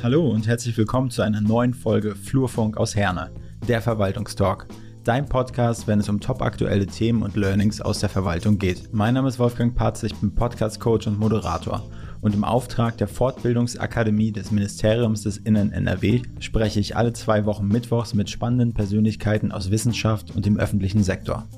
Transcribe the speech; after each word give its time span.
Hallo 0.00 0.28
und 0.28 0.46
herzlich 0.46 0.78
willkommen 0.78 1.10
zu 1.10 1.22
einer 1.22 1.40
neuen 1.40 1.74
Folge 1.74 2.14
Flurfunk 2.14 2.76
aus 2.76 2.94
Herne, 2.94 3.32
der 3.66 3.82
Verwaltungstalk. 3.82 4.68
Dein 5.02 5.26
Podcast, 5.26 5.88
wenn 5.88 5.98
es 5.98 6.08
um 6.08 6.20
topaktuelle 6.20 6.86
Themen 6.86 7.22
und 7.22 7.34
Learnings 7.34 7.80
aus 7.80 7.98
der 7.98 8.08
Verwaltung 8.08 8.58
geht. 8.58 8.94
Mein 8.94 9.14
Name 9.14 9.26
ist 9.26 9.40
Wolfgang 9.40 9.74
Patz, 9.74 10.04
ich 10.04 10.14
bin 10.14 10.32
Podcast-Coach 10.36 11.08
und 11.08 11.18
Moderator. 11.18 11.84
Und 12.20 12.32
im 12.32 12.44
Auftrag 12.44 12.96
der 12.98 13.08
Fortbildungsakademie 13.08 14.30
des 14.30 14.52
Ministeriums 14.52 15.24
des 15.24 15.38
Innen 15.38 15.72
NRW 15.72 16.22
spreche 16.38 16.78
ich 16.78 16.96
alle 16.96 17.12
zwei 17.12 17.44
Wochen 17.44 17.66
Mittwochs 17.66 18.14
mit 18.14 18.30
spannenden 18.30 18.74
Persönlichkeiten 18.74 19.50
aus 19.50 19.72
Wissenschaft 19.72 20.30
und 20.30 20.46
dem 20.46 20.58
öffentlichen 20.58 21.02
Sektor. 21.02 21.48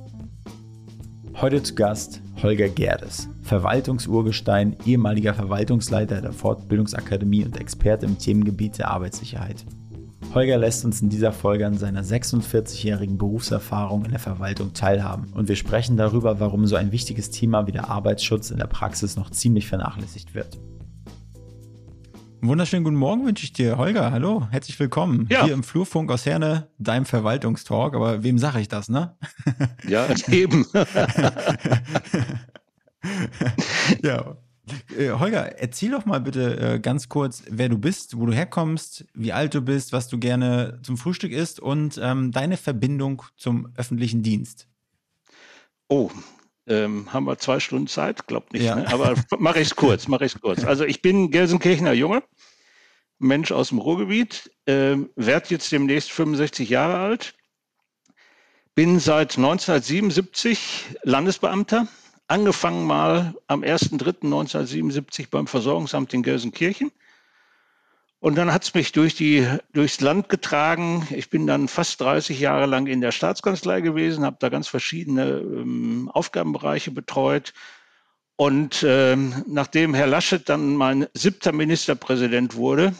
Heute 1.41 1.63
zu 1.63 1.75
Gast 1.75 2.21
Holger 2.43 2.69
Gerdes, 2.69 3.31
Verwaltungsurgestein, 3.41 4.77
ehemaliger 4.85 5.33
Verwaltungsleiter 5.33 6.21
der 6.21 6.35
Fortbildungsakademie 6.35 7.47
und 7.47 7.59
Experte 7.59 8.05
im 8.05 8.19
Themengebiet 8.19 8.77
der 8.77 8.91
Arbeitssicherheit. 8.91 9.65
Holger 10.35 10.59
lässt 10.59 10.85
uns 10.85 11.01
in 11.01 11.09
dieser 11.09 11.33
Folge 11.33 11.67
an 11.67 11.79
seiner 11.79 12.03
46-jährigen 12.03 13.17
Berufserfahrung 13.17 14.05
in 14.05 14.11
der 14.11 14.21
Verwaltung 14.21 14.75
teilhaben 14.75 15.33
und 15.33 15.49
wir 15.49 15.57
sprechen 15.57 15.97
darüber, 15.97 16.41
warum 16.41 16.67
so 16.67 16.77
ein 16.77 16.93
wichtiges 16.93 17.31
Thema 17.31 17.67
wie 17.67 17.73
der 17.73 17.89
Arbeitsschutz 17.89 18.51
in 18.51 18.59
der 18.59 18.67
Praxis 18.67 19.17
noch 19.17 19.31
ziemlich 19.31 19.67
vernachlässigt 19.67 20.35
wird. 20.35 20.59
Wunderschönen 22.43 22.85
guten 22.85 22.97
Morgen 22.97 23.27
wünsche 23.27 23.45
ich 23.45 23.53
dir, 23.53 23.77
Holger. 23.77 24.13
Hallo, 24.13 24.49
herzlich 24.51 24.79
willkommen 24.81 25.27
ja. 25.31 25.45
hier 25.45 25.53
im 25.55 25.63
Flurfunk 25.63 26.11
aus 26.11 26.27
Herne, 26.27 26.69
deinem 26.79 27.05
Verwaltungstalk. 27.05 27.95
Aber 27.95 28.23
wem 28.23 28.39
sage 28.39 28.61
ich 28.61 28.69
das, 28.69 28.89
ne? 28.89 29.17
Ja, 29.87 30.07
eben. 30.31 30.67
ja, 34.03 34.37
äh, 34.97 35.11
Holger, 35.11 35.59
erzähl 35.59 35.91
doch 35.91 36.07
mal 36.07 36.21
bitte 36.21 36.75
äh, 36.75 36.79
ganz 36.79 37.09
kurz, 37.09 37.43
wer 37.49 37.69
du 37.69 37.79
bist, 37.79 38.17
wo 38.17 38.27
du 38.27 38.33
herkommst, 38.33 39.05
wie 39.15 39.33
alt 39.33 39.55
du 39.55 39.61
bist, 39.61 39.93
was 39.93 40.09
du 40.09 40.19
gerne 40.19 40.79
zum 40.83 40.97
Frühstück 40.97 41.33
isst 41.33 41.61
und 41.61 42.01
ähm, 42.03 42.33
deine 42.33 42.57
Verbindung 42.57 43.23
zum 43.37 43.73
öffentlichen 43.77 44.23
Dienst. 44.23 44.67
Oh, 45.89 46.11
ähm, 46.71 47.13
haben 47.13 47.27
wir 47.27 47.37
zwei 47.39 47.61
Stunden 47.61 47.89
Zeit? 47.89 48.27
Glaubt 48.27 48.53
nicht, 48.53 48.65
ja. 48.65 48.77
ne? 48.77 48.93
aber 48.93 49.15
mache 49.39 49.61
ich 49.61 49.69
es 49.69 49.77
kurz, 49.77 50.09
mache 50.09 50.25
ich 50.25 50.41
kurz. 50.41 50.65
Also 50.65 50.85
ich 50.85 51.03
bin 51.03 51.31
Gelsenkirchener 51.31 51.93
Junge, 51.93 52.23
Mensch 53.19 53.53
aus 53.53 53.69
dem 53.69 53.79
Ruhrgebiet, 53.79 54.51
äh, 54.67 54.97
werde 55.17 55.49
jetzt 55.49 55.71
demnächst 55.73 56.13
65 56.13 56.71
Jahre 56.71 56.99
alt, 56.99 57.35
bin 58.75 58.99
seit 59.01 59.37
1977 59.37 60.97
Landesbeamter 61.03 61.89
angefangen 62.29 62.87
mal 62.87 63.35
am 63.49 63.63
1.3.1977 63.63 65.29
beim 65.31 65.49
Versorgungsamt 65.49 66.15
in 66.15 66.23
Gelsenkirchen. 66.23 66.93
Und 68.21 68.37
dann 68.37 68.53
hat 68.53 68.65
es 68.65 68.75
mich 68.75 68.93
durch 68.93 69.15
die, 69.15 69.49
durchs 69.73 70.01
Land 70.03 70.29
getragen. 70.29 71.09
Ich 71.11 71.31
bin 71.31 71.47
dann 71.47 71.69
fast 71.69 72.01
30 72.03 72.39
Jahre 72.39 72.67
lang 72.67 72.87
in 72.87 73.01
der 73.01 73.13
Staatskanzlei 73.13 73.81
gewesen, 73.81 74.25
habe 74.25 74.37
da 74.39 74.51
ganz 74.51 74.69
verschiedene 74.69 75.39
ähm, 75.39 76.11
Aufgabenbereiche 76.13 76.91
betreut. 76.91 77.55
Und 78.37 78.85
ähm, 78.87 79.43
nachdem 79.47 79.95
Herr 79.95 80.07
Laschet 80.07 80.47
dann 80.49 80.77
mein 80.77 81.07
siebter 81.15 81.53
Ministerpräsident 81.53 82.55
wurde, 82.55 82.95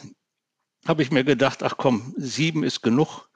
habe 0.87 1.03
ich 1.03 1.11
mir 1.11 1.23
gedacht, 1.23 1.61
ach 1.61 1.77
komm, 1.77 2.13
sieben 2.17 2.63
ist 2.63 2.81
genug. 2.81 3.29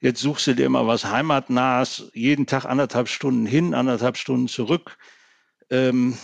Jetzt 0.00 0.20
suchst 0.20 0.46
du 0.46 0.54
dir 0.54 0.68
mal 0.70 0.86
was 0.86 1.04
Heimatnahes, 1.04 2.10
jeden 2.14 2.46
Tag 2.46 2.64
anderthalb 2.64 3.08
Stunden 3.08 3.46
hin, 3.46 3.74
anderthalb 3.74 4.16
Stunden 4.16 4.46
zurück 4.46 4.96
ähm, 5.72 6.16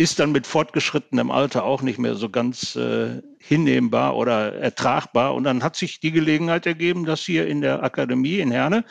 ist 0.00 0.18
dann 0.18 0.32
mit 0.32 0.46
fortgeschrittenem 0.46 1.30
Alter 1.30 1.62
auch 1.64 1.82
nicht 1.82 1.98
mehr 1.98 2.14
so 2.14 2.30
ganz 2.30 2.74
äh, 2.74 3.20
hinnehmbar 3.38 4.16
oder 4.16 4.54
ertragbar. 4.54 5.34
Und 5.34 5.44
dann 5.44 5.62
hat 5.62 5.76
sich 5.76 6.00
die 6.00 6.10
Gelegenheit 6.10 6.64
ergeben, 6.64 7.04
dass 7.04 7.20
hier 7.20 7.46
in 7.46 7.60
der 7.60 7.82
Akademie 7.82 8.38
in 8.38 8.50
Herne 8.50 8.86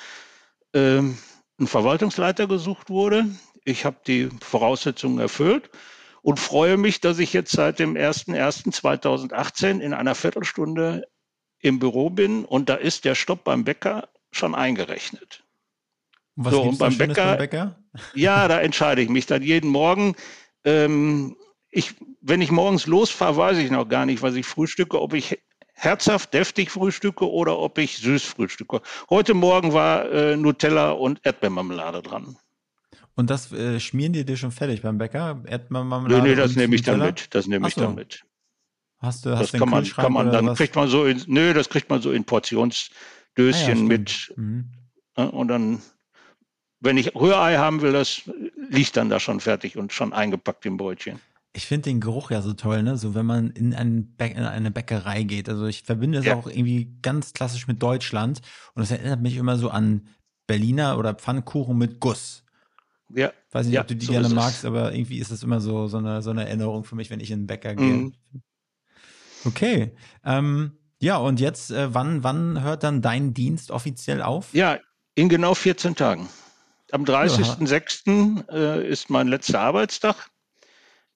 ähm, 0.75 1.17
ein 1.59 1.65
Verwaltungsleiter 1.65 2.45
gesucht 2.45 2.91
wurde. 2.91 3.25
Ich 3.65 3.85
habe 3.85 3.97
die 4.05 4.29
Voraussetzungen 4.39 5.17
erfüllt 5.17 5.71
und 6.21 6.39
freue 6.39 6.77
mich, 6.77 7.01
dass 7.01 7.17
ich 7.17 7.33
jetzt 7.33 7.53
seit 7.53 7.79
dem 7.79 7.95
01.01.2018 7.95 9.79
in 9.79 9.95
einer 9.95 10.13
Viertelstunde 10.13 11.07
im 11.59 11.79
Büro 11.79 12.11
bin 12.11 12.45
und 12.45 12.69
da 12.69 12.75
ist 12.75 13.03
der 13.03 13.15
Stopp 13.15 13.45
beim 13.45 13.63
Bäcker 13.63 14.09
schon 14.31 14.53
eingerechnet. 14.53 15.43
Was 16.35 16.53
so, 16.53 16.61
und 16.61 16.77
beim 16.77 16.97
Bäcker, 16.97 17.25
beim 17.25 17.37
Bäcker, 17.37 17.75
Ja, 18.13 18.47
da 18.47 18.61
entscheide 18.61 19.01
ich 19.01 19.09
mich 19.09 19.25
dann 19.25 19.41
jeden 19.41 19.69
Morgen. 19.69 20.15
Ähm, 20.63 21.35
ich, 21.71 21.95
wenn 22.21 22.41
ich 22.41 22.51
morgens 22.51 22.87
losfahre, 22.87 23.37
weiß 23.37 23.57
ich 23.57 23.71
noch 23.71 23.87
gar 23.87 24.05
nicht, 24.05 24.21
was 24.21 24.35
ich 24.35 24.45
frühstücke, 24.45 24.99
ob 24.99 25.13
ich 25.13 25.39
herzhaft, 25.73 26.33
deftig 26.33 26.71
frühstücke 26.71 27.29
oder 27.29 27.57
ob 27.57 27.77
ich 27.77 27.97
süß 27.97 28.23
frühstücke. 28.23 28.81
Heute 29.09 29.33
Morgen 29.33 29.73
war 29.73 30.11
äh, 30.11 30.35
Nutella 30.35 30.91
und 30.91 31.21
Erdbeermarmelade 31.23 32.01
dran. 32.01 32.37
Und 33.15 33.29
das 33.29 33.51
äh, 33.51 33.79
schmieren 33.79 34.13
die 34.13 34.25
dir 34.25 34.37
schon 34.37 34.51
fertig 34.51 34.81
beim 34.81 34.97
Bäcker? 34.97 35.43
Erdbeermarmelade? 35.45 36.21
Nee, 36.21 36.29
nee, 36.29 36.35
das 36.35 36.55
nehme 36.55 36.75
ich 36.75 36.83
dann 36.83 36.99
mit. 36.99 37.33
Das 37.33 37.47
nehme 37.47 37.67
ich 37.67 37.75
dann 37.75 37.95
mit. 37.95 38.25
Hast 38.99 39.25
du, 39.25 39.31
hast 39.31 39.53
das 39.53 39.59
kann 39.59 39.69
man, 39.69 39.85
kann 39.85 40.11
man 40.11 40.31
dann 40.31 40.47
was? 40.47 40.57
kriegt 40.57 40.75
man 40.75 40.89
so 40.89 41.05
in, 41.05 41.23
nö, 41.27 41.53
das 41.53 41.69
kriegt 41.69 41.89
man 41.89 42.01
so 42.01 42.11
in 42.11 42.25
Portionsdöschen 42.25 42.93
ah, 43.37 43.67
ja, 43.67 43.75
mit. 43.75 44.33
Mhm. 44.35 44.71
Und 45.15 45.47
dann 45.47 45.81
wenn 46.79 46.97
ich 46.97 47.15
Rührei 47.15 47.57
haben 47.57 47.81
will, 47.81 47.93
das 47.93 48.21
liegt 48.69 48.97
dann 48.97 49.09
da 49.09 49.19
schon 49.19 49.39
fertig 49.39 49.77
und 49.77 49.93
schon 49.93 50.13
eingepackt 50.13 50.65
im 50.65 50.77
Brötchen. 50.77 51.19
Ich 51.53 51.65
finde 51.65 51.89
den 51.89 51.99
Geruch 51.99 52.31
ja 52.31 52.41
so 52.41 52.53
toll, 52.53 52.83
ne? 52.83 52.95
So 52.95 53.15
wenn 53.15 53.25
man 53.25 53.49
in, 53.51 53.73
ein 53.73 54.15
in 54.19 54.43
eine 54.43 54.71
Bäckerei 54.71 55.23
geht. 55.23 55.49
Also 55.49 55.65
ich 55.65 55.81
verbinde 55.81 56.19
es 56.19 56.25
ja. 56.25 56.35
auch 56.35 56.47
irgendwie 56.47 56.95
ganz 57.01 57.33
klassisch 57.33 57.67
mit 57.67 57.81
Deutschland. 57.81 58.41
Und 58.75 58.81
das 58.81 58.91
erinnert 58.91 59.21
mich 59.21 59.35
immer 59.35 59.57
so 59.57 59.69
an 59.69 60.07
Berliner 60.45 60.97
oder 60.97 61.15
Pfannkuchen 61.15 61.77
mit 61.77 61.99
Guss. 61.99 62.43
Ja. 63.13 63.31
Weiß 63.51 63.65
nicht, 63.65 63.75
ja, 63.75 63.81
ob 63.81 63.87
du 63.87 63.95
die 63.95 64.05
so 64.05 64.11
gerne 64.11 64.29
magst, 64.29 64.63
aber 64.63 64.93
irgendwie 64.93 65.17
ist 65.17 65.31
es 65.31 65.41
immer 65.41 65.59
so, 65.59 65.87
so, 65.87 65.97
eine, 65.97 66.21
so 66.21 66.29
eine 66.29 66.47
Erinnerung 66.47 66.83
für 66.83 66.95
mich, 66.95 67.09
wenn 67.09 67.19
ich 67.19 67.31
in 67.31 67.41
den 67.41 67.47
Bäcker 67.47 67.75
gehe. 67.75 67.93
Mhm. 67.93 68.13
Okay. 69.45 69.91
Ähm, 70.23 70.77
ja, 71.01 71.17
und 71.17 71.39
jetzt, 71.39 71.71
äh, 71.71 71.93
wann, 71.93 72.23
wann 72.23 72.61
hört 72.61 72.83
dann 72.83 73.01
dein 73.01 73.33
Dienst 73.33 73.71
offiziell 73.71 74.21
auf? 74.21 74.53
Ja, 74.53 74.79
in 75.15 75.29
genau 75.29 75.55
14 75.55 75.95
Tagen. 75.95 76.29
Am 76.91 77.03
30.06. 77.03 78.49
Äh, 78.51 78.87
ist 78.87 79.09
mein 79.09 79.27
letzter 79.27 79.61
Arbeitstag 79.61 80.29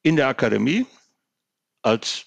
in 0.02 0.16
der 0.16 0.28
Akademie 0.28 0.86
als 1.82 2.26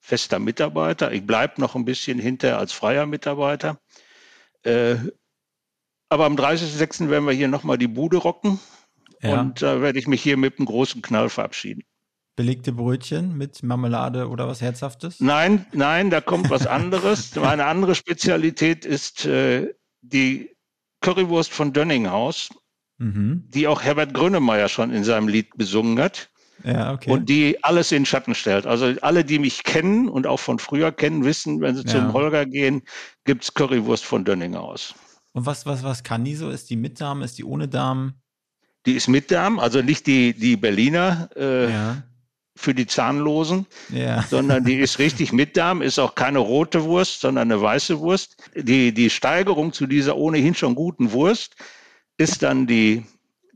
fester 0.00 0.38
Mitarbeiter. 0.38 1.12
Ich 1.12 1.26
bleibe 1.26 1.60
noch 1.60 1.74
ein 1.74 1.84
bisschen 1.84 2.18
hinter 2.18 2.58
als 2.58 2.72
freier 2.72 3.06
Mitarbeiter. 3.06 3.78
Äh, 4.62 4.96
aber 6.08 6.24
am 6.26 6.34
30.06. 6.34 7.08
werden 7.08 7.26
wir 7.26 7.32
hier 7.32 7.48
nochmal 7.48 7.78
die 7.78 7.86
Bude 7.86 8.16
rocken. 8.16 8.58
Ja. 9.22 9.40
Und 9.40 9.62
da 9.62 9.80
werde 9.80 9.98
ich 9.98 10.08
mich 10.08 10.22
hier 10.22 10.36
mit 10.36 10.58
einem 10.58 10.66
großen 10.66 11.02
Knall 11.02 11.28
verabschieden. 11.28 11.84
Belegte 12.36 12.72
Brötchen 12.72 13.36
mit 13.36 13.62
Marmelade 13.62 14.28
oder 14.28 14.48
was 14.48 14.60
Herzhaftes? 14.60 15.20
Nein, 15.20 15.66
nein, 15.72 16.10
da 16.10 16.20
kommt 16.20 16.48
was 16.48 16.66
anderes. 16.66 17.34
Meine 17.36 17.66
andere 17.66 17.94
Spezialität 17.94 18.86
ist 18.86 19.26
äh, 19.26 19.74
die 20.00 20.56
Currywurst 21.00 21.52
von 21.52 21.72
Dönninghaus, 21.72 22.50
mhm. 22.98 23.44
die 23.48 23.66
auch 23.66 23.82
Herbert 23.82 24.14
Grönemeyer 24.14 24.68
schon 24.68 24.90
in 24.90 25.04
seinem 25.04 25.28
Lied 25.28 25.56
besungen 25.56 25.98
hat. 25.98 26.30
Ja, 26.64 26.92
okay. 26.92 27.10
Und 27.10 27.28
die 27.28 27.62
alles 27.64 27.90
in 27.90 28.04
Schatten 28.04 28.34
stellt. 28.34 28.66
Also 28.66 28.94
alle, 29.00 29.24
die 29.24 29.38
mich 29.38 29.64
kennen 29.64 30.08
und 30.08 30.26
auch 30.26 30.40
von 30.40 30.58
früher 30.58 30.92
kennen, 30.92 31.24
wissen, 31.24 31.60
wenn 31.60 31.74
sie 31.74 31.84
ja. 31.84 31.88
zum 31.88 32.12
Holger 32.12 32.44
gehen, 32.44 32.82
gibt 33.24 33.44
es 33.44 33.54
Currywurst 33.54 34.04
von 34.04 34.24
Dönninghaus. 34.24 34.94
Und 35.32 35.46
was, 35.46 35.64
was, 35.64 35.82
was 35.82 36.02
kann 36.02 36.24
die 36.24 36.34
so? 36.34 36.50
Ist 36.50 36.68
die 36.70 36.76
mit 36.76 37.00
Darm? 37.00 37.22
Ist 37.22 37.38
die 37.38 37.44
ohne 37.44 37.68
Darm? 37.68 38.14
Die 38.86 38.92
ist 38.92 39.08
mit 39.08 39.30
Darm, 39.30 39.58
also 39.58 39.82
nicht 39.82 40.06
die, 40.06 40.32
die 40.32 40.56
Berliner 40.56 41.28
äh, 41.36 41.70
ja. 41.70 42.02
Für 42.56 42.74
die 42.74 42.86
Zahnlosen, 42.86 43.66
ja. 43.90 44.22
sondern 44.28 44.64
die 44.64 44.76
ist 44.76 44.98
richtig 44.98 45.32
mit 45.32 45.56
Darm, 45.56 45.82
ist 45.82 45.98
auch 45.98 46.14
keine 46.14 46.38
rote 46.38 46.84
Wurst, 46.84 47.20
sondern 47.20 47.50
eine 47.50 47.60
weiße 47.60 48.00
Wurst. 48.00 48.36
Die, 48.54 48.92
die 48.92 49.10
Steigerung 49.10 49.72
zu 49.72 49.86
dieser 49.86 50.16
ohnehin 50.16 50.54
schon 50.54 50.74
guten 50.74 51.12
Wurst 51.12 51.56
ist 52.18 52.42
dann 52.42 52.66
die, 52.66 53.04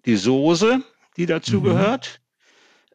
die 0.07 0.17
Soße, 0.17 0.83
die 1.17 1.27
dazu 1.27 1.61
mhm. 1.61 1.65
gehört. 1.65 2.21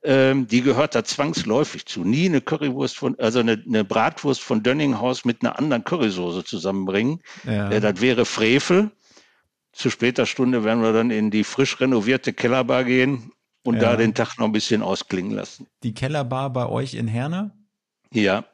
Ähm, 0.01 0.48
die 0.48 0.62
gehört 0.62 0.96
da 0.96 1.04
zwangsläufig 1.04 1.86
zu. 1.86 2.06
Nie 2.06 2.28
eine 2.28 2.40
Currywurst 2.40 2.95
von, 2.95 3.19
also 3.19 3.40
eine, 3.40 3.62
eine 3.68 3.84
Bratwurst 3.84 4.42
von 4.42 4.63
Dönninghaus 4.63 5.25
mit 5.25 5.42
einer 5.42 5.60
anderen 5.60 5.84
Currysoße 5.84 6.45
zusammenbringen. 6.45 7.22
Ja. 7.44 7.69
Äh, 7.69 7.81
das 7.81 8.00
wäre 8.00 8.25
Frevel. 8.25 8.92
Zu 9.74 9.90
später 9.90 10.25
Stunde 10.25 10.63
werden 10.63 10.81
wir 10.81 10.94
dann 10.94 11.12
in 11.12 11.31
die 11.31 11.44
frisch 11.44 11.80
renovierte 11.81 12.31
Kellerbar 12.31 12.86
gehen 12.86 13.31
und 13.63 13.75
ja. 13.75 13.81
da 13.81 13.95
den 13.95 14.13
Tag 14.13 14.38
noch 14.38 14.45
ein 14.45 14.51
bisschen 14.51 14.81
ausklingen 14.81 15.31
lassen. 15.31 15.67
Die 15.83 15.94
Kellerbar 15.94 16.51
bei 16.51 16.67
euch 16.67 16.94
in 16.94 17.07
Herne? 17.07 17.51
Ja. 18.11 18.45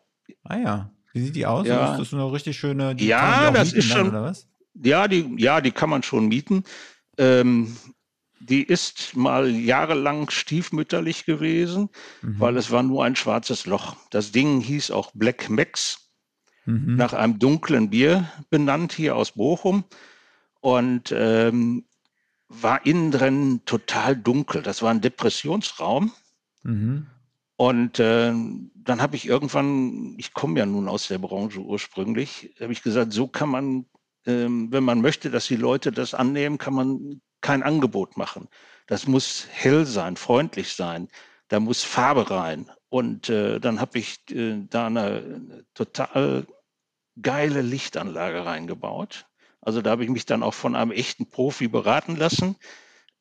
Ah 0.43 0.57
ja. 0.57 0.91
Wie 1.13 1.21
sieht 1.21 1.35
die 1.35 1.45
aus? 1.45 1.67
Ja. 1.67 1.93
Ist 1.93 1.99
das 1.99 2.13
eine 2.13 2.31
richtig 2.31 2.57
schöne? 2.57 2.95
ja, 2.99 3.51
das 3.51 3.71
ist 3.71 3.85
schon. 3.85 4.11
Dann, 4.11 4.35
ja, 4.83 5.07
die, 5.07 5.33
ja, 5.37 5.61
die 5.61 5.71
kann 5.71 5.89
man 5.89 6.03
schon 6.03 6.27
mieten. 6.27 6.63
Ähm, 7.17 7.77
die 8.39 8.63
ist 8.63 9.15
mal 9.15 9.49
jahrelang 9.49 10.29
stiefmütterlich 10.29 11.25
gewesen, 11.25 11.89
mhm. 12.21 12.39
weil 12.39 12.57
es 12.57 12.71
war 12.71 12.83
nur 12.83 13.03
ein 13.05 13.15
schwarzes 13.15 13.65
Loch. 13.65 13.95
Das 14.09 14.31
Ding 14.31 14.59
hieß 14.59 14.91
auch 14.91 15.11
Black 15.13 15.49
Max, 15.49 16.11
mhm. 16.65 16.95
nach 16.95 17.13
einem 17.13 17.39
dunklen 17.39 17.89
Bier 17.89 18.29
benannt 18.49 18.93
hier 18.93 19.15
aus 19.15 19.31
Bochum 19.31 19.85
und 20.59 21.13
ähm, 21.15 21.85
war 22.61 22.85
innen 22.85 23.11
drin 23.11 23.61
total 23.65 24.15
dunkel. 24.15 24.61
Das 24.61 24.81
war 24.81 24.91
ein 24.91 25.01
Depressionsraum. 25.01 26.11
Mhm. 26.63 27.07
Und 27.57 27.99
äh, 27.99 28.33
dann 28.75 29.01
habe 29.01 29.15
ich 29.15 29.27
irgendwann, 29.27 30.15
ich 30.17 30.33
komme 30.33 30.59
ja 30.59 30.65
nun 30.65 30.89
aus 30.89 31.07
der 31.07 31.19
Branche 31.19 31.61
ursprünglich, 31.61 32.53
habe 32.59 32.73
ich 32.73 32.83
gesagt, 32.83 33.13
so 33.13 33.27
kann 33.27 33.49
man, 33.49 33.85
ähm, 34.25 34.71
wenn 34.71 34.83
man 34.83 35.01
möchte, 35.01 35.29
dass 35.31 35.47
die 35.47 35.55
Leute 35.55 35.91
das 35.91 36.13
annehmen, 36.13 36.57
kann 36.57 36.73
man 36.73 37.21
kein 37.41 37.63
Angebot 37.63 38.17
machen. 38.17 38.49
Das 38.87 39.07
muss 39.07 39.47
hell 39.49 39.85
sein, 39.85 40.17
freundlich 40.17 40.73
sein. 40.73 41.07
Da 41.47 41.59
muss 41.59 41.83
Farbe 41.83 42.29
rein. 42.29 42.69
Und 42.89 43.29
äh, 43.29 43.59
dann 43.59 43.79
habe 43.79 43.99
ich 43.99 44.19
äh, 44.31 44.65
da 44.69 44.87
eine 44.87 45.65
total 45.73 46.45
geile 47.21 47.61
Lichtanlage 47.61 48.45
reingebaut. 48.45 49.27
Also 49.65 49.81
da 49.81 49.89
habe 49.89 50.03
ich 50.03 50.09
mich 50.09 50.25
dann 50.25 50.43
auch 50.43 50.53
von 50.53 50.75
einem 50.75 50.91
echten 50.91 51.29
Profi 51.29 51.67
beraten 51.67 52.15
lassen. 52.15 52.55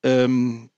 Ähm, 0.03 0.71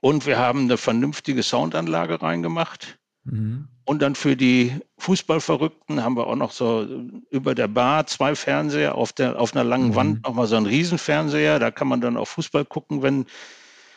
und 0.00 0.26
wir 0.26 0.38
haben 0.38 0.62
eine 0.62 0.76
vernünftige 0.76 1.42
Soundanlage 1.42 2.22
reingemacht. 2.22 2.98
Mhm. 3.24 3.68
Und 3.84 4.02
dann 4.02 4.14
für 4.14 4.36
die 4.36 4.72
Fußballverrückten 4.98 6.04
haben 6.04 6.16
wir 6.16 6.26
auch 6.26 6.36
noch 6.36 6.52
so 6.52 6.86
über 7.30 7.54
der 7.54 7.66
Bar 7.68 8.06
zwei 8.06 8.34
Fernseher, 8.34 8.94
auf, 8.94 9.12
der, 9.12 9.40
auf 9.40 9.54
einer 9.54 9.64
langen 9.64 9.88
mhm. 9.88 9.94
Wand 9.94 10.22
nochmal 10.24 10.46
so 10.46 10.56
einen 10.56 10.66
Riesenfernseher. 10.66 11.58
Da 11.58 11.70
kann 11.70 11.88
man 11.88 12.00
dann 12.00 12.16
auch 12.16 12.28
Fußball 12.28 12.64
gucken, 12.66 13.02
wenn 13.02 13.26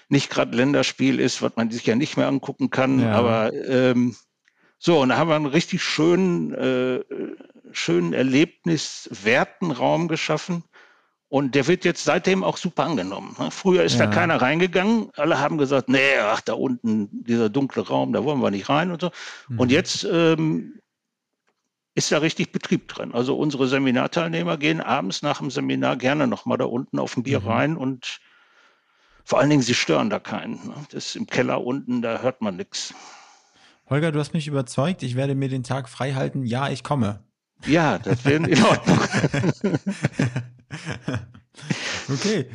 nicht 0.10 0.30
gerade 0.30 0.56
Länderspiel 0.56 1.20
ist, 1.20 1.42
was 1.42 1.54
man 1.58 1.70
sich 1.70 1.86
ja 1.86 1.96
nicht 1.96 2.18
mehr 2.18 2.28
angucken 2.28 2.70
kann. 2.70 3.00
Ja. 3.00 3.12
Aber 3.12 3.54
ähm, 3.54 4.16
so, 4.80 5.02
und 5.02 5.10
da 5.10 5.18
haben 5.18 5.30
wir 5.30 5.36
einen 5.36 5.46
richtig 5.46 5.84
schönen, 5.84 6.54
äh, 6.54 7.02
schönen 7.72 8.14
erlebniswerten 8.14 9.72
Raum 9.72 10.08
geschaffen. 10.08 10.64
Und 11.34 11.56
der 11.56 11.66
wird 11.66 11.84
jetzt 11.84 12.04
seitdem 12.04 12.44
auch 12.44 12.58
super 12.58 12.84
angenommen. 12.84 13.36
Ne? 13.40 13.50
Früher 13.50 13.82
ist 13.84 13.98
ja. 13.98 14.06
da 14.06 14.12
keiner 14.12 14.40
reingegangen. 14.40 15.10
Alle 15.16 15.40
haben 15.40 15.58
gesagt, 15.58 15.90
nee, 15.90 16.16
ach, 16.22 16.42
da 16.42 16.54
unten, 16.54 17.10
dieser 17.24 17.50
dunkle 17.50 17.88
Raum, 17.88 18.14
da 18.14 18.24
wollen 18.24 18.40
wir 18.40 18.52
nicht 18.52 18.70
rein 18.70 18.92
und 18.92 19.02
so. 19.02 19.10
Mhm. 19.48 19.60
Und 19.60 19.72
jetzt 19.72 20.04
ähm, 20.04 20.80
ist 21.96 22.12
da 22.12 22.20
richtig 22.20 22.52
Betrieb 22.52 22.88
drin. 22.88 23.16
Also 23.16 23.36
unsere 23.36 23.68
Seminarteilnehmer 23.68 24.58
gehen 24.58 24.80
abends 24.80 25.24
nach 25.24 25.40
dem 25.40 25.50
Seminar 25.50 25.96
gerne 25.96 26.28
nochmal 26.28 26.60
da 26.60 26.66
unten 26.66 27.00
auf 27.00 27.18
ein 27.18 27.24
Bier 27.24 27.40
mhm. 27.40 27.48
rein 27.48 27.78
und 27.78 28.20
vor 29.24 29.40
allen 29.40 29.50
Dingen, 29.50 29.64
sie 29.64 29.74
stören 29.74 30.12
da 30.12 30.20
keinen. 30.20 30.68
Ne? 30.68 30.76
Das 30.92 31.08
ist 31.08 31.16
im 31.16 31.26
Keller 31.26 31.66
unten, 31.66 32.04
da 32.04 32.22
hört 32.22 32.42
man 32.42 32.58
nichts. 32.58 32.94
Holger, 33.90 34.12
du 34.12 34.20
hast 34.20 34.36
mich 34.36 34.48
überzeugt. 34.48 35.02
Ich 35.02 35.16
werde 35.16 35.34
mir 35.34 35.50
den 35.50 35.64
Tag 35.64 35.90
frei 35.90 36.14
halten. 36.14 36.44
Ja, 36.44 36.70
ich 36.70 36.84
komme. 36.84 37.24
Ja, 37.66 37.98
das 37.98 38.24
wäre 38.24 38.48
in 38.48 38.64
Ordnung. 38.64 39.00
okay. 42.10 42.48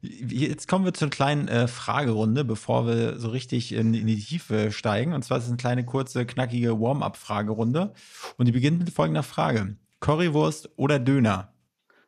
Jetzt 0.00 0.68
kommen 0.68 0.84
wir 0.84 0.94
zur 0.94 1.08
kleinen 1.08 1.48
äh, 1.48 1.66
Fragerunde, 1.66 2.44
bevor 2.44 2.86
wir 2.86 3.18
so 3.18 3.28
richtig 3.28 3.72
in, 3.72 3.94
in, 3.94 4.06
die 4.06 4.18
Tiefe 4.18 4.70
steigen. 4.70 5.12
Und 5.12 5.24
zwar 5.24 5.38
ist 5.38 5.44
es 5.44 5.50
eine 5.50 5.56
kleine, 5.56 5.84
kurze, 5.84 6.26
knackige 6.26 6.78
Warm-up-Fragerunde. 6.80 7.94
Und 8.36 8.46
die 8.46 8.52
beginnt 8.52 8.78
mit 8.78 8.90
folgender 8.90 9.22
Frage: 9.22 9.76
Currywurst 10.00 10.70
oder 10.76 10.98
Döner? 10.98 11.54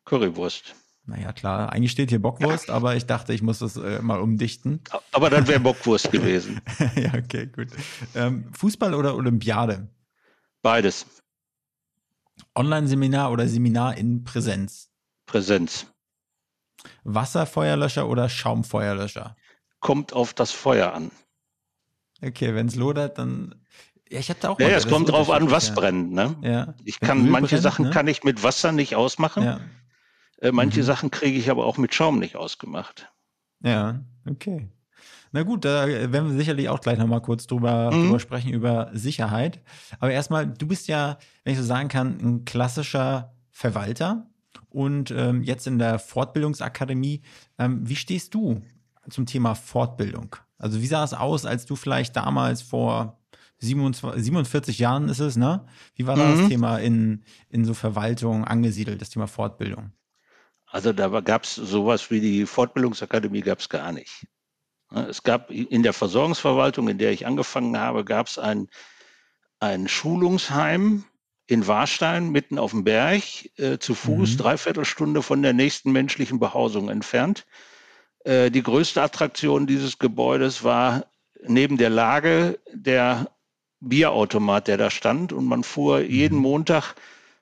Currywurst. 0.05 0.75
Naja, 1.07 1.33
klar, 1.33 1.73
eigentlich 1.73 1.93
steht 1.93 2.11
hier 2.11 2.21
Bockwurst, 2.21 2.69
aber 2.69 2.97
ich 2.97 3.07
dachte, 3.07 3.33
ich 3.33 3.41
muss 3.41 3.61
das 3.61 3.77
äh, 3.77 4.03
mal 4.03 4.21
umdichten. 4.21 4.81
Aber 5.13 5.31
dann 5.31 5.47
wäre 5.47 5.61
Bockwurst 5.61 6.11
gewesen. 6.11 6.61
ja, 6.97 7.15
okay, 7.15 7.47
gut. 7.47 7.69
Ähm, 8.17 8.53
Fußball 8.53 8.93
oder 8.93 9.15
Olympiade? 9.15 9.89
Beides. 10.63 11.07
Online-Seminar 12.57 13.31
oder 13.31 13.47
Seminar 13.47 13.97
in 13.97 14.25
Präsenz? 14.25 14.91
Präsenz. 15.27 15.87
Wasserfeuerlöscher 17.05 18.09
oder 18.09 18.29
Schaumfeuerlöscher? 18.29 19.37
Kommt 19.81 20.13
auf 20.13 20.35
das 20.35 20.53
Feuer 20.53 20.93
an. 20.93 21.11
Okay, 22.23 22.55
wenn 22.55 22.67
es 22.67 22.77
lodert, 22.77 23.19
dann. 23.19 23.55
Ja, 24.09 24.21
ich 24.21 24.31
hatte 24.31 24.51
auch. 24.51 24.59
Ja, 24.59 24.69
es 24.69 24.89
kommt 24.89 25.11
drauf 25.11 25.31
an, 25.31 25.51
was 25.51 25.69
ja. 25.69 25.75
brennt. 25.75 26.13
Ne? 26.13 26.37
Ja. 26.43 26.75
Ich 26.85 27.01
kann 27.01 27.25
Öl 27.25 27.31
manche 27.31 27.57
brennt, 27.57 27.63
Sachen 27.63 27.85
ne? 27.87 27.91
kann 27.91 28.07
ich 28.07 28.25
mit 28.25 28.43
Wasser 28.43 28.73
nicht 28.73 28.97
ausmachen. 28.97 29.43
Ja. 29.43 29.61
Äh, 30.41 30.53
manche 30.53 30.81
mhm. 30.81 30.85
Sachen 30.85 31.11
kriege 31.11 31.39
ich 31.39 31.51
aber 31.51 31.67
auch 31.67 31.79
mit 31.79 31.95
Schaum 31.95 32.19
nicht 32.19 32.37
ausgemacht. 32.37 33.13
Ja, 33.63 34.01
okay. 34.29 34.69
Na 35.33 35.43
gut, 35.43 35.65
da 35.65 35.87
werden 35.87 36.31
wir 36.31 36.37
sicherlich 36.37 36.69
auch 36.69 36.81
gleich 36.81 36.99
nochmal 36.99 37.21
kurz 37.21 37.47
drüber, 37.47 37.91
mhm. 37.91 38.05
drüber 38.05 38.21
sprechen, 38.21 38.53
über 38.53 38.91
Sicherheit. 38.95 39.61
Aber 39.99 40.11
erstmal, 40.11 40.47
du 40.47 40.67
bist 40.67 40.89
ja, 40.89 41.19
wenn 41.45 41.53
ich 41.53 41.59
so 41.59 41.65
sagen 41.65 41.89
kann, 41.89 42.19
ein 42.21 42.45
klassischer 42.45 43.35
Verwalter 43.51 44.27
und 44.71 45.11
ähm, 45.11 45.43
jetzt 45.43 45.67
in 45.67 45.79
der 45.79 45.99
Fortbildungsakademie. 45.99 47.23
Ähm, 47.59 47.89
wie 47.89 47.97
stehst 47.97 48.35
du 48.35 48.63
zum 49.09 49.27
Thema 49.27 49.55
Fortbildung? 49.55 50.37
Also 50.59 50.81
wie 50.81 50.87
sah 50.87 51.05
es 51.05 51.15
aus, 51.15 51.45
als 51.45 51.67
du 51.67 51.77
vielleicht 51.77 52.17
damals 52.17 52.63
vor 52.63 53.21
27, 53.59 54.23
47 54.23 54.79
Jahren 54.79 55.09
ist 55.09 55.21
es, 55.21 55.37
ne? 55.37 55.67
Wie 55.95 56.07
war 56.07 56.17
mhm. 56.17 56.21
da 56.21 56.31
das 56.31 56.41
mhm. 56.41 56.49
Thema 56.49 56.79
in, 56.79 57.25
in 57.49 57.65
so 57.65 57.75
Verwaltung 57.75 58.45
angesiedelt, 58.45 59.01
das 59.01 59.11
Thema 59.11 59.27
Fortbildung? 59.27 59.93
Also 60.67 60.93
da 60.93 61.09
gab 61.21 61.45
es 61.45 61.55
sowas 61.55 62.11
wie 62.11 62.21
die 62.21 62.45
Fortbildungsakademie 62.45 63.41
gab 63.41 63.61
es 63.61 63.69
gar 63.69 63.93
nicht. 63.93 64.27
Es 64.91 65.23
gab 65.23 65.51
in 65.51 65.83
der 65.83 65.93
Versorgungsverwaltung, 65.93 66.89
in 66.89 66.99
der 66.99 67.13
ich 67.13 67.27
angefangen 67.27 67.79
habe, 67.79 68.05
gab 68.05 68.29
es 68.29 68.39
ein, 68.39 68.69
ein 69.59 69.89
Schulungsheim, 69.89 71.05
in 71.47 71.67
Warstein, 71.67 72.31
mitten 72.31 72.59
auf 72.59 72.73
dem 72.73 72.85
Berg, 72.85 73.23
äh, 73.57 73.79
zu 73.79 73.95
Fuß, 73.95 74.33
mhm. 74.33 74.37
dreiviertel 74.39 74.85
Stunde 74.85 75.23
von 75.23 75.43
der 75.43 75.53
nächsten 75.53 75.93
menschlichen 75.93 76.41
Behausung 76.41 76.89
entfernt. 76.89 77.47
Äh, 78.25 78.51
die 78.51 78.63
größte 78.63 79.03
Attraktion 79.03 79.67
dieses 79.67 79.99
Gebäudes 79.99 80.65
war 80.65 81.07
neben 81.47 81.77
der 81.77 81.91
Lage 81.91 82.59
der 82.73 83.31
Bierautomat, 83.81 84.67
der 84.67 84.77
da 84.77 84.91
stand. 84.91 85.33
Und 85.33 85.47
man 85.47 85.63
fuhr 85.63 86.01
mhm. 86.01 86.11
jeden 86.11 86.39
Montag 86.39 86.95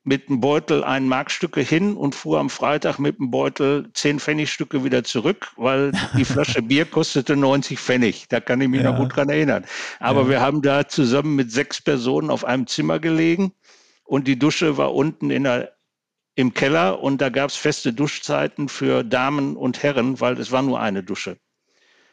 mit 0.06 0.28
einem 0.28 0.40
Beutel 0.40 0.84
ein 0.84 1.08
Markstücke 1.08 1.62
hin 1.62 1.96
und 1.96 2.14
fuhr 2.14 2.38
am 2.38 2.50
Freitag 2.50 2.98
mit 2.98 3.18
dem 3.18 3.30
Beutel 3.30 3.88
zehn 3.94 4.20
Pfennigstücke 4.20 4.84
wieder 4.84 5.02
zurück, 5.02 5.52
weil 5.56 5.92
die 6.18 6.26
Flasche 6.26 6.60
Bier 6.62 6.84
kostete 6.84 7.36
90 7.36 7.78
Pfennig. 7.78 8.26
Da 8.28 8.40
kann 8.40 8.60
ich 8.60 8.68
mich 8.68 8.82
ja. 8.82 8.92
noch 8.92 8.98
gut 8.98 9.16
dran 9.16 9.30
erinnern. 9.30 9.64
Aber 10.00 10.24
ja. 10.24 10.28
wir 10.28 10.40
haben 10.42 10.60
da 10.60 10.86
zusammen 10.86 11.34
mit 11.36 11.50
sechs 11.50 11.80
Personen 11.80 12.28
auf 12.28 12.44
einem 12.44 12.66
Zimmer 12.66 12.98
gelegen 12.98 13.52
und 14.04 14.28
die 14.28 14.38
Dusche 14.38 14.76
war 14.76 14.94
unten 14.94 15.30
in 15.30 15.44
der, 15.44 15.76
im 16.34 16.54
Keller 16.54 17.00
und 17.00 17.20
da 17.20 17.30
gab 17.30 17.50
es 17.50 17.56
feste 17.56 17.92
Duschzeiten 17.92 18.68
für 18.68 19.02
Damen 19.02 19.56
und 19.56 19.82
Herren, 19.82 20.20
weil 20.20 20.38
es 20.38 20.52
war 20.52 20.62
nur 20.62 20.80
eine 20.80 21.02
Dusche. 21.02 21.38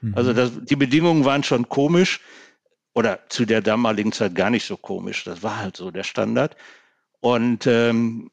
Mhm. 0.02 0.16
Also 0.16 0.34
das, 0.34 0.52
die 0.62 0.76
Bedingungen 0.76 1.26
waren 1.26 1.44
schon 1.44 1.70
komisch 1.70 2.22
oder 2.94 3.20
zu 3.30 3.46
der 3.46 3.62
damaligen 3.62 4.12
Zeit 4.12 4.36
gar 4.36 4.50
nicht 4.50 4.66
so 4.66 4.78
komisch. 4.78 5.24
Das 5.24 5.44
war 5.44 5.58
halt 5.58 5.78
so 5.78 5.92
der 5.92 6.04
Standard. 6.04 6.56
Und 7.20 7.68
ähm, 7.68 8.32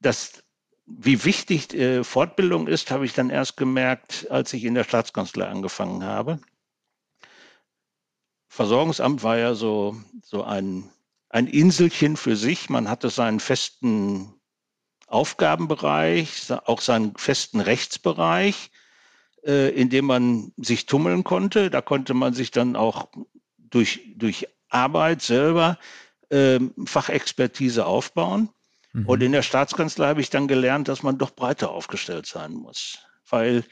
das, 0.00 0.42
wie 0.86 1.24
wichtig 1.24 1.74
äh, 1.74 2.04
Fortbildung 2.04 2.66
ist, 2.66 2.90
habe 2.90 3.06
ich 3.06 3.12
dann 3.12 3.30
erst 3.30 3.56
gemerkt, 3.56 4.30
als 4.30 4.52
ich 4.52 4.64
in 4.64 4.74
der 4.74 4.84
Staatskanzlei 4.84 5.46
angefangen 5.46 6.04
habe. 6.04 6.40
Versorgungsamt 8.48 9.22
war 9.22 9.36
ja 9.36 9.54
so, 9.54 9.96
so 10.22 10.42
ein 10.42 10.90
ein 11.28 11.46
Inselchen 11.46 12.16
für 12.16 12.36
sich. 12.36 12.70
Man 12.70 12.88
hatte 12.88 13.10
seinen 13.10 13.40
festen 13.40 14.32
Aufgabenbereich, 15.06 16.50
auch 16.64 16.80
seinen 16.80 17.16
festen 17.16 17.60
Rechtsbereich, 17.60 18.70
äh, 19.44 19.70
in 19.70 19.88
dem 19.90 20.06
man 20.06 20.52
sich 20.56 20.86
tummeln 20.86 21.24
konnte. 21.24 21.70
Da 21.70 21.80
konnte 21.80 22.14
man 22.14 22.34
sich 22.34 22.50
dann 22.50 22.76
auch 22.76 23.08
durch, 23.58 24.14
durch 24.16 24.48
Arbeit 24.68 25.22
selber 25.22 25.78
äh, 26.30 26.60
Fachexpertise 26.84 27.86
aufbauen. 27.86 28.50
Mhm. 28.92 29.06
Und 29.06 29.22
in 29.22 29.32
der 29.32 29.42
Staatskanzlei 29.42 30.08
habe 30.08 30.20
ich 30.20 30.30
dann 30.30 30.48
gelernt, 30.48 30.88
dass 30.88 31.02
man 31.02 31.18
doch 31.18 31.30
breiter 31.30 31.70
aufgestellt 31.70 32.26
sein 32.26 32.52
muss, 32.52 32.98
weil 33.28 33.64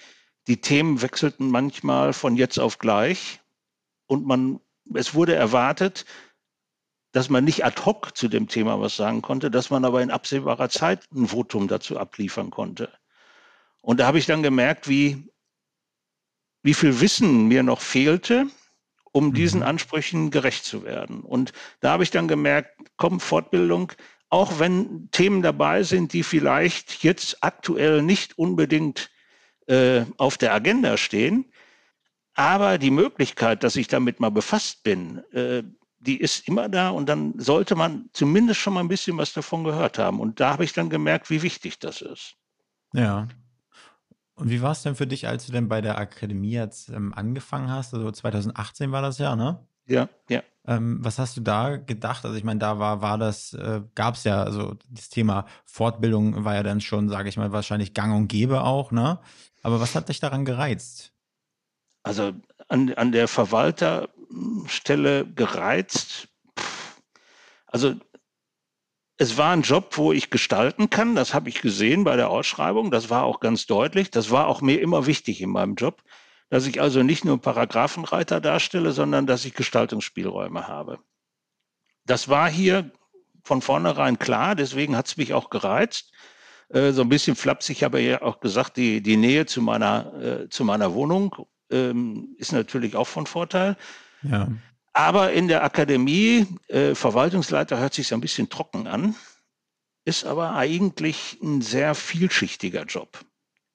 die 0.46 0.60
Themen 0.60 1.02
wechselten 1.02 1.48
manchmal 1.48 2.12
von 2.12 2.36
jetzt 2.36 2.58
auf 2.58 2.78
gleich 2.78 3.40
und 4.06 4.26
man, 4.26 4.60
es 4.92 5.14
wurde 5.14 5.34
erwartet, 5.34 6.04
dass 7.14 7.30
man 7.30 7.44
nicht 7.44 7.64
ad 7.64 7.80
hoc 7.84 8.16
zu 8.16 8.26
dem 8.26 8.48
Thema 8.48 8.80
was 8.80 8.96
sagen 8.96 9.22
konnte, 9.22 9.48
dass 9.48 9.70
man 9.70 9.84
aber 9.84 10.02
in 10.02 10.10
absehbarer 10.10 10.68
Zeit 10.68 11.06
ein 11.14 11.28
Votum 11.28 11.68
dazu 11.68 11.96
abliefern 11.96 12.50
konnte. 12.50 12.92
Und 13.82 14.00
da 14.00 14.06
habe 14.08 14.18
ich 14.18 14.26
dann 14.26 14.42
gemerkt, 14.42 14.88
wie, 14.88 15.30
wie 16.64 16.74
viel 16.74 17.00
Wissen 17.00 17.46
mir 17.46 17.62
noch 17.62 17.80
fehlte, 17.80 18.48
um 19.12 19.26
mhm. 19.26 19.34
diesen 19.34 19.62
Ansprüchen 19.62 20.32
gerecht 20.32 20.64
zu 20.64 20.82
werden. 20.82 21.20
Und 21.20 21.52
da 21.78 21.92
habe 21.92 22.02
ich 22.02 22.10
dann 22.10 22.26
gemerkt, 22.26 22.76
komm, 22.96 23.20
Fortbildung, 23.20 23.92
auch 24.28 24.58
wenn 24.58 25.08
Themen 25.12 25.40
dabei 25.40 25.84
sind, 25.84 26.14
die 26.14 26.24
vielleicht 26.24 27.04
jetzt 27.04 27.44
aktuell 27.44 28.02
nicht 28.02 28.36
unbedingt 28.36 29.12
äh, 29.68 30.04
auf 30.16 30.36
der 30.36 30.52
Agenda 30.52 30.96
stehen, 30.96 31.52
aber 32.34 32.78
die 32.78 32.90
Möglichkeit, 32.90 33.62
dass 33.62 33.76
ich 33.76 33.86
damit 33.86 34.18
mal 34.18 34.32
befasst 34.32 34.82
bin, 34.82 35.18
äh, 35.32 35.62
die 36.06 36.20
ist 36.20 36.46
immer 36.48 36.68
da 36.68 36.90
und 36.90 37.08
dann 37.08 37.38
sollte 37.38 37.74
man 37.74 38.08
zumindest 38.12 38.60
schon 38.60 38.74
mal 38.74 38.80
ein 38.80 38.88
bisschen 38.88 39.16
was 39.16 39.32
davon 39.32 39.64
gehört 39.64 39.98
haben. 39.98 40.20
Und 40.20 40.40
da 40.40 40.50
habe 40.50 40.64
ich 40.64 40.72
dann 40.72 40.90
gemerkt, 40.90 41.30
wie 41.30 41.42
wichtig 41.42 41.78
das 41.78 42.02
ist. 42.02 42.36
Ja. 42.92 43.28
Und 44.34 44.50
wie 44.50 44.62
war 44.62 44.72
es 44.72 44.82
denn 44.82 44.96
für 44.96 45.06
dich, 45.06 45.28
als 45.28 45.46
du 45.46 45.52
denn 45.52 45.68
bei 45.68 45.80
der 45.80 45.98
Akademie 45.98 46.50
jetzt 46.50 46.88
ähm, 46.88 47.14
angefangen 47.14 47.70
hast? 47.70 47.94
Also 47.94 48.10
2018 48.10 48.92
war 48.92 49.02
das 49.02 49.18
ja, 49.18 49.36
ne? 49.36 49.66
Ja, 49.86 50.08
ja. 50.28 50.42
Ähm, 50.66 50.98
was 51.04 51.18
hast 51.18 51.36
du 51.36 51.40
da 51.40 51.76
gedacht? 51.76 52.24
Also 52.24 52.36
ich 52.36 52.44
meine, 52.44 52.58
da 52.58 52.78
war, 52.78 53.02
war 53.02 53.18
das, 53.18 53.52
äh, 53.52 53.82
gab 53.94 54.14
es 54.14 54.24
ja, 54.24 54.42
also 54.42 54.76
das 54.90 55.10
Thema 55.10 55.46
Fortbildung 55.66 56.44
war 56.44 56.54
ja 56.54 56.62
dann 56.62 56.80
schon, 56.80 57.08
sage 57.08 57.28
ich 57.28 57.36
mal, 57.36 57.52
wahrscheinlich 57.52 57.92
gang 57.94 58.14
und 58.14 58.28
gäbe 58.28 58.62
auch, 58.62 58.90
ne? 58.90 59.18
Aber 59.62 59.80
was 59.80 59.94
hat 59.94 60.08
dich 60.08 60.20
daran 60.20 60.44
gereizt? 60.44 61.12
Also 62.02 62.32
an, 62.68 62.92
an 62.94 63.12
der 63.12 63.28
Verwalterstelle 64.34 65.26
gereizt. 65.26 66.28
Also 67.66 67.94
es 69.16 69.36
war 69.36 69.52
ein 69.52 69.62
Job, 69.62 69.96
wo 69.96 70.12
ich 70.12 70.30
gestalten 70.30 70.90
kann. 70.90 71.14
Das 71.14 71.34
habe 71.34 71.48
ich 71.48 71.60
gesehen 71.60 72.04
bei 72.04 72.16
der 72.16 72.30
Ausschreibung. 72.30 72.90
Das 72.90 73.10
war 73.10 73.24
auch 73.24 73.40
ganz 73.40 73.66
deutlich. 73.66 74.10
Das 74.10 74.30
war 74.30 74.48
auch 74.48 74.60
mir 74.60 74.80
immer 74.80 75.06
wichtig 75.06 75.40
in 75.40 75.50
meinem 75.50 75.76
Job, 75.76 76.02
dass 76.50 76.66
ich 76.66 76.80
also 76.80 77.02
nicht 77.02 77.24
nur 77.24 77.40
Paragraphenreiter 77.40 78.40
darstelle, 78.40 78.92
sondern 78.92 79.26
dass 79.26 79.44
ich 79.44 79.54
Gestaltungsspielräume 79.54 80.66
habe. 80.66 80.98
Das 82.06 82.28
war 82.28 82.50
hier 82.50 82.90
von 83.44 83.62
vornherein 83.62 84.18
klar. 84.18 84.54
Deswegen 84.54 84.96
hat 84.96 85.06
es 85.06 85.16
mich 85.16 85.32
auch 85.32 85.48
gereizt. 85.48 86.12
Äh, 86.70 86.92
so 86.92 87.02
ein 87.02 87.08
bisschen 87.08 87.36
flapsig 87.36 87.84
habe 87.84 88.00
ich 88.00 88.08
ja 88.08 88.22
auch 88.22 88.40
gesagt, 88.40 88.76
die, 88.76 89.00
die 89.00 89.16
Nähe 89.16 89.46
zu 89.46 89.62
meiner, 89.62 90.12
äh, 90.20 90.48
zu 90.48 90.64
meiner 90.64 90.92
Wohnung 90.94 91.36
ähm, 91.70 92.34
ist 92.38 92.52
natürlich 92.52 92.96
auch 92.96 93.06
von 93.06 93.26
Vorteil. 93.26 93.76
Ja. 94.24 94.48
Aber 94.92 95.32
in 95.32 95.48
der 95.48 95.64
Akademie, 95.64 96.46
äh, 96.68 96.94
Verwaltungsleiter 96.94 97.78
hört 97.78 97.94
sich 97.94 98.08
so 98.08 98.14
ein 98.14 98.20
bisschen 98.20 98.48
trocken 98.48 98.86
an, 98.86 99.16
ist 100.04 100.24
aber 100.24 100.54
eigentlich 100.54 101.38
ein 101.42 101.62
sehr 101.62 101.94
vielschichtiger 101.94 102.84
Job. 102.84 103.24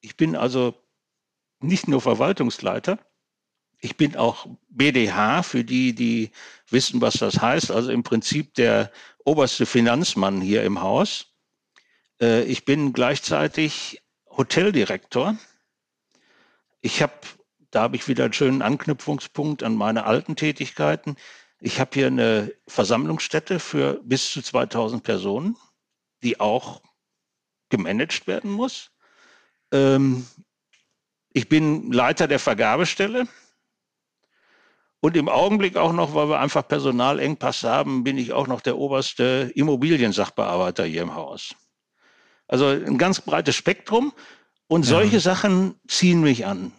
Ich 0.00 0.16
bin 0.16 0.36
also 0.36 0.74
nicht 1.60 1.88
nur 1.88 2.00
Verwaltungsleiter, 2.00 2.98
ich 3.80 3.96
bin 3.96 4.16
auch 4.16 4.46
BDH 4.68 5.42
für 5.42 5.64
die, 5.64 5.94
die 5.94 6.30
wissen, 6.68 7.00
was 7.00 7.14
das 7.14 7.40
heißt. 7.40 7.70
Also 7.70 7.90
im 7.90 8.02
Prinzip 8.02 8.54
der 8.54 8.92
oberste 9.24 9.64
Finanzmann 9.66 10.40
hier 10.40 10.64
im 10.64 10.82
Haus. 10.82 11.26
Äh, 12.20 12.44
ich 12.44 12.64
bin 12.64 12.92
gleichzeitig 12.92 14.02
Hoteldirektor. 14.28 15.36
Ich 16.82 17.02
habe 17.02 17.14
da 17.70 17.82
habe 17.82 17.96
ich 17.96 18.08
wieder 18.08 18.24
einen 18.24 18.32
schönen 18.32 18.62
Anknüpfungspunkt 18.62 19.62
an 19.62 19.74
meine 19.74 20.04
alten 20.04 20.36
Tätigkeiten. 20.36 21.16
Ich 21.60 21.78
habe 21.78 21.90
hier 21.94 22.08
eine 22.08 22.52
Versammlungsstätte 22.66 23.60
für 23.60 24.00
bis 24.02 24.32
zu 24.32 24.42
2000 24.42 25.02
Personen, 25.02 25.56
die 26.22 26.40
auch 26.40 26.82
gemanagt 27.68 28.26
werden 28.26 28.50
muss. 28.50 28.90
Ähm, 29.72 30.26
ich 31.32 31.48
bin 31.48 31.92
Leiter 31.92 32.26
der 32.26 32.38
Vergabestelle. 32.38 33.28
Und 35.02 35.16
im 35.16 35.30
Augenblick 35.30 35.76
auch 35.76 35.92
noch, 35.92 36.14
weil 36.14 36.28
wir 36.28 36.40
einfach 36.40 36.66
Personalengpass 36.66 37.62
haben, 37.62 38.04
bin 38.04 38.18
ich 38.18 38.32
auch 38.34 38.46
noch 38.46 38.60
der 38.60 38.76
oberste 38.76 39.50
Immobiliensachbearbeiter 39.54 40.84
hier 40.84 41.02
im 41.02 41.14
Haus. 41.14 41.54
Also 42.48 42.66
ein 42.66 42.98
ganz 42.98 43.20
breites 43.20 43.56
Spektrum. 43.56 44.12
Und 44.66 44.84
solche 44.84 45.14
ja. 45.14 45.20
Sachen 45.20 45.80
ziehen 45.88 46.20
mich 46.20 46.46
an. 46.46 46.72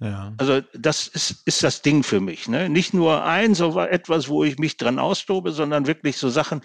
Ja. 0.00 0.32
Also 0.38 0.62
das 0.72 1.08
ist, 1.08 1.42
ist 1.46 1.62
das 1.62 1.82
Ding 1.82 2.02
für 2.02 2.20
mich. 2.20 2.48
Ne? 2.48 2.68
Nicht 2.68 2.94
nur 2.94 3.24
ein, 3.24 3.54
so 3.54 3.78
etwas, 3.78 4.28
wo 4.28 4.44
ich 4.44 4.58
mich 4.58 4.76
dran 4.76 4.98
austobe, 4.98 5.52
sondern 5.52 5.86
wirklich 5.86 6.16
so 6.16 6.30
Sachen, 6.30 6.62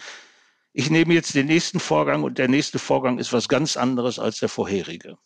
ich 0.72 0.90
nehme 0.90 1.14
jetzt 1.14 1.36
den 1.36 1.48
nächsten 1.48 1.80
Vorgang 1.80 2.24
und 2.24 2.38
der 2.38 2.48
nächste 2.48 2.80
Vorgang 2.80 3.20
ist 3.20 3.34
was 3.34 3.48
ganz 3.50 3.78
anderes 3.78 4.20
als 4.20 4.40
der 4.40 4.50
vorherige. 4.50 5.18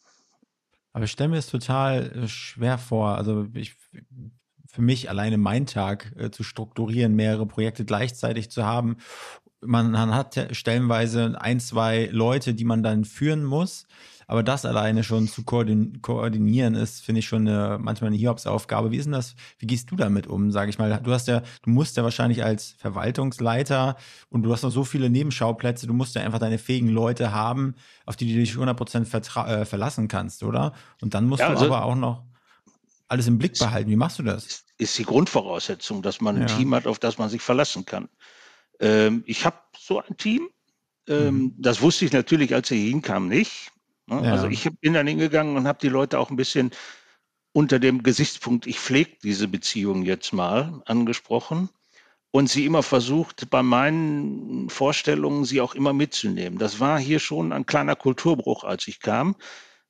Aber 0.94 1.06
ich 1.06 1.12
stelle 1.12 1.30
mir 1.30 1.38
es 1.38 1.48
total 1.48 2.12
äh, 2.12 2.28
schwer 2.28 2.78
vor. 2.78 3.16
Also 3.16 3.48
ich, 3.54 3.76
für 4.68 4.82
mich 4.82 5.10
alleine 5.10 5.38
meinen 5.38 5.68
Tag 5.68 6.14
äh, 6.18 6.32
zu 6.32 6.44
strukturieren, 6.44 7.16
mehrere 7.16 7.46
Projekte 7.46 7.86
gleichzeitig 7.86 8.50
zu 8.50 8.66
haben. 8.66 8.98
Man, 9.62 9.92
man 9.92 10.14
hat 10.16 10.48
stellenweise 10.52 11.36
ein, 11.40 11.60
zwei 11.60 12.10
Leute, 12.12 12.54
die 12.54 12.66
man 12.66 12.84
dann 12.84 13.06
führen 13.06 13.44
muss. 13.44 13.86
Aber 14.30 14.44
das 14.44 14.64
alleine 14.64 15.04
schon 15.04 15.28
zu 15.28 15.44
koordinieren 15.44 16.76
ist, 16.76 17.02
finde 17.02 17.18
ich 17.18 17.28
schon 17.28 17.48
eine, 17.48 17.80
manchmal 17.82 18.10
eine 18.10 18.18
Hiobsaufgabe. 18.18 18.92
Wie 18.92 18.98
ist 18.98 19.06
denn 19.06 19.14
das? 19.14 19.34
Wie 19.58 19.66
gehst 19.66 19.90
du 19.90 19.96
damit 19.96 20.28
um, 20.28 20.52
sage 20.52 20.70
ich 20.70 20.78
mal? 20.78 21.02
Du 21.02 21.12
hast 21.12 21.28
ja, 21.28 21.42
du 21.64 21.72
musst 21.72 21.98
ja 21.98 22.04
wahrscheinlich 22.04 22.44
als 22.44 22.76
Verwaltungsleiter 22.78 23.96
und 24.30 24.44
du 24.44 24.54
hast 24.54 24.62
noch 24.62 24.70
so 24.70 24.84
viele 24.84 25.10
Nebenschauplätze, 25.10 25.88
du 25.88 25.96
musst 25.96 26.14
ja 26.14 26.22
einfach 26.22 26.38
deine 26.38 26.60
fähigen 26.60 26.90
Leute 26.90 27.34
haben, 27.34 27.74
auf 28.06 28.18
die 28.18 28.32
du 28.32 28.40
dich 28.40 28.52
100% 28.52 29.48
äh, 29.48 29.66
verlassen 29.66 30.08
kannst, 30.08 30.44
oder? 30.44 30.74
Und 31.02 31.16
dann 31.16 31.28
musst 31.28 31.40
ja, 31.40 31.48
also 31.48 31.66
du 31.66 31.74
aber 31.74 31.86
auch 31.86 31.96
noch 31.96 32.24
alles 33.08 33.26
im 33.26 33.40
Blick 33.40 33.58
behalten. 33.58 33.90
Wie 33.90 33.96
machst 33.96 34.20
du 34.20 34.24
das? 34.24 34.64
Ist 34.78 34.96
die 35.00 35.06
Grundvoraussetzung, 35.06 36.04
dass 36.04 36.22
man 36.22 36.36
ein 36.36 36.48
ja. 36.48 36.56
Team 36.56 36.76
hat, 36.76 36.86
auf 36.86 37.00
das 37.00 37.18
man 37.18 37.30
sich 37.30 37.42
verlassen 37.42 37.84
kann. 37.86 38.10
Ähm, 38.80 39.24
ich 39.26 39.46
habe 39.46 39.58
so 39.78 40.02
ein 40.02 40.18
Team. 40.18 40.50
Ähm, 41.08 41.36
mhm. 41.36 41.56
Das 41.58 41.82
wusste 41.82 42.06
ich 42.06 42.12
natürlich, 42.12 42.54
als 42.54 42.72
er 42.72 42.78
hinkam, 42.78 43.28
nicht. 43.28 43.72
Ne? 44.08 44.22
Ja. 44.24 44.32
Also 44.32 44.48
ich 44.48 44.70
bin 44.82 44.94
dann 44.94 45.08
hingegangen 45.08 45.56
und 45.58 45.68
habe 45.68 45.80
die 45.82 45.90
Leute 45.90 46.20
auch 46.20 46.30
ein 46.30 46.36
bisschen 46.36 46.72
unter 47.52 47.80
dem 47.80 48.04
Gesichtspunkt, 48.04 48.68
ich 48.68 48.80
pflege 48.80 49.18
diese 49.24 49.48
Beziehung 49.48 50.04
jetzt 50.04 50.34
mal 50.34 50.82
angesprochen 50.86 51.70
und 52.32 52.48
sie 52.48 52.66
immer 52.66 52.84
versucht, 52.84 53.50
bei 53.50 53.64
meinen 53.64 54.70
Vorstellungen 54.70 55.46
sie 55.46 55.62
auch 55.62 55.74
immer 55.74 55.94
mitzunehmen. 55.94 56.60
Das 56.60 56.80
war 56.80 57.00
hier 57.00 57.20
schon 57.20 57.52
ein 57.52 57.66
kleiner 57.66 57.96
Kulturbruch, 57.96 58.64
als 58.64 58.88
ich 58.88 59.00
kam. 59.00 59.36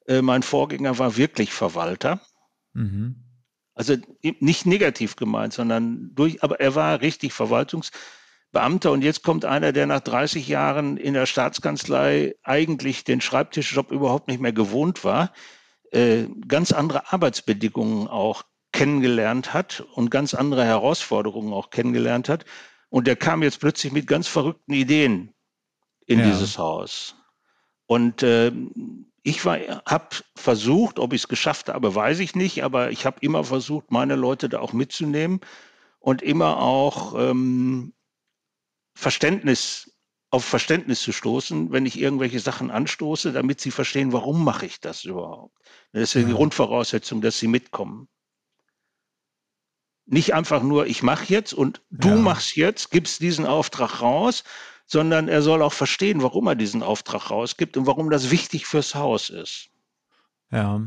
Äh, 0.07 0.21
mein 0.21 0.41
Vorgänger 0.41 0.97
war 0.99 1.17
wirklich 1.17 1.51
Verwalter. 1.51 2.21
Mhm. 2.73 3.15
Also 3.73 3.95
nicht 4.21 4.65
negativ 4.65 5.15
gemeint, 5.15 5.53
sondern 5.53 6.11
durch, 6.15 6.43
aber 6.43 6.59
er 6.59 6.75
war 6.75 7.01
richtig 7.01 7.33
Verwaltungs- 7.33 7.91
Beamter 8.51 8.91
und 8.91 9.03
jetzt 9.03 9.23
kommt 9.23 9.45
einer, 9.45 9.71
der 9.71 9.85
nach 9.85 9.99
30 9.99 10.47
Jahren 10.47 10.97
in 10.97 11.13
der 11.13 11.25
Staatskanzlei 11.25 12.35
eigentlich 12.43 13.03
den 13.03 13.21
Schreibtischjob 13.21 13.91
überhaupt 13.91 14.27
nicht 14.27 14.41
mehr 14.41 14.53
gewohnt 14.53 15.03
war, 15.03 15.31
äh, 15.91 16.25
ganz 16.47 16.71
andere 16.71 17.11
Arbeitsbedingungen 17.11 18.07
auch 18.07 18.43
kennengelernt 18.71 19.53
hat 19.53 19.81
und 19.93 20.09
ganz 20.11 20.33
andere 20.33 20.65
Herausforderungen 20.65 21.53
auch 21.53 21.69
kennengelernt 21.69 22.29
hat. 22.29 22.45
Und 22.89 23.05
der 23.07 23.15
kam 23.15 23.43
jetzt 23.43 23.59
plötzlich 23.59 23.93
mit 23.93 24.07
ganz 24.07 24.27
verrückten 24.27 24.73
Ideen 24.73 25.33
in 26.05 26.19
ja. 26.19 26.25
dieses 26.25 26.57
Haus. 26.57 27.15
Und 27.85 28.23
äh, 28.23 28.51
ich 29.23 29.45
habe 29.45 30.15
versucht, 30.35 30.99
ob 30.99 31.13
ich 31.13 31.21
es 31.21 31.27
geschafft 31.27 31.69
habe, 31.69 31.93
weiß 31.93 32.19
ich 32.19 32.35
nicht, 32.35 32.63
aber 32.63 32.91
ich 32.91 33.05
habe 33.05 33.17
immer 33.21 33.43
versucht, 33.43 33.91
meine 33.91 34.15
Leute 34.15 34.49
da 34.49 34.59
auch 34.59 34.73
mitzunehmen 34.73 35.39
und 35.99 36.21
immer 36.21 36.57
auch 36.57 37.13
ähm, 37.17 37.93
Verständnis, 38.99 39.91
auf 40.29 40.43
Verständnis 40.43 41.01
zu 41.01 41.13
stoßen, 41.13 41.71
wenn 41.71 41.85
ich 41.85 41.97
irgendwelche 41.97 42.39
Sachen 42.39 42.69
anstoße, 42.69 43.31
damit 43.31 43.61
sie 43.61 43.71
verstehen, 43.71 44.11
warum 44.11 44.43
mache 44.43 44.65
ich 44.65 44.81
das 44.81 45.05
überhaupt. 45.05 45.57
Das 45.93 46.03
ist 46.03 46.13
ja 46.15 46.23
die 46.23 46.33
Grundvoraussetzung, 46.33 47.21
dass 47.21 47.39
sie 47.39 47.47
mitkommen. 47.47 48.09
Nicht 50.05 50.33
einfach 50.33 50.63
nur, 50.63 50.85
ich 50.87 51.01
mache 51.01 51.25
jetzt 51.27 51.53
und 51.53 51.81
du 51.89 52.09
ja. 52.09 52.15
machst 52.15 52.57
jetzt, 52.57 52.91
gibst 52.91 53.21
diesen 53.21 53.45
Auftrag 53.45 54.01
raus, 54.01 54.43
sondern 54.85 55.29
er 55.29 55.41
soll 55.41 55.61
auch 55.61 55.73
verstehen, 55.73 56.21
warum 56.21 56.47
er 56.47 56.55
diesen 56.55 56.83
Auftrag 56.83 57.31
rausgibt 57.31 57.77
und 57.77 57.87
warum 57.87 58.09
das 58.09 58.31
wichtig 58.31 58.65
fürs 58.65 58.95
Haus 58.95 59.29
ist. 59.29 59.69
Ja, 60.51 60.81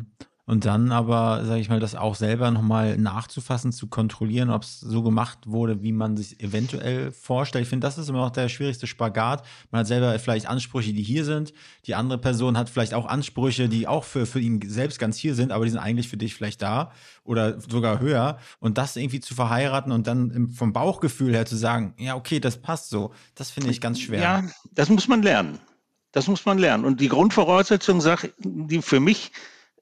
und 0.53 0.67
dann 0.67 0.93
aber, 0.93 1.47
sage 1.47 1.63
ich 1.63 1.71
mal, 1.71 1.81
das 1.81 1.95
auch 1.95 2.15
selber 2.15 2.51
nochmal 2.51 2.99
nachzufassen, 2.99 3.73
zu 3.73 3.87
kontrollieren, 3.87 4.51
ob 4.51 4.65
es 4.65 4.81
so 4.81 5.03
gemacht 5.03 5.39
wurde, 5.47 5.83
wie 5.83 5.93
man 5.93 6.15
sich 6.15 6.43
eventuell 6.43 7.11
vorstellt. 7.11 7.63
Ich 7.63 7.71
finde, 7.71 7.87
das 7.87 7.97
ist 7.97 8.11
immer 8.11 8.19
noch 8.19 8.29
der 8.29 8.51
schwierigste 8.51 8.87
Spagat. 8.87 9.47
Man 9.71 9.79
hat 9.79 9.87
selber 9.87 10.19
vielleicht 10.19 10.47
Ansprüche, 10.47 10.93
die 10.93 11.03
hier 11.03 11.25
sind. 11.25 11.55
Die 11.87 11.95
andere 11.95 12.19
Person 12.19 12.59
hat 12.59 12.69
vielleicht 12.69 12.93
auch 12.93 13.07
Ansprüche, 13.07 13.71
die 13.71 13.89
auch 13.89 14.05
für, 14.05 14.27
für 14.27 14.41
ihn 14.41 14.61
selbst 14.69 14.99
ganz 14.99 15.17
hier 15.17 15.35
sind, 15.35 15.53
aber 15.53 15.65
die 15.65 15.71
sind 15.71 15.81
eigentlich 15.81 16.11
für 16.11 16.19
dich 16.19 16.35
vielleicht 16.35 16.61
da 16.61 16.93
oder 17.25 17.59
sogar 17.59 18.01
höher. 18.01 18.37
Und 18.61 18.77
das 18.77 18.95
irgendwie 18.97 19.21
zu 19.21 19.35
verheiraten 19.35 19.91
und 19.91 20.07
dann 20.07 20.51
vom 20.51 20.75
Bauchgefühl 20.75 21.33
her 21.33 21.47
zu 21.47 21.57
sagen, 21.57 21.95
ja, 21.97 22.15
okay, 22.15 22.41
das 22.41 22.59
passt 22.59 22.91
so, 22.91 23.15
das 23.37 23.51
finde 23.51 23.71
ich 23.71 23.81
ganz 23.81 24.01
schwer. 24.01 24.21
Ja, 24.21 24.45
das 24.73 24.91
muss 24.91 25.09
man 25.09 25.23
lernen. 25.23 25.61
Das 26.13 26.27
muss 26.27 26.45
man 26.45 26.59
lernen. 26.59 26.85
Und 26.85 27.01
die 27.01 27.09
Grundvoraussetzung, 27.09 28.03
die 28.39 28.83
für 28.83 29.01
mich 29.01 29.33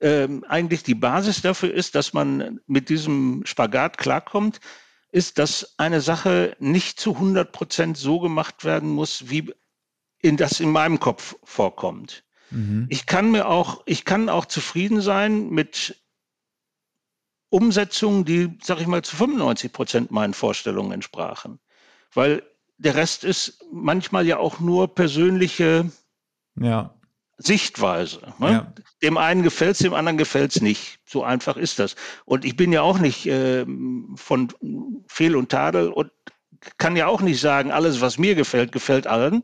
ähm, 0.00 0.44
eigentlich 0.48 0.82
die 0.82 0.94
Basis 0.94 1.42
dafür 1.42 1.72
ist, 1.72 1.94
dass 1.94 2.12
man 2.12 2.60
mit 2.66 2.88
diesem 2.88 3.42
Spagat 3.44 3.98
klarkommt, 3.98 4.60
ist, 5.12 5.38
dass 5.38 5.74
eine 5.78 6.00
Sache 6.00 6.56
nicht 6.58 7.00
zu 7.00 7.14
100 7.14 7.52
Prozent 7.52 7.96
so 7.96 8.20
gemacht 8.20 8.64
werden 8.64 8.88
muss, 8.90 9.28
wie 9.28 9.52
in 10.22 10.36
das 10.36 10.60
in 10.60 10.70
meinem 10.70 11.00
Kopf 11.00 11.36
vorkommt. 11.44 12.24
Mhm. 12.50 12.86
Ich 12.88 13.06
kann 13.06 13.30
mir 13.30 13.48
auch, 13.48 13.82
ich 13.86 14.04
kann 14.04 14.28
auch 14.28 14.46
zufrieden 14.46 15.00
sein 15.00 15.50
mit 15.50 15.96
Umsetzungen, 17.48 18.24
die, 18.24 18.56
sag 18.62 18.80
ich 18.80 18.86
mal, 18.86 19.02
zu 19.02 19.16
95 19.16 19.72
Prozent 19.72 20.10
meinen 20.10 20.34
Vorstellungen 20.34 20.92
entsprachen. 20.92 21.58
Weil 22.12 22.42
der 22.78 22.94
Rest 22.94 23.24
ist 23.24 23.64
manchmal 23.72 24.26
ja 24.26 24.38
auch 24.38 24.60
nur 24.60 24.94
persönliche 24.94 25.90
ja. 26.56 26.94
Sichtweise. 27.42 28.20
Ne? 28.38 28.52
Ja. 28.52 28.72
Dem 29.02 29.16
einen 29.16 29.42
gefällt 29.42 29.72
es, 29.72 29.78
dem 29.78 29.94
anderen 29.94 30.18
gefällt 30.18 30.54
es 30.54 30.60
nicht. 30.60 30.98
So 31.06 31.24
einfach 31.24 31.56
ist 31.56 31.78
das. 31.78 31.96
Und 32.26 32.44
ich 32.44 32.56
bin 32.56 32.72
ja 32.72 32.82
auch 32.82 32.98
nicht 32.98 33.26
äh, 33.26 33.64
von 34.16 34.52
Fehl 35.08 35.36
und 35.36 35.50
Tadel 35.50 35.88
und 35.88 36.10
kann 36.76 36.96
ja 36.96 37.06
auch 37.06 37.22
nicht 37.22 37.40
sagen, 37.40 37.72
alles, 37.72 38.00
was 38.00 38.18
mir 38.18 38.34
gefällt, 38.34 38.72
gefällt 38.72 39.06
allen. 39.06 39.42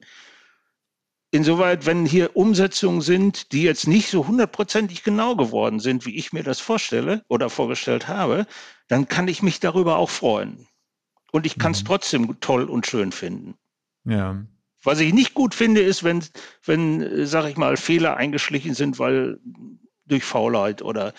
Insoweit, 1.31 1.87
wenn 1.87 2.07
hier 2.07 2.37
Umsetzungen 2.37 3.01
sind, 3.01 3.53
die 3.53 3.63
jetzt 3.63 3.89
nicht 3.89 4.11
so 4.11 4.27
hundertprozentig 4.27 5.03
genau 5.03 5.35
geworden 5.35 5.81
sind, 5.81 6.07
wie 6.07 6.17
ich 6.17 6.33
mir 6.33 6.43
das 6.43 6.61
vorstelle 6.61 7.25
oder 7.29 7.51
vorgestellt 7.51 8.09
habe, 8.09 8.47
dann 8.89 9.09
kann 9.09 9.27
ich 9.27 9.43
mich 9.43 9.59
darüber 9.59 9.97
auch 9.97 10.11
freuen. 10.11 10.67
Und 11.33 11.47
ich 11.47 11.59
kann 11.59 11.73
es 11.73 11.83
mhm. 11.83 11.87
trotzdem 11.87 12.41
toll 12.41 12.65
und 12.65 12.87
schön 12.87 13.11
finden. 13.11 13.55
Ja. 14.05 14.37
Was 14.87 15.01
ich 15.01 15.13
nicht 15.13 15.35
gut 15.35 15.53
finde, 15.53 15.81
ist, 15.81 16.05
wenn, 16.05 16.25
wenn, 16.65 17.27
sag 17.27 17.47
ich 17.47 17.57
mal, 17.57 17.77
Fehler 17.77 18.17
eingeschlichen 18.17 18.75
sind, 18.75 19.01
weil 19.01 19.41
durch 20.07 20.23
Faulheit 20.23 20.81
oder 20.81 21.13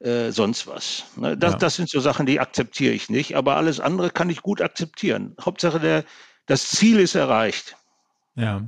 äh, 0.00 0.32
sonst 0.32 0.66
was. 0.66 1.04
Ne? 1.16 1.36
Das, 1.36 1.52
ja. 1.52 1.58
das 1.58 1.76
sind 1.76 1.88
so 1.88 2.00
Sachen, 2.00 2.26
die 2.26 2.40
akzeptiere 2.40 2.92
ich 2.92 3.08
nicht. 3.08 3.36
Aber 3.36 3.54
alles 3.54 3.78
andere 3.78 4.10
kann 4.10 4.30
ich 4.30 4.42
gut 4.42 4.60
akzeptieren. 4.60 5.36
Hauptsache, 5.40 5.78
der, 5.78 6.04
das 6.46 6.68
Ziel 6.68 6.98
ist 6.98 7.14
erreicht. 7.14 7.76
Ja. 8.34 8.66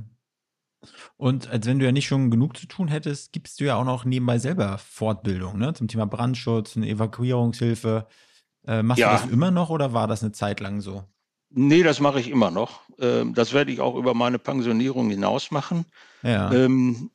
Und 1.17 1.49
als 1.49 1.65
wenn 1.65 1.79
du 1.79 1.85
ja 1.85 1.91
nicht 1.91 2.07
schon 2.07 2.31
genug 2.31 2.55
zu 2.55 2.67
tun 2.67 2.87
hättest, 2.87 3.33
gibst 3.33 3.59
du 3.59 3.65
ja 3.65 3.75
auch 3.75 3.83
noch 3.83 4.05
nebenbei 4.05 4.39
selber 4.39 4.77
Fortbildung 4.77 5.57
ne? 5.57 5.73
zum 5.73 5.89
Thema 5.89 6.05
Brandschutz 6.05 6.77
und 6.77 6.83
Evakuierungshilfe. 6.83 8.07
Äh, 8.65 8.81
machst 8.81 9.01
ja. 9.01 9.13
du 9.13 9.23
das 9.23 9.31
immer 9.31 9.51
noch 9.51 9.69
oder 9.69 9.91
war 9.91 10.07
das 10.07 10.23
eine 10.23 10.31
Zeit 10.31 10.61
lang 10.61 10.79
so? 10.79 11.03
Nee, 11.49 11.83
das 11.83 11.99
mache 11.99 12.19
ich 12.19 12.29
immer 12.29 12.51
noch. 12.51 12.81
Ähm, 12.99 13.33
das 13.33 13.53
werde 13.53 13.71
ich 13.71 13.79
auch 13.79 13.95
über 13.95 14.13
meine 14.13 14.39
Pensionierung 14.39 15.09
hinaus 15.09 15.51
machen. 15.51 15.85
Ja. 16.23 16.51
Ähm, 16.51 17.11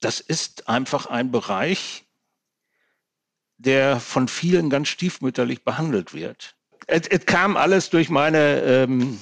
das 0.00 0.20
ist 0.20 0.68
einfach 0.68 1.06
ein 1.06 1.30
Bereich, 1.30 2.04
der 3.56 4.00
von 4.00 4.28
vielen 4.28 4.68
ganz 4.70 4.88
stiefmütterlich 4.88 5.64
behandelt 5.64 6.12
wird. 6.12 6.56
Es, 6.86 7.06
es 7.08 7.24
kam 7.26 7.56
alles 7.56 7.90
durch 7.90 8.10
meine 8.10 8.60
ähm, 8.62 9.18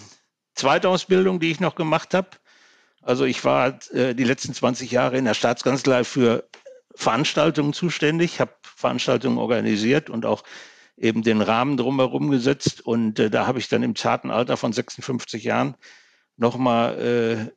Zweitausbildung, 0.54 1.38
die 1.38 1.50
ich 1.50 1.60
noch 1.60 1.74
gemacht 1.74 2.14
habe. 2.14 2.30
Also 3.02 3.24
ich 3.24 3.44
war 3.44 3.78
äh, 3.92 4.14
die 4.14 4.24
letzten 4.24 4.54
20 4.54 4.90
Jahre 4.90 5.18
in 5.18 5.24
der 5.24 5.34
Staatskanzlei 5.34 6.04
für 6.04 6.48
Veranstaltungen 6.94 7.72
zuständig, 7.72 8.40
habe 8.40 8.52
Veranstaltungen 8.62 9.38
organisiert 9.38 10.10
und 10.10 10.26
auch 10.26 10.42
eben 11.02 11.22
den 11.22 11.42
Rahmen 11.42 11.76
drumherum 11.76 12.30
gesetzt. 12.30 12.80
Und 12.80 13.18
äh, 13.18 13.28
da 13.28 13.46
habe 13.46 13.58
ich 13.58 13.68
dann 13.68 13.82
im 13.82 13.96
zarten 13.96 14.30
Alter 14.30 14.56
von 14.56 14.72
56 14.72 15.44
Jahren 15.44 15.74
nochmal 16.36 16.98
äh, 16.98 17.52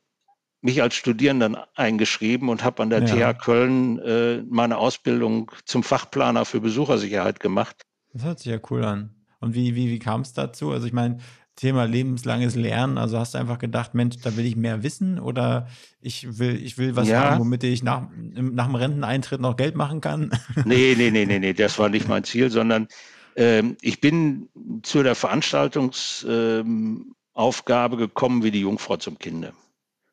mich 0.60 0.82
als 0.82 0.96
Studierenden 0.96 1.56
eingeschrieben 1.74 2.48
und 2.48 2.64
habe 2.64 2.82
an 2.82 2.90
der 2.90 3.04
ja. 3.04 3.32
TH 3.32 3.38
Köln 3.38 3.98
äh, 4.00 4.42
meine 4.48 4.78
Ausbildung 4.78 5.52
zum 5.64 5.82
Fachplaner 5.82 6.44
für 6.44 6.60
Besuchersicherheit 6.60 7.40
gemacht. 7.40 7.82
Das 8.12 8.24
hört 8.24 8.38
sich 8.40 8.52
ja 8.52 8.58
cool 8.70 8.84
an. 8.84 9.14
Und 9.40 9.54
wie, 9.54 9.74
wie, 9.76 9.90
wie 9.90 9.98
kam 9.98 10.22
es 10.22 10.32
dazu? 10.32 10.72
Also 10.72 10.86
ich 10.86 10.92
meine, 10.92 11.18
Thema 11.56 11.84
lebenslanges 11.84 12.54
Lernen, 12.54 12.98
also 12.98 13.18
hast 13.18 13.32
du 13.32 13.38
einfach 13.38 13.58
gedacht, 13.58 13.94
Mensch, 13.94 14.16
da 14.22 14.36
will 14.36 14.44
ich 14.44 14.56
mehr 14.56 14.82
wissen 14.82 15.18
oder 15.18 15.68
ich 16.02 16.38
will, 16.38 16.62
ich 16.62 16.76
will 16.76 16.96
was 16.96 17.08
ja. 17.08 17.30
haben, 17.30 17.40
womit 17.40 17.64
ich 17.64 17.82
nach, 17.82 18.08
nach 18.12 18.66
dem 18.66 18.74
Renteneintritt 18.74 19.40
noch 19.40 19.56
Geld 19.56 19.74
machen 19.74 20.02
kann? 20.02 20.30
Nee, 20.66 20.94
nee, 20.98 21.10
nee, 21.10 21.24
nee, 21.26 21.38
nee, 21.38 21.54
das 21.54 21.78
war 21.78 21.88
nicht 21.88 22.08
mein 22.08 22.24
Ziel, 22.24 22.50
sondern 22.50 22.88
ähm, 23.36 23.76
ich 23.80 24.00
bin 24.00 24.48
zu 24.82 25.02
der 25.02 25.14
Veranstaltungsaufgabe 25.14 27.96
gekommen 27.96 28.42
wie 28.42 28.50
die 28.50 28.60
Jungfrau 28.60 28.96
zum 28.96 29.18
Kinde. 29.18 29.54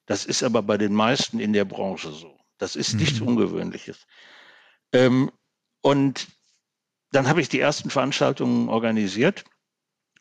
Das 0.05 0.25
ist 0.25 0.43
aber 0.43 0.61
bei 0.61 0.77
den 0.77 0.93
meisten 0.93 1.39
in 1.39 1.53
der 1.53 1.65
Branche 1.65 2.11
so. 2.11 2.37
Das 2.57 2.75
ist 2.75 2.95
nichts 2.95 3.21
mhm. 3.21 3.29
Ungewöhnliches. 3.29 4.05
Ähm, 4.91 5.31
und 5.81 6.27
dann 7.11 7.27
habe 7.27 7.41
ich 7.41 7.49
die 7.49 7.59
ersten 7.59 7.89
Veranstaltungen 7.89 8.69
organisiert 8.69 9.45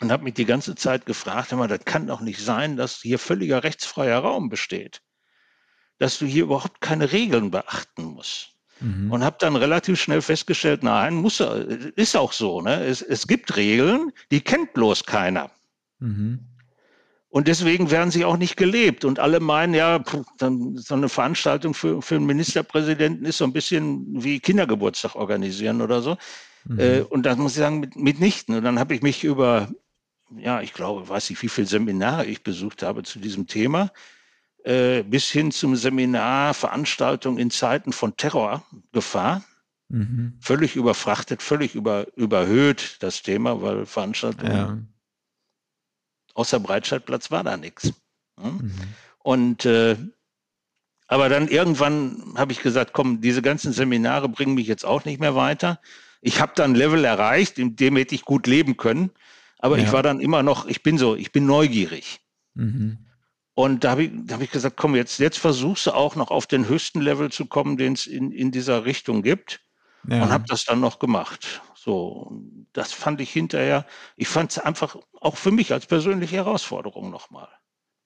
und 0.00 0.12
habe 0.12 0.24
mich 0.24 0.34
die 0.34 0.44
ganze 0.44 0.74
Zeit 0.74 1.06
gefragt, 1.06 1.52
immer, 1.52 1.68
das 1.68 1.84
kann 1.84 2.06
doch 2.06 2.20
nicht 2.20 2.40
sein, 2.40 2.76
dass 2.76 3.00
hier 3.00 3.18
völliger 3.18 3.64
rechtsfreier 3.64 4.18
Raum 4.18 4.48
besteht. 4.48 5.02
Dass 5.98 6.18
du 6.18 6.26
hier 6.26 6.44
überhaupt 6.44 6.80
keine 6.80 7.12
Regeln 7.12 7.50
beachten 7.50 8.04
musst. 8.04 8.51
Mhm. 8.82 9.12
Und 9.12 9.24
habe 9.24 9.36
dann 9.38 9.56
relativ 9.56 10.00
schnell 10.00 10.22
festgestellt, 10.22 10.82
nein, 10.82 11.14
muss, 11.14 11.40
ist 11.96 12.16
auch 12.16 12.32
so. 12.32 12.60
Ne? 12.60 12.84
Es, 12.84 13.00
es 13.00 13.26
gibt 13.26 13.56
Regeln, 13.56 14.12
die 14.30 14.40
kennt 14.40 14.74
bloß 14.74 15.04
keiner. 15.04 15.50
Mhm. 16.00 16.40
Und 17.28 17.48
deswegen 17.48 17.90
werden 17.90 18.10
sie 18.10 18.26
auch 18.26 18.36
nicht 18.36 18.56
gelebt. 18.56 19.04
Und 19.04 19.18
alle 19.18 19.40
meinen, 19.40 19.72
ja, 19.72 20.02
dann, 20.38 20.76
so 20.76 20.94
eine 20.94 21.08
Veranstaltung 21.08 21.72
für, 21.72 22.02
für 22.02 22.16
einen 22.16 22.26
Ministerpräsidenten 22.26 23.24
ist 23.24 23.38
so 23.38 23.44
ein 23.44 23.54
bisschen 23.54 24.22
wie 24.22 24.40
Kindergeburtstag 24.40 25.14
organisieren 25.14 25.80
oder 25.80 26.02
so. 26.02 26.18
Mhm. 26.64 26.78
Äh, 26.78 27.00
und 27.02 27.24
das 27.24 27.38
muss 27.38 27.52
ich 27.52 27.58
sagen, 27.58 27.80
mit, 27.80 27.96
mitnichten. 27.96 28.56
Und 28.56 28.64
dann 28.64 28.78
habe 28.78 28.94
ich 28.94 29.02
mich 29.02 29.24
über, 29.24 29.70
ja, 30.36 30.60
ich 30.60 30.74
glaube, 30.74 31.08
weiß 31.08 31.30
nicht, 31.30 31.40
wie 31.42 31.48
viele 31.48 31.66
Seminare 31.66 32.26
ich 32.26 32.42
besucht 32.42 32.82
habe 32.82 33.02
zu 33.02 33.18
diesem 33.18 33.46
Thema 33.46 33.90
äh, 34.64 35.02
bis 35.02 35.30
hin 35.30 35.50
zum 35.50 35.76
Seminar, 35.76 36.54
Veranstaltung 36.54 37.38
in 37.38 37.50
Zeiten 37.50 37.92
von 37.92 38.16
Terrorgefahr. 38.16 39.42
Mhm. 39.88 40.38
Völlig 40.40 40.76
überfrachtet, 40.76 41.42
völlig 41.42 41.74
über, 41.74 42.06
überhöht 42.16 42.96
das 43.00 43.22
Thema, 43.22 43.60
weil 43.60 43.84
Veranstaltungen 43.86 44.52
ja. 44.52 44.78
außer 46.34 46.60
Breitscheidplatz 46.60 47.30
war 47.30 47.44
da 47.44 47.56
nichts. 47.56 47.92
Mhm. 48.40 48.72
Und 49.18 49.66
äh, 49.66 49.96
aber 51.08 51.28
dann 51.28 51.48
irgendwann 51.48 52.32
habe 52.36 52.52
ich 52.52 52.60
gesagt, 52.62 52.94
komm, 52.94 53.20
diese 53.20 53.42
ganzen 53.42 53.74
Seminare 53.74 54.30
bringen 54.30 54.54
mich 54.54 54.66
jetzt 54.66 54.86
auch 54.86 55.04
nicht 55.04 55.20
mehr 55.20 55.34
weiter. 55.34 55.78
Ich 56.22 56.40
habe 56.40 56.52
dann 56.54 56.72
ein 56.72 56.74
Level 56.74 57.04
erreicht, 57.04 57.58
in 57.58 57.76
dem 57.76 57.96
hätte 57.96 58.14
ich 58.14 58.24
gut 58.24 58.46
leben 58.46 58.78
können. 58.78 59.10
Aber 59.58 59.76
ja. 59.76 59.84
ich 59.84 59.92
war 59.92 60.02
dann 60.02 60.20
immer 60.20 60.42
noch, 60.42 60.66
ich 60.66 60.82
bin 60.82 60.96
so, 60.96 61.14
ich 61.14 61.30
bin 61.30 61.44
neugierig. 61.44 62.20
Mhm. 62.54 62.98
Und 63.54 63.84
da 63.84 63.90
habe 63.90 64.04
ich, 64.04 64.12
hab 64.30 64.40
ich 64.40 64.50
gesagt, 64.50 64.76
komm, 64.76 64.94
jetzt, 64.96 65.18
jetzt 65.18 65.38
versuchst 65.38 65.86
du 65.86 65.92
auch 65.92 66.16
noch 66.16 66.30
auf 66.30 66.46
den 66.46 66.68
höchsten 66.68 67.00
Level 67.00 67.30
zu 67.30 67.46
kommen, 67.46 67.76
den 67.76 67.92
es 67.92 68.06
in, 68.06 68.32
in 68.32 68.50
dieser 68.50 68.84
Richtung 68.84 69.22
gibt. 69.22 69.60
Ja. 70.08 70.22
Und 70.22 70.30
habe 70.30 70.44
das 70.48 70.64
dann 70.64 70.80
noch 70.80 70.98
gemacht. 70.98 71.62
So, 71.74 72.32
das 72.72 72.92
fand 72.92 73.20
ich 73.20 73.30
hinterher, 73.30 73.86
ich 74.16 74.28
fand 74.28 74.52
es 74.52 74.58
einfach 74.58 74.96
auch 75.20 75.36
für 75.36 75.50
mich 75.50 75.72
als 75.72 75.86
persönliche 75.86 76.36
Herausforderung 76.36 77.10
nochmal. 77.10 77.48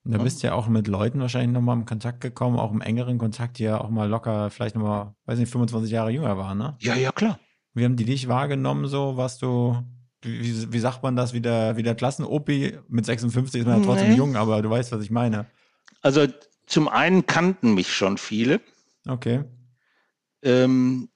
Da 0.08 0.18
bist 0.18 0.42
du 0.42 0.46
ja 0.46 0.54
auch 0.54 0.68
mit 0.68 0.86
Leuten 0.86 1.20
wahrscheinlich 1.20 1.52
nochmal 1.52 1.78
in 1.78 1.84
Kontakt 1.84 2.20
gekommen, 2.20 2.58
auch 2.58 2.70
im 2.70 2.80
engeren 2.80 3.18
Kontakt, 3.18 3.58
die 3.58 3.64
ja 3.64 3.80
auch 3.80 3.90
mal 3.90 4.08
locker, 4.08 4.50
vielleicht 4.50 4.76
nochmal, 4.76 5.14
weiß 5.24 5.38
nicht, 5.38 5.50
25 5.50 5.90
Jahre 5.90 6.10
jünger 6.10 6.38
waren, 6.38 6.58
ne? 6.58 6.76
Ja, 6.80 6.94
ja, 6.94 7.10
klar. 7.10 7.40
Wie 7.74 7.84
haben 7.84 7.96
die 7.96 8.04
dich 8.04 8.28
wahrgenommen, 8.28 8.86
so, 8.86 9.16
was 9.16 9.38
du 9.38 9.82
wie, 10.26 10.72
wie 10.72 10.78
sagt 10.78 11.02
man 11.02 11.16
das, 11.16 11.32
wie 11.32 11.40
der, 11.40 11.76
wie 11.76 11.82
der 11.82 11.94
Klassen-Opi 11.94 12.78
mit 12.88 13.06
56 13.06 13.60
ist 13.60 13.66
man 13.66 13.80
ja 13.80 13.86
trotzdem 13.86 14.10
nee. 14.10 14.16
jung, 14.16 14.36
aber 14.36 14.60
du 14.62 14.70
weißt, 14.70 14.92
was 14.92 15.02
ich 15.02 15.10
meine. 15.10 15.46
Also 16.02 16.26
zum 16.66 16.88
einen 16.88 17.26
kannten 17.26 17.74
mich 17.74 17.94
schon 17.94 18.18
viele. 18.18 18.60
Okay. 19.08 19.44
Ähm, 20.42 21.08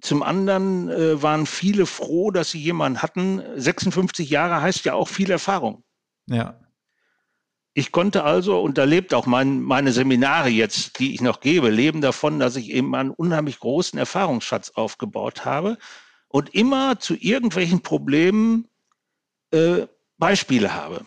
zum 0.00 0.22
anderen 0.22 0.90
äh, 0.90 1.22
waren 1.22 1.46
viele 1.46 1.86
froh, 1.86 2.30
dass 2.30 2.50
sie 2.50 2.60
jemanden 2.60 3.00
hatten. 3.00 3.42
56 3.56 4.28
Jahre 4.28 4.60
heißt 4.60 4.84
ja 4.84 4.94
auch 4.94 5.08
viel 5.08 5.30
Erfahrung. 5.30 5.82
Ja. 6.26 6.60
Ich 7.72 7.90
konnte 7.90 8.22
also, 8.22 8.60
und 8.60 8.78
da 8.78 8.84
lebt 8.84 9.14
auch 9.14 9.26
mein, 9.26 9.60
meine 9.60 9.92
Seminare 9.92 10.48
jetzt, 10.48 10.98
die 11.00 11.14
ich 11.14 11.20
noch 11.20 11.40
gebe, 11.40 11.70
leben 11.70 12.00
davon, 12.00 12.38
dass 12.38 12.54
ich 12.54 12.70
eben 12.70 12.94
einen 12.94 13.10
unheimlich 13.10 13.58
großen 13.58 13.98
Erfahrungsschatz 13.98 14.70
aufgebaut 14.70 15.44
habe 15.44 15.78
und 16.34 16.52
immer 16.52 16.98
zu 16.98 17.14
irgendwelchen 17.14 17.80
Problemen 17.80 18.66
äh, 19.52 19.86
Beispiele 20.18 20.74
habe, 20.74 21.04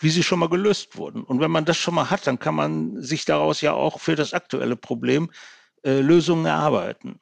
wie 0.00 0.10
sie 0.10 0.24
schon 0.24 0.40
mal 0.40 0.48
gelöst 0.48 0.96
wurden. 0.96 1.22
Und 1.22 1.38
wenn 1.38 1.52
man 1.52 1.64
das 1.64 1.76
schon 1.76 1.94
mal 1.94 2.10
hat, 2.10 2.26
dann 2.26 2.40
kann 2.40 2.56
man 2.56 3.00
sich 3.00 3.24
daraus 3.24 3.60
ja 3.60 3.74
auch 3.74 4.00
für 4.00 4.16
das 4.16 4.34
aktuelle 4.34 4.74
Problem 4.74 5.30
äh, 5.84 6.00
Lösungen 6.00 6.46
erarbeiten. 6.46 7.20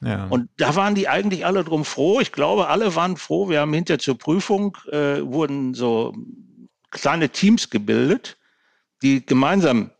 Ja. 0.00 0.24
Und 0.28 0.48
da 0.56 0.74
waren 0.74 0.94
die 0.94 1.06
eigentlich 1.06 1.44
alle 1.44 1.64
drum 1.64 1.84
froh. 1.84 2.20
Ich 2.20 2.32
glaube, 2.32 2.68
alle 2.68 2.94
waren 2.94 3.18
froh. 3.18 3.50
Wir 3.50 3.60
haben 3.60 3.74
hinter 3.74 3.98
zur 3.98 4.16
Prüfung 4.16 4.78
äh, 4.90 5.20
wurden 5.20 5.74
so 5.74 6.14
kleine 6.90 7.28
Teams 7.28 7.68
gebildet, 7.68 8.38
die 9.02 9.26
gemeinsam 9.26 9.90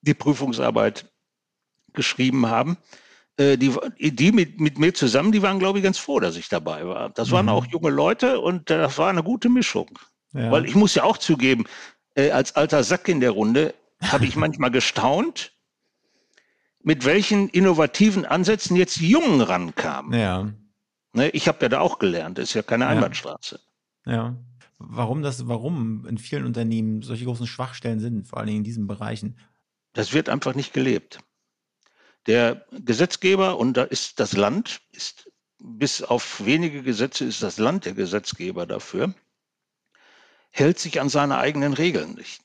die 0.00 0.14
Prüfungsarbeit 0.14 1.12
geschrieben 1.92 2.46
haben. 2.46 2.76
Äh, 3.38 3.58
die, 3.58 3.74
die 3.98 4.32
mit, 4.32 4.60
mit 4.60 4.78
mir 4.78 4.94
zusammen, 4.94 5.32
die 5.32 5.42
waren, 5.42 5.58
glaube 5.58 5.78
ich, 5.78 5.84
ganz 5.84 5.98
froh, 5.98 6.20
dass 6.20 6.36
ich 6.36 6.48
dabei 6.48 6.86
war. 6.86 7.10
Das 7.10 7.30
waren 7.30 7.46
mhm. 7.46 7.52
auch 7.52 7.66
junge 7.66 7.90
Leute 7.90 8.40
und 8.40 8.70
das 8.70 8.96
war 8.98 9.10
eine 9.10 9.22
gute 9.22 9.48
Mischung. 9.48 9.98
Ja. 10.32 10.50
Weil 10.50 10.64
ich 10.66 10.74
muss 10.74 10.94
ja 10.94 11.04
auch 11.04 11.18
zugeben, 11.18 11.64
äh, 12.14 12.30
als 12.30 12.56
alter 12.56 12.82
Sack 12.82 13.08
in 13.08 13.20
der 13.20 13.30
Runde 13.30 13.74
habe 14.02 14.24
ich 14.24 14.36
manchmal 14.36 14.70
gestaunt, 14.70 15.52
mit 16.82 17.04
welchen 17.04 17.48
innovativen 17.48 18.24
Ansätzen 18.24 18.76
jetzt 18.76 19.00
die 19.00 19.10
Jungen 19.10 19.40
rankamen. 19.40 20.18
Ja. 20.18 20.52
Ne, 21.12 21.30
ich 21.30 21.48
habe 21.48 21.58
ja 21.62 21.68
da 21.68 21.80
auch 21.80 21.98
gelernt, 21.98 22.38
das 22.38 22.50
ist 22.50 22.54
ja 22.54 22.62
keine 22.62 22.86
Einbahnstraße. 22.86 23.60
Ja. 24.06 24.36
Warum 24.78 25.22
das, 25.22 25.48
warum 25.48 26.06
in 26.06 26.18
vielen 26.18 26.44
Unternehmen 26.44 27.02
solche 27.02 27.24
großen 27.24 27.46
Schwachstellen 27.46 27.98
sind, 27.98 28.28
vor 28.28 28.38
allen 28.38 28.46
Dingen 28.46 28.58
in 28.58 28.64
diesen 28.64 28.86
Bereichen? 28.86 29.38
Das 29.94 30.12
wird 30.12 30.28
einfach 30.28 30.54
nicht 30.54 30.74
gelebt. 30.74 31.18
Der 32.26 32.66
Gesetzgeber, 32.72 33.58
und 33.58 33.74
da 33.74 33.84
ist 33.84 34.20
das 34.20 34.32
Land, 34.32 34.80
ist 34.90 35.30
bis 35.58 36.02
auf 36.02 36.44
wenige 36.44 36.82
Gesetze 36.82 37.24
ist 37.24 37.42
das 37.42 37.58
Land 37.58 37.84
der 37.84 37.92
Gesetzgeber 37.94 38.66
dafür, 38.66 39.14
hält 40.50 40.78
sich 40.78 41.00
an 41.00 41.08
seine 41.08 41.38
eigenen 41.38 41.72
Regeln 41.72 42.14
nicht. 42.14 42.42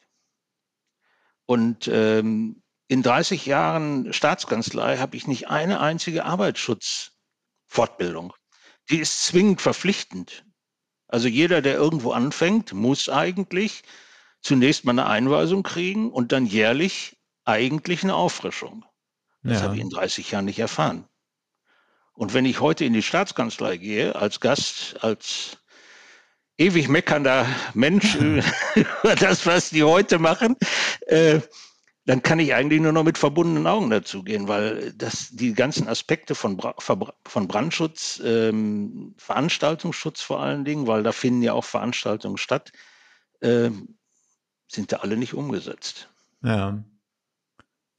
Und 1.46 1.88
ähm, 1.88 2.63
in 2.88 3.04
30 3.04 3.46
Jahren 3.46 4.12
Staatskanzlei 4.13 4.98
habe 4.98 5.17
ich 5.17 5.28
nicht 5.28 5.50
eine 5.50 5.80
einzige 5.80 6.26
Arbeitsschutzfortbildung. 6.26 8.34
Die 8.89 9.00
ist 9.00 9.26
zwingend 9.26 9.62
verpflichtend. 9.62 10.46
Also 11.08 11.28
jeder, 11.28 11.62
der 11.62 11.76
irgendwo 11.76 12.12
anfängt, 12.12 12.74
muss 12.74 13.10
eigentlich 13.10 13.84
zunächst 14.41 14.86
mal 14.86 14.91
eine 14.91 15.08
Einweisung 15.08 15.63
kriegen 15.63 16.12
und 16.12 16.32
dann 16.32 16.46
jährlich 16.46 17.17
eigentlich 17.46 18.04
eine 18.04 18.15
Auffrischung. 18.15 18.86
Das 19.43 19.60
ja. 19.60 19.63
habe 19.63 19.75
ich 19.75 19.82
in 19.82 19.89
30 19.89 20.32
Jahren 20.32 20.45
nicht 20.45 20.60
erfahren. 20.60 21.06
Und 22.13 22.34
wenn 22.34 22.45
ich 22.45 22.60
heute 22.60 22.86
in 22.86 22.93
die 22.93 23.01
Staatskanzlei 23.01 23.77
gehe, 23.77 24.15
als 24.15 24.39
Gast, 24.39 24.97
als 25.01 25.58
ewig 26.58 26.88
meckernder 26.88 27.47
Mensch 27.73 28.15
über 28.75 29.15
das, 29.15 29.45
was 29.45 29.71
die 29.71 29.84
heute 29.84 30.19
machen, 30.19 30.56
äh, 31.08 31.39
dann 32.06 32.23
kann 32.23 32.39
ich 32.39 32.54
eigentlich 32.54 32.82
nur 32.82 32.91
noch 32.91 33.04
mit 33.04 33.17
verbundenen 33.17 33.67
Augen 33.67 33.89
dazugehen, 33.89 34.47
weil 34.47 34.91
das, 34.93 35.30
die 35.32 35.54
ganzen 35.54 35.88
Aspekte 35.88 36.34
von, 36.34 36.60
von 36.80 37.47
Brandschutz, 37.47 38.21
ähm, 38.25 39.13
Veranstaltungsschutz 39.17 40.21
vor 40.21 40.41
allen 40.41 40.65
Dingen, 40.65 40.88
weil 40.88 41.04
da 41.04 41.12
finden 41.12 41.43
ja 41.43 41.54
auch 41.54 41.63
Veranstaltungen 41.63 42.38
statt, 42.38 42.71
äh, 43.41 43.69
sind 44.67 44.91
da 44.91 44.97
alle 44.97 45.15
nicht 45.15 45.34
umgesetzt. 45.34 46.10
Ja. 46.43 46.84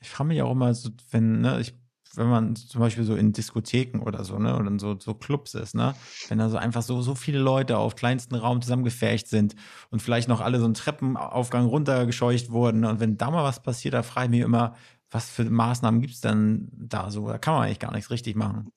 Ich 0.03 0.11
frage 0.11 0.29
mich 0.29 0.43
auch 0.43 0.53
immer, 0.53 0.75
so, 0.75 0.91
wenn, 1.11 1.41
ne, 1.41 1.61
ich 1.61 1.75
wenn 2.15 2.29
man 2.29 2.57
zum 2.57 2.81
Beispiel 2.81 3.05
so 3.05 3.15
in 3.15 3.33
Diskotheken 3.33 4.01
oder 4.01 4.25
so, 4.25 4.38
ne, 4.38 4.57
oder 4.57 4.67
in 4.69 4.79
so, 4.79 4.99
so 4.99 5.15
Clubs 5.15 5.55
ist, 5.55 5.75
ne, 5.75 5.95
wenn 6.29 6.38
da 6.38 6.49
so 6.49 6.57
einfach 6.57 6.83
so, 6.83 7.01
so 7.03 7.15
viele 7.15 7.38
Leute 7.38 7.79
auf 7.79 7.97
kleinsten 7.97 8.35
Raum 8.35 8.61
zusammengefärcht 8.61 9.29
sind 9.29 9.55
und 9.91 10.03
vielleicht 10.03 10.29
noch 10.29 10.41
alle 10.41 10.59
so 10.59 10.65
einen 10.65 10.75
Treppenaufgang 10.75 11.67
runtergescheucht 11.67 12.51
wurden 12.51 12.85
und 12.85 13.01
wenn 13.01 13.17
da 13.17 13.31
mal 13.31 13.45
was 13.45 13.62
passiert, 13.62 13.95
da 13.95 14.03
frage 14.03 14.27
ich 14.27 14.31
mich 14.31 14.41
immer, 14.41 14.75
was 15.11 15.29
für 15.31 15.45
Maßnahmen 15.45 16.01
gibt 16.01 16.15
es 16.15 16.21
denn 16.21 16.69
da 16.73 17.11
so? 17.11 17.29
Da 17.29 17.38
kann 17.38 17.55
man 17.55 17.65
eigentlich 17.65 17.79
gar 17.79 17.93
nichts 17.93 18.11
richtig 18.11 18.35
machen. 18.35 18.73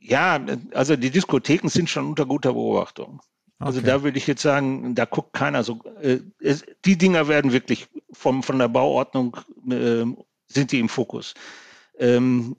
Ja, 0.00 0.40
also 0.74 0.96
die 0.96 1.10
Diskotheken 1.10 1.68
sind 1.68 1.88
schon 1.88 2.06
unter 2.06 2.26
guter 2.26 2.52
Beobachtung. 2.52 3.20
Also 3.58 3.78
okay. 3.78 3.86
da 3.86 4.02
würde 4.02 4.18
ich 4.18 4.26
jetzt 4.26 4.42
sagen, 4.42 4.94
da 4.94 5.06
guckt 5.06 5.32
keiner 5.32 5.62
so. 5.62 5.80
Äh, 6.00 6.18
es, 6.40 6.64
die 6.84 6.98
Dinger 6.98 7.28
werden 7.28 7.52
wirklich 7.52 7.88
vom, 8.12 8.42
von 8.42 8.58
der 8.58 8.68
Bauordnung 8.68 9.36
äh, 9.70 10.04
sind 10.48 10.72
die 10.72 10.80
im 10.80 10.88
Fokus. 10.88 11.34
Ähm, 11.98 12.56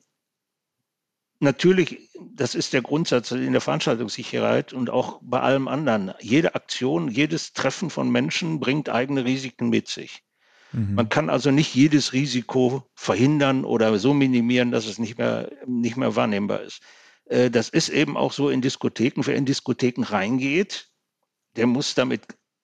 natürlich, 1.39 2.09
das 2.33 2.55
ist 2.55 2.73
der 2.73 2.81
Grundsatz 2.81 3.31
in 3.31 3.51
der 3.51 3.61
Veranstaltungssicherheit 3.61 4.73
und 4.73 4.89
auch 4.89 5.19
bei 5.21 5.39
allem 5.39 5.67
anderen. 5.67 6.13
Jede 6.19 6.55
Aktion, 6.55 7.09
jedes 7.09 7.53
Treffen 7.53 7.89
von 7.89 8.09
Menschen 8.09 8.59
bringt 8.59 8.89
eigene 8.89 9.25
Risiken 9.25 9.69
mit 9.69 9.87
sich. 9.87 10.23
Mhm. 10.71 10.95
Man 10.95 11.09
kann 11.09 11.29
also 11.29 11.51
nicht 11.51 11.75
jedes 11.75 12.13
Risiko 12.13 12.83
verhindern 12.95 13.65
oder 13.65 13.97
so 13.99 14.13
minimieren, 14.13 14.71
dass 14.71 14.85
es 14.85 14.99
nicht 14.99 15.17
mehr, 15.17 15.51
nicht 15.65 15.97
mehr 15.97 16.15
wahrnehmbar 16.15 16.61
ist. 16.61 16.81
Äh, 17.25 17.49
das 17.49 17.69
ist 17.69 17.89
eben 17.89 18.17
auch 18.17 18.33
so 18.33 18.49
in 18.49 18.61
Diskotheken. 18.61 19.21
Wer 19.25 19.35
in 19.35 19.45
Diskotheken 19.45 20.03
reingeht, 20.03 20.89
der 21.55 21.67
muss 21.67 21.95
damit 21.95 22.21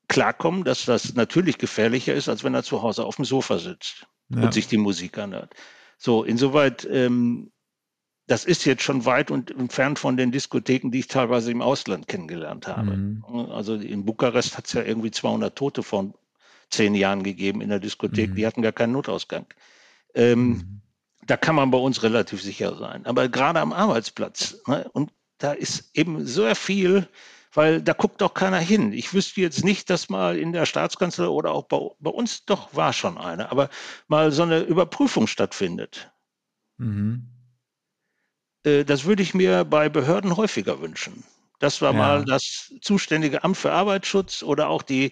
klarkommen, 0.09 0.63
dass 0.63 0.85
das 0.85 1.13
natürlich 1.13 1.57
gefährlicher 1.57 2.13
ist, 2.13 2.29
als 2.29 2.43
wenn 2.43 2.53
er 2.53 2.63
zu 2.63 2.81
Hause 2.81 3.05
auf 3.05 3.15
dem 3.15 3.25
Sofa 3.25 3.57
sitzt 3.57 4.05
ja. 4.35 4.43
und 4.43 4.53
sich 4.53 4.67
die 4.67 4.77
Musik 4.77 5.17
anhört. 5.17 5.53
So, 5.97 6.23
insoweit 6.23 6.87
ähm, 6.91 7.51
das 8.27 8.45
ist 8.45 8.65
jetzt 8.65 8.83
schon 8.83 9.05
weit 9.05 9.31
und 9.31 9.51
entfernt 9.51 9.99
von 9.99 10.15
den 10.15 10.31
Diskotheken, 10.31 10.91
die 10.91 10.99
ich 10.99 11.07
teilweise 11.07 11.51
im 11.51 11.61
Ausland 11.61 12.07
kennengelernt 12.07 12.67
habe. 12.67 12.95
Mhm. 12.95 13.23
Also 13.51 13.75
in 13.75 14.05
Bukarest 14.05 14.57
hat 14.57 14.67
es 14.67 14.73
ja 14.73 14.83
irgendwie 14.83 15.11
200 15.11 15.55
Tote 15.55 15.83
vor 15.83 16.13
zehn 16.69 16.95
Jahren 16.95 17.23
gegeben 17.23 17.61
in 17.61 17.69
der 17.69 17.79
Diskothek. 17.79 18.31
Mhm. 18.31 18.35
Die 18.35 18.47
hatten 18.47 18.61
gar 18.61 18.71
keinen 18.71 18.93
Notausgang. 18.93 19.45
Ähm, 20.15 20.47
mhm. 20.47 20.81
Da 21.25 21.37
kann 21.37 21.55
man 21.55 21.71
bei 21.71 21.77
uns 21.77 22.03
relativ 22.03 22.41
sicher 22.41 22.77
sein. 22.77 23.05
Aber 23.05 23.27
gerade 23.27 23.59
am 23.59 23.73
Arbeitsplatz, 23.73 24.57
ne, 24.67 24.89
und 24.93 25.11
da 25.37 25.51
ist 25.51 25.91
eben 25.93 26.25
sehr 26.25 26.55
viel, 26.55 27.07
weil 27.53 27.81
da 27.81 27.93
guckt 27.93 28.23
auch 28.23 28.33
keiner 28.33 28.59
hin. 28.59 28.93
Ich 28.93 29.13
wüsste 29.13 29.41
jetzt 29.41 29.63
nicht, 29.63 29.89
dass 29.89 30.09
mal 30.09 30.37
in 30.37 30.53
der 30.53 30.65
Staatskanzlei 30.65 31.27
oder 31.27 31.51
auch 31.51 31.65
bei, 31.65 31.79
bei 31.99 32.09
uns, 32.09 32.45
doch 32.45 32.73
war 32.73 32.93
schon 32.93 33.17
eine, 33.17 33.51
aber 33.51 33.69
mal 34.07 34.31
so 34.31 34.43
eine 34.43 34.61
Überprüfung 34.61 35.27
stattfindet. 35.27 36.11
Mhm. 36.77 37.29
Äh, 38.63 38.83
das 38.85 39.05
würde 39.05 39.23
ich 39.23 39.33
mir 39.33 39.65
bei 39.65 39.89
Behörden 39.89 40.35
häufiger 40.35 40.81
wünschen. 40.81 41.23
Das 41.59 41.81
war 41.81 41.93
ja. 41.93 41.97
mal 41.97 42.25
das 42.25 42.73
zuständige 42.81 43.43
Amt 43.43 43.57
für 43.57 43.71
Arbeitsschutz 43.71 44.43
oder 44.43 44.67
auch 44.67 44.81
die, 44.81 45.11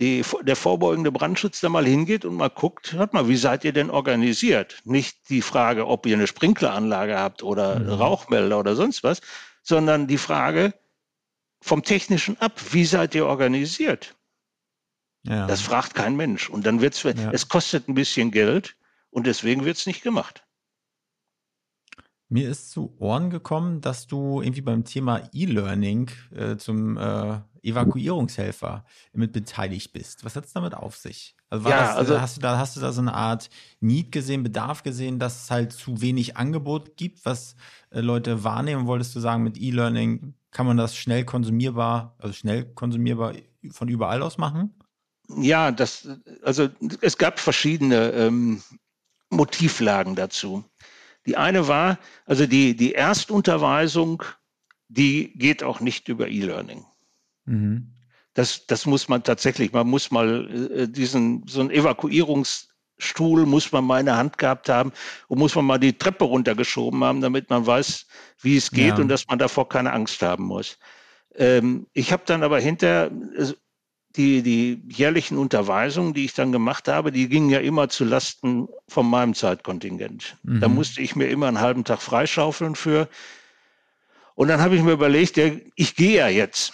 die, 0.00 0.22
der 0.42 0.56
vorbeugende 0.56 1.12
Brandschutz 1.12 1.60
da 1.60 1.68
mal 1.68 1.86
hingeht 1.86 2.24
und 2.24 2.34
mal 2.34 2.50
guckt, 2.50 2.92
hört 2.92 3.14
mal, 3.14 3.28
wie 3.28 3.36
seid 3.36 3.64
ihr 3.64 3.72
denn 3.72 3.90
organisiert? 3.90 4.82
Nicht 4.84 5.30
die 5.30 5.40
Frage, 5.40 5.86
ob 5.86 6.04
ihr 6.04 6.16
eine 6.16 6.26
Sprinkleranlage 6.26 7.16
habt 7.18 7.42
oder 7.42 7.78
mhm. 7.78 7.90
Rauchmelder 7.90 8.58
oder 8.58 8.74
sonst 8.74 9.04
was, 9.04 9.20
sondern 9.62 10.06
die 10.06 10.18
Frage 10.18 10.74
vom 11.60 11.82
Technischen 11.82 12.40
ab, 12.40 12.60
wie 12.72 12.84
seid 12.84 13.14
ihr 13.14 13.26
organisiert? 13.26 14.14
Ja. 15.24 15.46
Das 15.46 15.60
fragt 15.60 15.94
kein 15.94 16.16
Mensch. 16.16 16.48
Und 16.48 16.66
dann 16.66 16.80
wird 16.80 16.94
es, 16.94 17.02
ja. 17.02 17.30
es 17.32 17.48
kostet 17.48 17.88
ein 17.88 17.94
bisschen 17.94 18.30
Geld 18.30 18.76
und 19.10 19.26
deswegen 19.26 19.64
wird 19.64 19.76
es 19.76 19.86
nicht 19.86 20.02
gemacht. 20.02 20.46
Mir 22.28 22.50
ist 22.50 22.70
zu 22.70 22.96
Ohren 22.98 23.30
gekommen, 23.30 23.80
dass 23.80 24.08
du 24.08 24.40
irgendwie 24.40 24.60
beim 24.60 24.84
Thema 24.84 25.28
E-Learning 25.32 26.10
äh, 26.34 26.56
zum 26.56 26.96
äh, 26.96 27.38
Evakuierungshelfer 27.62 28.84
mit 29.12 29.32
beteiligt 29.32 29.92
bist. 29.92 30.24
Was 30.24 30.34
hat 30.34 30.44
es 30.44 30.52
damit 30.52 30.74
auf 30.74 30.96
sich? 30.96 31.36
Also, 31.50 31.68
ja, 31.68 31.78
das, 31.78 31.94
äh, 31.94 31.98
also 31.98 32.20
hast 32.20 32.36
du 32.36 32.40
da 32.40 32.58
hast 32.58 32.76
du 32.76 32.80
da 32.80 32.92
so 32.92 33.00
eine 33.00 33.14
Art 33.14 33.48
Need 33.80 34.10
gesehen, 34.10 34.42
Bedarf 34.42 34.82
gesehen, 34.82 35.20
dass 35.20 35.44
es 35.44 35.50
halt 35.52 35.72
zu 35.72 36.00
wenig 36.00 36.36
Angebot 36.36 36.96
gibt, 36.96 37.24
was 37.24 37.54
äh, 37.90 38.00
Leute 38.00 38.42
wahrnehmen? 38.42 38.86
Wolltest 38.86 39.14
du 39.14 39.20
sagen, 39.20 39.44
mit 39.44 39.56
E-Learning 39.56 40.34
kann 40.56 40.66
man 40.66 40.78
das 40.78 40.96
schnell 40.96 41.26
konsumierbar, 41.26 42.16
also 42.18 42.32
schnell 42.32 42.64
konsumierbar 42.64 43.34
von 43.72 43.88
überall 43.88 44.22
aus 44.22 44.38
machen? 44.38 44.72
Ja, 45.28 45.70
das 45.70 46.08
also 46.42 46.70
es 47.02 47.18
gab 47.18 47.38
verschiedene 47.38 48.12
ähm, 48.12 48.62
Motivlagen 49.28 50.14
dazu. 50.14 50.64
Die 51.26 51.36
eine 51.36 51.68
war, 51.68 51.98
also 52.24 52.46
die, 52.46 52.74
die 52.74 52.94
Erstunterweisung, 52.94 54.22
die 54.88 55.36
geht 55.36 55.62
auch 55.62 55.80
nicht 55.80 56.08
über 56.08 56.26
E-Learning. 56.26 56.86
Mhm. 57.44 57.92
Das, 58.32 58.66
das 58.66 58.86
muss 58.86 59.10
man 59.10 59.24
tatsächlich, 59.24 59.74
man 59.74 59.86
muss 59.86 60.10
mal 60.10 60.70
äh, 60.70 60.88
diesen, 60.88 61.46
so 61.46 61.60
einen 61.60 61.68
Evakuierungsstuhl 62.98 63.46
muss 63.46 63.72
man 63.72 63.84
mal 63.84 64.00
in 64.00 64.06
der 64.06 64.16
Hand 64.16 64.38
gehabt 64.38 64.68
haben 64.68 64.92
und 65.28 65.38
muss 65.38 65.54
man 65.54 65.64
mal 65.64 65.78
die 65.78 65.96
Treppe 65.96 66.24
runtergeschoben 66.24 67.02
haben, 67.04 67.20
damit 67.20 67.50
man 67.50 67.66
weiß, 67.66 68.06
wie 68.40 68.56
es 68.56 68.70
geht 68.70 68.96
ja. 68.96 68.96
und 68.96 69.08
dass 69.08 69.26
man 69.26 69.38
davor 69.38 69.68
keine 69.68 69.92
Angst 69.92 70.22
haben 70.22 70.44
muss. 70.44 70.78
Ähm, 71.34 71.86
ich 71.92 72.12
habe 72.12 72.22
dann 72.26 72.42
aber 72.42 72.58
hinter, 72.58 73.10
die, 74.16 74.42
die 74.42 74.82
jährlichen 74.88 75.36
Unterweisungen, 75.36 76.14
die 76.14 76.24
ich 76.24 76.32
dann 76.32 76.50
gemacht 76.50 76.88
habe, 76.88 77.12
die 77.12 77.28
gingen 77.28 77.50
ja 77.50 77.58
immer 77.58 77.88
zu 77.90 78.04
Lasten 78.04 78.66
von 78.88 79.08
meinem 79.08 79.34
Zeitkontingent. 79.34 80.38
Mhm. 80.42 80.60
Da 80.60 80.68
musste 80.68 81.02
ich 81.02 81.16
mir 81.16 81.26
immer 81.26 81.48
einen 81.48 81.60
halben 81.60 81.84
Tag 81.84 82.00
freischaufeln 82.00 82.74
für. 82.76 83.08
Und 84.34 84.48
dann 84.48 84.60
habe 84.60 84.76
ich 84.76 84.82
mir 84.82 84.92
überlegt, 84.92 85.36
ja, 85.36 85.50
ich 85.74 85.96
gehe 85.96 86.16
ja 86.16 86.28
jetzt. 86.28 86.72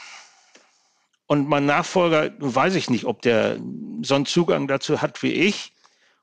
Und 1.27 1.49
mein 1.49 1.67
Nachfolger, 1.67 2.31
weiß 2.39 2.77
ich 2.77 2.91
nicht, 2.91 3.07
ob 3.07 3.23
der 3.23 3.59
so 4.03 4.15
einen 4.15 4.27
Zugang 4.27 4.69
dazu 4.69 5.03
hat 5.03 5.23
wie 5.25 5.33
ich. 5.33 5.73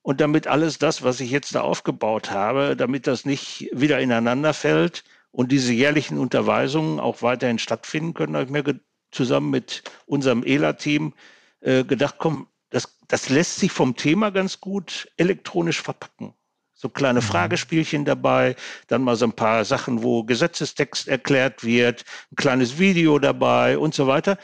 Und 0.10 0.22
damit 0.22 0.48
alles 0.48 0.80
das, 0.80 1.04
was 1.04 1.20
ich 1.20 1.30
jetzt 1.30 1.54
da 1.54 1.62
aufgebaut 1.62 2.32
habe, 2.32 2.76
damit 2.76 3.06
das 3.06 3.26
nicht 3.26 3.70
wieder 3.72 4.00
ineinander 4.00 4.56
fällt 4.56 5.04
und 5.30 5.52
diese 5.52 5.72
jährlichen 5.72 6.18
Unterweisungen 6.18 7.00
auch 7.00 7.22
weiterhin 7.22 7.60
stattfinden 7.60 8.16
können, 8.16 8.36
habe 8.36 8.46
ich 8.46 8.50
mir 8.50 8.80
zusammen 9.12 9.52
mit 9.52 9.84
unserem 10.08 10.42
ELA-Team 10.44 11.14
äh, 11.60 11.84
gedacht, 11.84 12.16
komm, 12.18 12.48
das, 12.72 12.98
das 13.08 13.30
lässt 13.30 13.58
sich 13.58 13.72
vom 13.72 13.96
Thema 13.96 14.32
ganz 14.32 14.60
gut 14.60 15.12
elektronisch 15.18 15.80
verpacken. 15.80 16.34
So 16.74 16.90
kleine 16.90 17.20
mhm. 17.20 17.26
Fragespielchen 17.26 18.04
dabei, 18.04 18.56
dann 18.88 19.04
mal 19.04 19.16
so 19.16 19.26
ein 19.26 19.34
paar 19.34 19.64
Sachen, 19.64 20.02
wo 20.02 20.24
Gesetzestext 20.24 21.08
erklärt 21.08 21.64
wird, 21.64 22.04
ein 22.32 22.36
kleines 22.36 22.80
Video 22.80 23.20
dabei 23.20 23.78
und 23.78 23.94
so 23.94 24.08
weiter. 24.08 24.40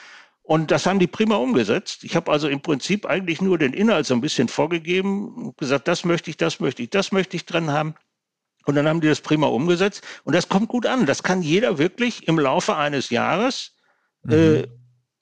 Und 0.47 0.69
das 0.69 0.85
haben 0.85 0.99
die 0.99 1.07
prima 1.07 1.37
umgesetzt. 1.37 2.03
Ich 2.03 2.15
habe 2.15 2.31
also 2.31 2.47
im 2.47 2.61
Prinzip 2.61 3.07
eigentlich 3.07 3.41
nur 3.41 3.57
den 3.57 3.73
Inhalt 3.73 4.05
so 4.05 4.13
ein 4.13 4.21
bisschen 4.21 4.47
vorgegeben 4.47 5.33
und 5.33 5.57
gesagt, 5.57 5.87
das 5.87 6.05
möchte 6.05 6.29
ich, 6.29 6.37
das 6.37 6.59
möchte 6.59 6.83
ich, 6.83 6.91
das 6.91 7.11
möchte 7.11 7.35
ich 7.35 7.47
drin 7.47 7.71
haben. 7.71 7.95
Und 8.65 8.75
dann 8.75 8.87
haben 8.87 9.01
die 9.01 9.07
das 9.07 9.21
prima 9.21 9.47
umgesetzt. 9.47 10.03
Und 10.23 10.35
das 10.35 10.47
kommt 10.47 10.67
gut 10.67 10.85
an. 10.85 11.07
Das 11.07 11.23
kann 11.23 11.41
jeder 11.41 11.79
wirklich 11.79 12.27
im 12.27 12.37
Laufe 12.37 12.75
eines 12.75 13.09
Jahres 13.09 13.73
mhm. 14.21 14.33
äh, 14.33 14.67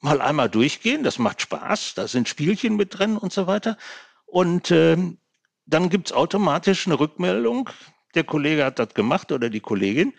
mal 0.00 0.20
einmal 0.20 0.50
durchgehen. 0.50 1.02
Das 1.02 1.18
macht 1.18 1.40
Spaß. 1.40 1.94
Da 1.94 2.06
sind 2.06 2.28
Spielchen 2.28 2.76
mit 2.76 2.98
drin 2.98 3.16
und 3.16 3.32
so 3.32 3.46
weiter. 3.46 3.78
Und 4.26 4.70
ähm, 4.70 5.16
dann 5.64 5.88
gibt 5.88 6.08
es 6.08 6.12
automatisch 6.12 6.86
eine 6.86 7.00
Rückmeldung. 7.00 7.70
Der 8.14 8.24
Kollege 8.24 8.62
hat 8.66 8.78
das 8.78 8.92
gemacht 8.92 9.32
oder 9.32 9.48
die 9.48 9.60
Kollegin 9.60 10.12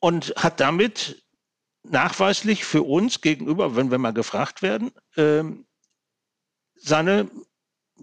und 0.00 0.34
hat 0.36 0.58
damit 0.58 1.23
nachweislich 1.84 2.64
für 2.64 2.82
uns 2.82 3.20
gegenüber, 3.20 3.76
wenn 3.76 3.90
wir 3.90 3.98
mal 3.98 4.12
gefragt 4.12 4.62
werden, 4.62 4.90
ähm, 5.16 5.66
seine, 6.76 7.30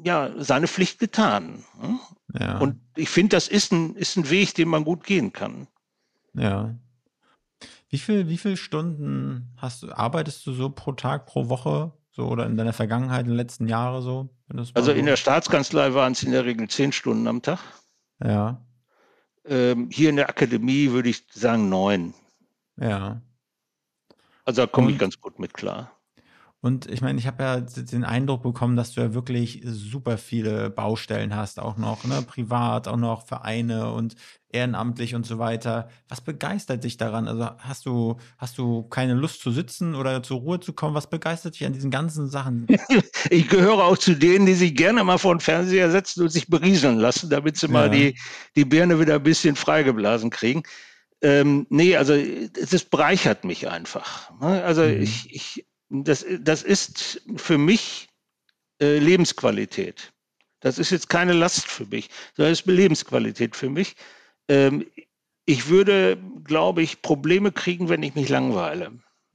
ja, 0.04 0.32
seine 0.38 0.68
Pflicht 0.68 1.00
getan. 1.00 1.64
Hm? 1.80 2.00
Ja. 2.40 2.60
Und 2.60 2.80
ich 2.96 3.10
finde, 3.10 3.36
das 3.36 3.48
ist 3.48 3.72
ein, 3.72 3.96
ist 3.96 4.18
ein 4.18 4.30
Weg, 4.30 4.56
den 4.56 4.70
man 4.70 4.84
gut 4.84 5.04
gehen 5.04 5.34
kann. 5.34 5.68
Ja. 6.34 6.76
Wie 7.90 7.98
viel, 7.98 8.30
wie 8.30 8.38
viele 8.38 8.58
Stunden 8.58 9.54
hast 9.58 9.84
du, 9.84 9.92
arbeitest 9.92 10.46
du 10.48 10.54
so 10.54 10.70
pro 10.70 10.94
Tag, 10.94 11.26
pro 11.26 11.50
Woche, 11.50 11.92
so 12.12 12.28
oder 12.28 12.46
in 12.46 12.56
deiner 12.56 12.74
Vergangenheit, 12.74 13.22
in 13.22 13.32
den 13.32 13.38
letzten 13.38 13.68
Jahren 13.68 14.02
so? 14.02 14.30
Also 14.74 14.92
so? 14.92 14.92
in 14.92 15.06
der 15.06 15.18
Staatskanzlei 15.18 15.94
waren 15.94 16.14
es 16.14 16.24
in 16.24 16.32
der 16.32 16.46
Regel 16.46 16.70
zehn 16.70 16.92
Stunden 16.92 17.28
am 17.28 17.42
Tag. 17.42 17.60
Ja. 18.24 18.66
Ähm, 19.46 19.90
hier 19.92 20.10
in 20.10 20.16
der 20.18 20.30
Akademie 20.30 20.92
würde 20.92 21.10
ich 21.10 21.26
sagen 21.34 21.70
neun. 21.70 22.14
Ja. 22.78 23.22
Also 24.46 24.64
da 24.64 24.68
komme 24.68 24.92
ich 24.92 24.98
ganz 24.98 25.20
gut 25.20 25.40
mit 25.40 25.54
klar. 25.54 25.92
Und 26.64 26.86
ich 26.86 27.02
meine, 27.02 27.18
ich 27.18 27.26
habe 27.26 27.44
ja 27.44 27.60
den 27.60 28.04
Eindruck 28.04 28.44
bekommen, 28.44 28.76
dass 28.76 28.94
du 28.94 29.02
ja 29.02 29.16
wirklich 29.16 29.64
super 29.66 30.20
viele 30.20 30.70
Baustellen 30.70 31.36
hast, 31.36 31.60
auch 31.60 31.76
noch, 31.76 32.04
ne, 32.04 32.22
privat, 32.22 32.88
auch 32.88 32.98
noch 32.98 33.26
Vereine 33.26 33.92
und 33.92 34.16
ehrenamtlich 34.50 35.16
und 35.16 35.26
so 35.26 35.40
weiter. 35.40 35.90
Was 36.08 36.22
begeistert 36.22 36.84
dich 36.84 36.98
daran? 36.98 37.28
Also 37.28 37.50
hast 37.58 37.88
du, 37.88 38.18
hast 38.38 38.60
du 38.60 38.84
keine 38.84 39.16
Lust 39.16 39.42
zu 39.42 39.50
sitzen 39.50 39.96
oder 39.96 40.22
zur 40.22 40.42
Ruhe 40.42 40.60
zu 40.60 40.74
kommen? 40.74 40.94
Was 40.94 41.10
begeistert 41.10 41.56
dich 41.56 41.66
an 41.66 41.74
diesen 41.74 41.90
ganzen 41.90 42.30
Sachen? 42.30 42.68
ich 43.32 43.50
gehöre 43.50 43.84
auch 43.84 43.98
zu 43.98 44.14
denen, 44.14 44.46
die 44.46 44.54
sich 44.54 44.76
gerne 44.76 45.04
mal 45.04 45.18
vor 45.18 45.34
den 45.34 45.40
Fernseher 45.40 45.90
setzen 45.90 46.22
und 46.22 46.30
sich 46.30 46.48
berieseln 46.48 47.00
lassen, 47.00 47.32
damit 47.32 47.58
sie 47.58 47.68
ja. 47.68 47.74
mal 47.74 47.90
die, 47.90 48.20
die 48.56 48.66
Birne 48.66 49.00
wieder 49.00 49.16
ein 49.16 49.24
bisschen 49.24 49.56
freigeblasen 49.56 50.30
kriegen. 50.30 50.62
Ähm, 51.22 51.68
nee, 51.70 51.96
also 51.96 52.16
das 52.54 52.84
bereichert 52.84 53.44
mich 53.44 53.70
einfach. 53.70 54.32
Ne? 54.40 54.64
Also 54.64 54.82
mhm. 54.84 55.02
ich, 55.02 55.34
ich 55.34 55.66
das, 55.90 56.26
das 56.40 56.64
ist 56.64 57.22
für 57.36 57.58
mich 57.58 58.10
äh, 58.82 58.98
Lebensqualität. 58.98 60.14
Das 60.62 60.80
ist 60.80 60.92
jetzt 60.92 61.10
keine 61.10 61.34
Last 61.34 61.68
für 61.68 61.86
mich, 61.86 62.10
sondern 62.36 62.54
es 62.54 62.62
ist 62.62 62.68
Lebensqualität 62.68 63.56
für 63.56 63.70
mich. 63.70 63.96
Ähm, 64.48 64.86
ich 65.46 65.68
würde, 65.68 66.18
glaube 66.44 66.82
ich, 66.82 67.02
Probleme 67.02 67.52
kriegen, 67.52 67.90
wenn 67.90 68.04
ich 68.04 68.16
mich 68.16 68.30
langweile. 68.30 68.92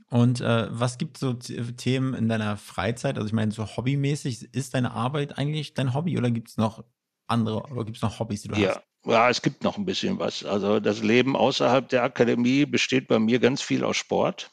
Und 0.09 0.41
äh, 0.41 0.69
was 0.71 0.99
gibt 0.99 1.17
es 1.17 1.21
so 1.21 1.33
Themen 1.35 2.15
in 2.15 2.29
deiner 2.29 2.57
Freizeit? 2.57 3.17
Also 3.17 3.27
ich 3.27 3.33
meine, 3.33 3.51
so 3.51 3.67
hobbymäßig, 3.67 4.55
ist 4.55 4.75
deine 4.75 4.93
Arbeit 4.93 5.37
eigentlich 5.37 5.75
dein 5.75 5.95
Hobby 5.95 6.17
oder 6.17 6.31
gibt 6.31 6.49
es 6.49 6.57
noch 6.57 6.85
andere, 7.27 7.63
oder 7.71 7.85
gibt 7.85 7.97
es 7.97 8.03
noch 8.03 8.19
Hobbys, 8.19 8.43
die 8.43 8.49
du 8.49 8.57
ja. 8.57 8.69
hast? 8.71 8.81
Ja, 9.05 9.31
es 9.31 9.41
gibt 9.41 9.63
noch 9.63 9.79
ein 9.79 9.85
bisschen 9.85 10.19
was. 10.19 10.45
Also 10.45 10.81
das 10.81 11.03
Leben 11.03 11.37
außerhalb 11.37 11.89
der 11.89 12.03
Akademie 12.03 12.67
besteht 12.67 13.07
bei 13.07 13.19
mir 13.19 13.39
ganz 13.39 13.63
viel 13.63 13.85
aus 13.85 13.97
Sport. 13.97 14.51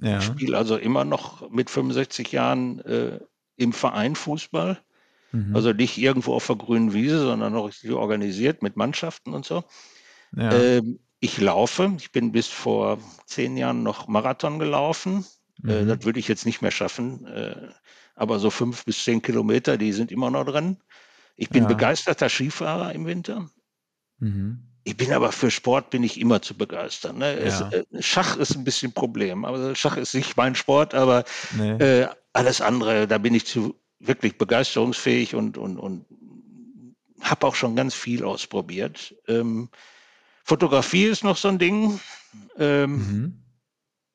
Ja. 0.00 0.18
Ich 0.18 0.24
spiele 0.24 0.58
also 0.58 0.76
immer 0.76 1.04
noch 1.04 1.48
mit 1.50 1.70
65 1.70 2.32
Jahren 2.32 2.80
äh, 2.80 3.20
im 3.56 3.72
Verein 3.72 4.16
Fußball. 4.16 4.80
Mhm. 5.30 5.54
Also 5.54 5.72
nicht 5.72 5.98
irgendwo 5.98 6.34
auf 6.34 6.46
der 6.46 6.56
grünen 6.56 6.92
Wiese, 6.92 7.20
sondern 7.20 7.52
noch 7.52 7.66
richtig 7.66 7.92
organisiert 7.92 8.62
mit 8.62 8.76
Mannschaften 8.76 9.34
und 9.34 9.44
so. 9.44 9.64
Ja. 10.34 10.52
Ähm, 10.52 10.98
ich 11.20 11.40
laufe. 11.40 11.94
Ich 11.98 12.10
bin 12.10 12.32
bis 12.32 12.48
vor 12.48 12.98
zehn 13.26 13.56
Jahren 13.56 13.84
noch 13.84 14.08
Marathon 14.08 14.58
gelaufen. 14.58 15.24
Äh, 15.64 15.66
mhm. 15.66 15.70
Äh, 15.70 15.86
das 15.86 16.04
würde 16.04 16.18
ich 16.18 16.26
jetzt 16.26 16.46
nicht 16.46 16.62
mehr 16.62 16.72
schaffen. 16.72 17.24
Äh, 17.26 17.68
aber 18.14 18.38
so 18.38 18.50
fünf 18.50 18.84
bis 18.84 19.04
zehn 19.04 19.22
Kilometer, 19.22 19.78
die 19.78 19.92
sind 19.92 20.10
immer 20.10 20.30
noch 20.30 20.44
drin. 20.44 20.78
Ich 21.36 21.48
bin 21.50 21.64
ja. 21.64 21.68
begeisterter 21.68 22.28
Skifahrer 22.28 22.92
im 22.92 23.06
Winter. 23.06 23.48
Mhm. 24.18 24.68
Ich 24.84 24.96
bin 24.96 25.12
aber 25.12 25.30
für 25.30 25.50
Sport 25.50 25.90
bin 25.90 26.02
ich 26.02 26.18
immer 26.20 26.42
zu 26.42 26.56
begeistern. 26.56 27.18
Ne? 27.18 27.34
Ja. 27.34 27.46
Es, 27.46 27.60
äh, 27.60 27.84
Schach 28.02 28.36
ist 28.36 28.56
ein 28.56 28.64
bisschen 28.64 28.90
ein 28.90 28.94
Problem. 28.94 29.44
Aber 29.44 29.74
Schach 29.74 29.96
ist 29.96 30.14
nicht 30.14 30.36
mein 30.36 30.54
Sport, 30.54 30.94
aber 30.94 31.24
nee. 31.56 31.72
äh, 31.72 32.08
alles 32.32 32.60
andere, 32.60 33.06
da 33.06 33.18
bin 33.18 33.34
ich 33.34 33.46
zu 33.46 33.76
wirklich 34.00 34.38
begeisterungsfähig 34.38 35.34
und, 35.34 35.56
und, 35.56 35.78
und 35.78 36.04
habe 37.20 37.46
auch 37.46 37.54
schon 37.54 37.76
ganz 37.76 37.94
viel 37.94 38.24
ausprobiert. 38.24 39.14
Ähm, 39.28 39.68
Fotografie 40.44 41.04
ist 41.04 41.22
noch 41.22 41.36
so 41.36 41.48
ein 41.48 41.58
Ding, 41.58 42.00
ähm, 42.58 42.92
mhm. 42.92 43.42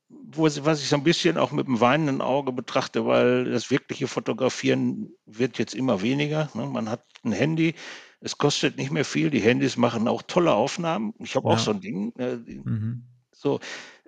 Was 0.10 0.82
ich 0.82 0.88
so 0.88 0.96
ein 0.96 1.04
bisschen 1.04 1.38
auch 1.38 1.52
mit 1.52 1.67
einem 1.67 1.82
weinenden 1.82 2.22
Auge 2.22 2.54
betrachte, 2.54 3.06
weil 3.06 3.46
das 3.46 3.72
wirkliche 3.72 4.08
Fotografieren 4.08 5.12
wird 5.26 5.58
jetzt 5.58 5.76
immer 5.76 6.02
weniger. 6.02 6.50
Ne? 6.54 6.65
Man 6.65 6.89
hat 6.89 7.06
ein 7.24 7.34
Handy, 7.34 7.76
es 8.22 8.38
kostet 8.38 8.78
nicht 8.78 8.91
mehr 8.91 9.06
viel. 9.06 9.30
Die 9.30 9.41
Handys 9.41 9.78
machen 9.78 10.08
auch 10.08 10.22
tolle 10.22 10.54
Aufnahmen. 10.54 11.13
Ich 11.20 11.36
habe 11.36 11.50
ja. 11.50 11.56
auch 11.56 11.60
so 11.60 11.72
ein 11.72 11.82
Ding. 11.82 12.13
Äh, 12.17 12.38
mhm. 12.38 13.04
So, 13.32 13.60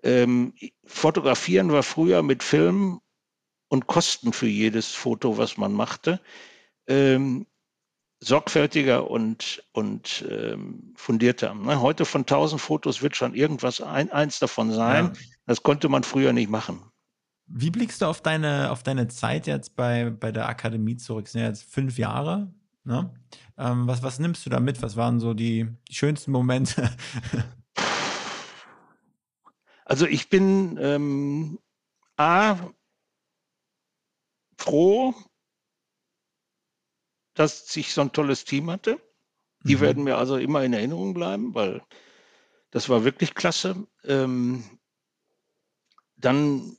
ähm, 0.04 0.54
fotografieren 0.86 1.72
war 1.72 1.84
früher 1.84 2.24
mit 2.24 2.44
Film 2.44 3.02
und 3.68 3.88
Kosten 3.88 4.34
für 4.34 4.48
jedes 4.48 4.94
Foto, 4.94 5.38
was 5.38 5.58
man 5.58 5.74
machte. 5.74 6.22
Ähm, 6.88 7.46
sorgfältiger 8.22 9.10
und, 9.10 9.64
und 9.72 10.26
ähm, 10.30 10.94
fundierter. 10.96 11.54
Ne? 11.54 11.82
Heute 11.82 12.06
von 12.06 12.22
1000 12.22 12.60
Fotos 12.60 13.02
wird 13.02 13.16
schon 13.16 13.34
irgendwas 13.34 13.82
ein, 13.82 14.12
eins 14.12 14.40
davon 14.40 14.72
sein. 14.72 15.06
Ja. 15.06 15.14
Das 15.46 15.64
konnte 15.64 15.90
man 15.90 16.04
früher 16.04 16.34
nicht 16.34 16.50
machen. 16.50 16.84
Wie 17.48 17.72
blickst 17.72 18.02
du 18.02 18.06
auf 18.06 18.22
deine, 18.22 18.72
auf 18.72 18.84
deine 18.84 19.08
Zeit 19.08 19.48
jetzt 19.48 19.76
bei, 19.76 20.10
bei 20.10 20.32
der 20.32 20.48
Akademie 20.48 20.98
zurück? 20.98 21.26
Es 21.26 21.32
sind 21.32 21.42
ja 21.42 21.48
jetzt 21.48 21.64
fünf 21.64 21.98
Jahre. 21.98 22.54
Ne? 22.84 23.12
Ähm, 23.58 23.88
was, 23.88 24.04
was 24.04 24.20
nimmst 24.20 24.46
du 24.46 24.50
da 24.50 24.60
mit? 24.60 24.82
Was 24.82 24.96
waren 24.96 25.20
so 25.20 25.34
die, 25.34 25.68
die 25.88 25.96
schönsten 25.96 26.32
Momente? 26.32 26.92
also 29.86 30.06
ich 30.06 30.30
bin 30.30 30.78
ähm, 30.80 31.60
A, 32.18 32.58
froh, 34.58 35.16
dass 37.34 37.76
ich 37.76 37.94
so 37.94 38.02
ein 38.02 38.12
tolles 38.12 38.46
Team 38.46 38.70
hatte. 38.70 39.00
Die 39.64 39.76
mhm. 39.76 39.82
werden 39.82 40.04
mir 40.04 40.18
also 40.18 40.38
immer 40.38 40.64
in 40.64 40.74
Erinnerung 40.74 41.14
bleiben, 41.14 41.54
weil 41.54 41.82
das 42.72 42.90
war 42.90 43.04
wirklich 43.04 43.36
klasse. 43.36 43.76
Ähm, 44.06 44.64
dann 46.16 46.78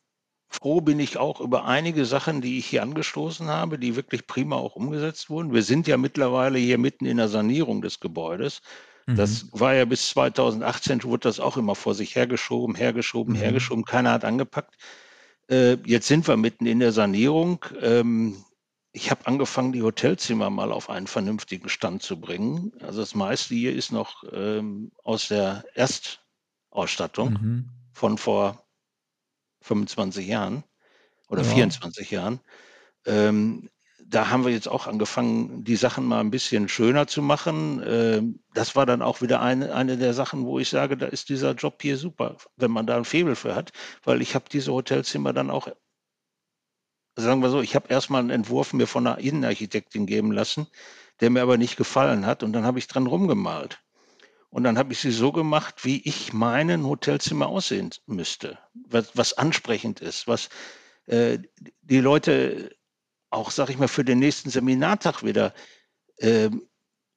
Froh 0.52 0.80
bin 0.80 0.98
ich 0.98 1.16
auch 1.16 1.40
über 1.40 1.64
einige 1.64 2.04
Sachen, 2.04 2.40
die 2.40 2.58
ich 2.58 2.66
hier 2.66 2.82
angestoßen 2.82 3.46
habe, 3.46 3.78
die 3.78 3.94
wirklich 3.94 4.26
prima 4.26 4.56
auch 4.56 4.74
umgesetzt 4.74 5.30
wurden. 5.30 5.54
Wir 5.54 5.62
sind 5.62 5.86
ja 5.86 5.96
mittlerweile 5.96 6.58
hier 6.58 6.76
mitten 6.76 7.06
in 7.06 7.18
der 7.18 7.28
Sanierung 7.28 7.82
des 7.82 8.00
Gebäudes. 8.00 8.60
Mhm. 9.06 9.14
Das 9.14 9.46
war 9.52 9.74
ja 9.74 9.84
bis 9.84 10.08
2018, 10.08 11.04
wurde 11.04 11.28
das 11.28 11.38
auch 11.38 11.56
immer 11.56 11.76
vor 11.76 11.94
sich 11.94 12.16
hergeschoben, 12.16 12.74
hergeschoben, 12.74 13.34
mhm. 13.34 13.38
hergeschoben. 13.38 13.84
Keiner 13.84 14.10
hat 14.10 14.24
angepackt. 14.24 14.74
Äh, 15.48 15.76
jetzt 15.86 16.08
sind 16.08 16.26
wir 16.26 16.36
mitten 16.36 16.66
in 16.66 16.80
der 16.80 16.90
Sanierung. 16.90 17.64
Ähm, 17.80 18.44
ich 18.92 19.10
habe 19.10 19.26
angefangen, 19.26 19.72
die 19.72 19.82
Hotelzimmer 19.82 20.50
mal 20.50 20.72
auf 20.72 20.90
einen 20.90 21.06
vernünftigen 21.06 21.68
Stand 21.68 22.02
zu 22.02 22.20
bringen. 22.20 22.72
Also 22.80 23.00
das 23.00 23.14
meiste 23.14 23.54
hier 23.54 23.74
ist 23.74 23.92
noch 23.92 24.24
ähm, 24.32 24.90
aus 25.04 25.28
der 25.28 25.64
Erstausstattung 25.74 27.32
mhm. 27.32 27.68
von 27.92 28.18
vor 28.18 28.64
25 29.62 30.26
Jahren 30.26 30.64
oder 31.28 31.42
ja. 31.42 31.48
24 31.48 32.10
Jahren. 32.10 32.40
Ähm, 33.06 33.70
da 34.04 34.28
haben 34.28 34.44
wir 34.44 34.52
jetzt 34.52 34.68
auch 34.68 34.88
angefangen, 34.88 35.62
die 35.62 35.76
Sachen 35.76 36.04
mal 36.04 36.18
ein 36.18 36.32
bisschen 36.32 36.68
schöner 36.68 37.06
zu 37.06 37.22
machen. 37.22 37.80
Ähm, 37.86 38.40
das 38.54 38.74
war 38.74 38.84
dann 38.86 39.02
auch 39.02 39.22
wieder 39.22 39.40
eine, 39.40 39.72
eine 39.72 39.96
der 39.98 40.14
Sachen, 40.14 40.44
wo 40.44 40.58
ich 40.58 40.68
sage, 40.68 40.96
da 40.96 41.06
ist 41.06 41.28
dieser 41.28 41.52
Job 41.52 41.80
hier 41.80 41.96
super, 41.96 42.36
wenn 42.56 42.72
man 42.72 42.86
da 42.86 42.96
ein 42.96 43.04
Febel 43.04 43.36
für 43.36 43.54
hat, 43.54 43.72
weil 44.02 44.20
ich 44.20 44.34
habe 44.34 44.46
diese 44.50 44.72
Hotelzimmer 44.72 45.32
dann 45.32 45.50
auch, 45.50 45.68
sagen 47.20 47.42
wir 47.42 47.50
so, 47.50 47.60
ich 47.60 47.74
habe 47.74 47.88
erstmal 47.88 48.20
einen 48.20 48.30
Entwurf 48.30 48.72
mir 48.72 48.86
von 48.86 49.06
einer 49.06 49.18
Innenarchitektin 49.18 50.06
geben 50.06 50.32
lassen, 50.32 50.66
der 51.20 51.30
mir 51.30 51.42
aber 51.42 51.58
nicht 51.58 51.76
gefallen 51.76 52.26
hat 52.26 52.42
und 52.42 52.52
dann 52.52 52.64
habe 52.64 52.78
ich 52.78 52.88
dran 52.88 53.06
rumgemalt. 53.06 53.80
Und 54.50 54.64
dann 54.64 54.78
habe 54.78 54.92
ich 54.92 54.98
sie 54.98 55.12
so 55.12 55.30
gemacht, 55.30 55.84
wie 55.84 56.02
ich 56.02 56.32
meinen 56.32 56.84
Hotelzimmer 56.84 57.46
aussehen 57.46 57.90
müsste, 58.06 58.58
was, 58.74 59.16
was 59.16 59.32
ansprechend 59.34 60.00
ist, 60.00 60.26
was 60.26 60.48
äh, 61.06 61.38
die 61.82 62.00
Leute 62.00 62.74
auch, 63.30 63.52
sag 63.52 63.70
ich 63.70 63.78
mal, 63.78 63.88
für 63.88 64.04
den 64.04 64.18
nächsten 64.18 64.50
Seminartag 64.50 65.22
wieder 65.22 65.54
äh, 66.16 66.50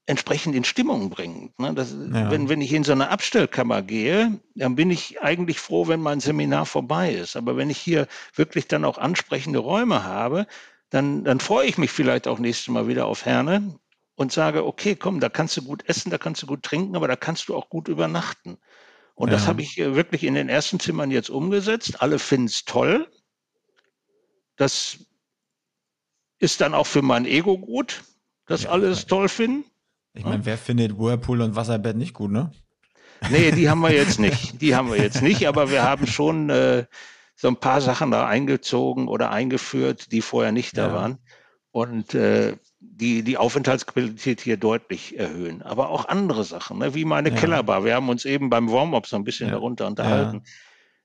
entsprechend 0.06 0.56
in 0.56 0.64
Stimmung 0.64 1.10
bringt. 1.10 1.58
Ne? 1.60 1.74
Das, 1.74 1.92
ja. 1.92 2.30
wenn, 2.30 2.50
wenn 2.50 2.62
ich 2.62 2.74
in 2.74 2.84
so 2.84 2.92
eine 2.92 3.10
Abstellkammer 3.10 3.82
gehe, 3.82 4.40
dann 4.56 4.76
bin 4.76 4.92
ich 4.92 5.22
eigentlich 5.22 5.60
froh, 5.60 5.88
wenn 5.88 6.02
mein 6.02 6.20
Seminar 6.20 6.66
vorbei 6.66 7.14
ist. 7.14 7.36
Aber 7.36 7.56
wenn 7.56 7.70
ich 7.70 7.78
hier 7.78 8.08
wirklich 8.36 8.68
dann 8.68 8.84
auch 8.84 8.98
ansprechende 8.98 9.60
Räume 9.60 10.04
habe, 10.04 10.46
dann, 10.90 11.24
dann 11.24 11.40
freue 11.40 11.68
ich 11.68 11.78
mich 11.78 11.92
vielleicht 11.92 12.28
auch 12.28 12.40
nächstes 12.40 12.68
Mal 12.68 12.88
wieder 12.88 13.06
auf 13.06 13.26
Herne 13.26 13.80
und 14.16 14.32
sage, 14.32 14.66
okay, 14.66 14.96
komm, 14.96 15.20
da 15.20 15.30
kannst 15.30 15.58
du 15.58 15.64
gut 15.64 15.88
essen, 15.88 16.10
da 16.10 16.18
kannst 16.18 16.44
du 16.44 16.48
gut 16.48 16.64
trinken, 16.64 16.96
aber 16.96 17.08
da 17.08 17.16
kannst 17.16 17.48
du 17.48 17.56
auch 17.56 17.70
gut 17.70 17.88
übernachten. 17.88 18.58
Und 19.16 19.30
ja. 19.30 19.36
das 19.36 19.48
habe 19.48 19.62
ich 19.62 19.78
wirklich 19.78 20.24
in 20.24 20.34
den 20.34 20.50
ersten 20.50 20.80
Zimmern 20.80 21.12
jetzt 21.12 21.30
umgesetzt. 21.30 22.02
Alle 22.02 22.20
finden 22.20 22.48
es 22.48 22.66
toll. 22.66 23.08
Das 24.56 24.98
ist 26.40 26.62
dann 26.62 26.74
auch 26.74 26.88
für 26.88 27.02
mein 27.02 27.26
Ego 27.26 27.58
gut, 27.58 28.04
dass 28.48 28.64
ja, 28.64 28.72
alle 28.72 28.88
es 28.88 29.06
toll 29.06 29.30
finden. 29.30 29.66
Ich 30.14 30.26
meine, 30.26 30.46
wer 30.46 30.58
findet 30.58 30.98
Whirlpool 30.98 31.42
und 31.42 31.56
Wasserbett 31.56 31.98
nicht 31.98 32.14
gut, 32.14 32.32
ne? 32.32 32.52
Nee, 33.32 33.52
die 33.52 33.70
haben 33.70 33.82
wir 33.82 33.92
jetzt 33.92 34.20
nicht. 34.20 34.62
Die 34.62 34.76
haben 34.76 34.90
wir 34.90 34.98
jetzt 34.98 35.22
nicht, 35.22 35.48
aber 35.48 35.72
wir 35.72 35.84
haben 35.84 36.08
schon 36.08 36.50
äh, 36.50 36.86
so 37.36 37.48
ein 37.48 37.56
paar 37.58 37.82
Sachen 37.82 38.12
da 38.12 38.28
eingezogen 38.28 39.08
oder 39.08 39.32
eingeführt, 39.32 40.12
die 40.12 40.22
vorher 40.22 40.52
nicht 40.52 40.78
da 40.78 40.88
ja. 40.88 40.94
waren. 40.94 41.18
Und 41.72 42.14
äh, 42.14 42.58
die, 42.80 43.24
die 43.24 43.38
Aufenthaltsqualität 43.38 44.42
hier 44.42 44.58
deutlich 44.58 45.18
erhöhen. 45.18 45.62
Aber 45.64 45.90
auch 45.90 46.08
andere 46.08 46.44
Sachen, 46.44 46.78
ne? 46.80 46.94
wie 46.94 47.06
meine 47.06 47.30
ja. 47.30 47.36
Kellerbar. 47.36 47.84
Wir 47.84 47.96
haben 47.96 48.10
uns 48.10 48.26
eben 48.26 48.50
beim 48.50 48.72
Warm-up 48.72 49.08
so 49.08 49.16
ein 49.16 49.24
bisschen 49.24 49.48
ja. 49.48 49.54
darunter 49.54 49.88
unterhalten. 49.88 50.44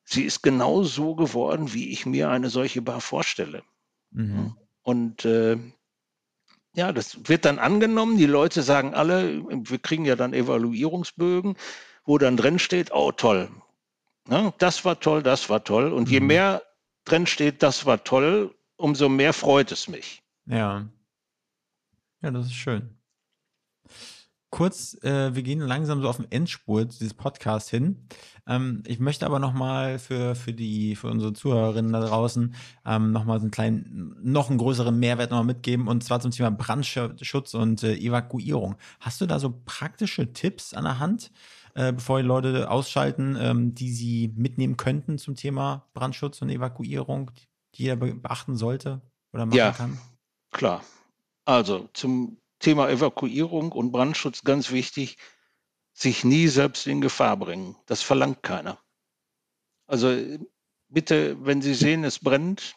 Sie 0.05 0.25
ist 0.25 0.43
genau 0.43 0.83
so 0.83 1.15
geworden, 1.15 1.73
wie 1.73 1.91
ich 1.91 2.05
mir 2.05 2.31
eine 2.31 2.51
solche 2.51 2.83
Bar 2.83 3.01
vorstelle. 3.01 3.63
Mhm. 4.11 4.55
Und 4.83 5.25
äh, 5.25 5.57
ja, 6.75 6.93
das 6.93 7.29
wird 7.29 7.45
dann 7.45 7.59
angenommen. 7.59 8.19
Die 8.19 8.27
Leute 8.27 8.63
sagen 8.63 8.95
alle, 8.95 9.43
wir 9.49 9.79
kriegen 9.79 10.05
ja 10.05 10.17
dann 10.17 10.33
Evaluierungsbögen, 10.33 11.57
wo 12.05 12.19
dann 12.19 12.37
drin 12.37 12.59
steht, 12.59 12.93
oh 12.93 13.13
toll, 13.13 13.51
ne, 14.27 14.53
das 14.59 14.85
war 14.85 15.01
toll, 15.01 15.23
das 15.23 15.51
war 15.51 15.65
toll. 15.65 15.93
Und 15.93 16.09
mhm. 16.09 16.13
je 16.13 16.21
mehr 16.21 16.63
drin 17.05 17.27
steht, 17.27 17.63
das 17.63 17.87
war 17.87 18.05
toll, 18.05 18.55
umso 18.77 19.09
mehr 19.09 19.33
freut 19.33 19.73
es 19.73 19.89
mich. 19.89 20.23
Ja. 20.47 20.89
Ja, 22.21 22.31
das 22.31 22.47
ist 22.47 22.55
schön. 22.55 22.98
Kurz, 24.51 24.97
äh, 25.03 25.35
wir 25.35 25.43
gehen 25.43 25.61
langsam 25.61 26.01
so 26.01 26.09
auf 26.09 26.17
den 26.17 26.31
Endspur 26.33 26.87
dieses 26.87 27.13
Podcast 27.13 27.69
hin. 27.69 28.07
Ähm, 28.47 28.83
ich 28.87 28.99
möchte 28.99 29.27
aber 29.27 29.39
nochmal 29.39 29.99
für, 29.99 30.35
für 30.35 30.55
die, 30.55 30.97
für 30.97 31.09
unsere 31.09 31.35
Zuhörerinnen 31.35 31.93
da 31.93 32.01
draußen 32.01 32.55
ähm, 32.87 33.13
nochmal 33.13 33.41
so 33.41 33.45
einen 33.45 33.51
kleinen, 33.51 34.17
noch 34.23 34.49
einen 34.49 34.57
größeren 34.57 34.99
Mehrwert 34.99 35.31
nochmal 35.31 35.45
mitgeben 35.45 35.87
und 35.87 36.03
zwar 36.03 36.21
zum 36.21 36.31
Thema 36.31 36.51
Brandschutz 36.51 37.53
und 37.53 37.83
äh, 37.83 37.95
Evakuierung. 37.95 38.77
Hast 39.01 39.21
du 39.21 39.27
da 39.27 39.39
so 39.39 39.53
praktische 39.67 40.33
Tipps 40.33 40.73
an 40.73 40.85
der 40.85 40.99
Hand, 40.99 41.31
äh, 41.75 41.93
bevor 41.93 42.23
die 42.23 42.27
Leute 42.27 42.71
ausschalten, 42.71 43.37
ähm, 43.39 43.75
die 43.75 43.93
sie 43.93 44.33
mitnehmen 44.35 44.79
könnten 44.79 45.19
zum 45.19 45.35
Thema 45.35 45.87
Brandschutz 45.93 46.41
und 46.41 46.49
Evakuierung, 46.49 47.33
die 47.75 47.83
jeder 47.83 47.97
beachten 47.97 48.57
sollte 48.57 49.03
oder 49.35 49.45
machen 49.45 49.59
ja, 49.59 49.73
kann? 49.73 49.99
Klar. 50.53 50.83
Also 51.45 51.91
zum 51.93 52.39
Thema 52.59 52.89
Evakuierung 52.89 53.73
und 53.73 53.93
Brandschutz 53.93 54.43
ganz 54.43 54.71
wichtig, 54.71 55.17
sich 55.93 56.25
nie 56.25 56.49
selbst 56.49 56.87
in 56.87 57.01
Gefahr 57.01 57.37
bringen. 57.37 57.77
Das 57.87 58.03
verlangt 58.03 58.43
keiner. 58.43 58.79
Also 59.87 60.17
bitte, 60.89 61.37
wenn 61.45 61.63
Sie 61.63 61.75
sehen, 61.75 62.05
es 62.05 62.19
brennt 62.19 62.77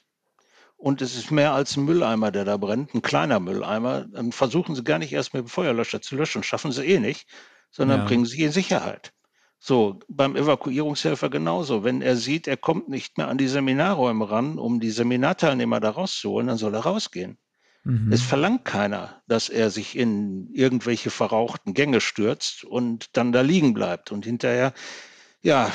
und 0.78 1.02
es 1.02 1.16
ist 1.16 1.30
mehr 1.30 1.54
als 1.54 1.78
ein 1.78 1.86
Mülleimer, 1.86 2.32
der 2.32 2.46
da 2.46 2.58
brennt, 2.58 2.94
ein 2.96 3.02
kleiner 3.02 3.40
Mülleimer, 3.40 4.06
dann 4.06 4.32
versuchen 4.32 4.76
Sie 4.76 4.84
gar 4.84 4.98
nicht 4.98 5.14
erst 5.14 5.34
mit 5.34 5.44
dem 5.44 5.50
Feuerlöscher 5.50 6.02
zu 6.02 6.16
löschen. 6.16 6.44
Schaffen 6.44 6.72
Sie 6.72 6.86
eh 6.86 7.00
nicht, 7.00 7.28
sondern 7.70 8.00
ja. 8.02 8.06
bringen 8.06 8.26
Sie 8.26 8.42
in 8.42 8.52
Sicherheit. 8.52 9.14
So, 9.60 10.00
beim 10.08 10.36
Evakuierungshelfer 10.36 11.30
genauso. 11.30 11.84
Wenn 11.84 12.02
er 12.02 12.16
sieht, 12.16 12.48
er 12.48 12.58
kommt 12.58 12.90
nicht 12.90 13.20
mehr 13.20 13.28
an 13.28 13.38
die 13.38 13.48
Seminarräume 13.48 14.32
ran, 14.32 14.58
um 14.58 14.80
die 14.80 14.90
Seminarteilnehmer 14.90 15.80
da 15.80 15.92
rauszuholen, 15.92 16.48
dann 16.48 16.58
soll 16.58 16.74
er 16.74 16.82
rausgehen. 16.82 17.38
Mhm. 17.84 18.12
Es 18.12 18.22
verlangt 18.22 18.66
keiner, 18.66 19.22
dass 19.28 19.50
er 19.50 19.70
sich 19.70 19.98
in 19.98 20.48
irgendwelche 20.54 21.10
verrauchten 21.10 21.74
Gänge 21.74 22.02
stürzt 22.02 22.64
und 22.64 23.16
dann 23.18 23.32
da 23.32 23.42
liegen 23.42 23.74
bleibt 23.74 24.12
und 24.12 24.26
hinterher, 24.26 24.74
ja, 25.42 25.72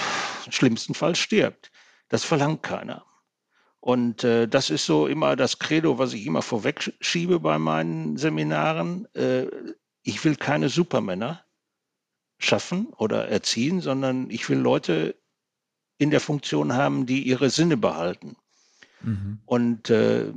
schlimmsten 0.48 0.94
Fall 0.94 1.16
stirbt. 1.16 1.72
Das 2.08 2.24
verlangt 2.24 2.62
keiner. 2.62 3.04
Und 3.80 4.24
äh, 4.24 4.48
das 4.48 4.70
ist 4.70 4.86
so 4.86 5.06
immer 5.06 5.36
das 5.36 5.58
Credo, 5.58 5.98
was 5.98 6.12
ich 6.12 6.26
immer 6.26 6.42
vorweg 6.42 6.92
schiebe 7.00 7.40
bei 7.40 7.58
meinen 7.58 8.16
Seminaren. 8.16 9.06
Äh, 9.14 9.46
ich 10.02 10.24
will 10.24 10.36
keine 10.36 10.68
Supermänner 10.68 11.44
schaffen 12.38 12.88
oder 12.96 13.28
erziehen, 13.28 13.80
sondern 13.80 14.30
ich 14.30 14.48
will 14.48 14.58
Leute 14.58 15.16
in 15.98 16.10
der 16.10 16.20
Funktion 16.20 16.74
haben, 16.74 17.06
die 17.06 17.22
ihre 17.22 17.50
Sinne 17.50 17.76
behalten. 17.76 18.36
Mhm. 19.02 19.40
Und 19.46 19.90
äh, 19.90 20.32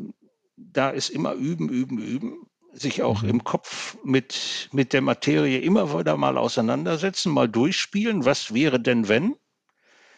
da 0.60 0.90
ist 0.90 1.10
immer 1.10 1.34
üben, 1.34 1.70
üben, 1.70 1.98
üben, 2.00 2.48
sich 2.74 3.02
auch 3.02 3.24
mhm. 3.24 3.30
im 3.30 3.44
Kopf 3.44 3.98
mit, 4.04 4.70
mit 4.72 4.94
der 4.94 5.02
Materie 5.02 5.60
immer 5.60 5.98
wieder 5.98 6.18
mal 6.18 6.38
auseinandersetzen, 6.38 7.32
mal 7.32 7.50
durchspielen, 7.50 8.26
was 8.26 8.54
wäre 8.54 8.80
denn 8.80 9.08
wenn? 9.08 9.36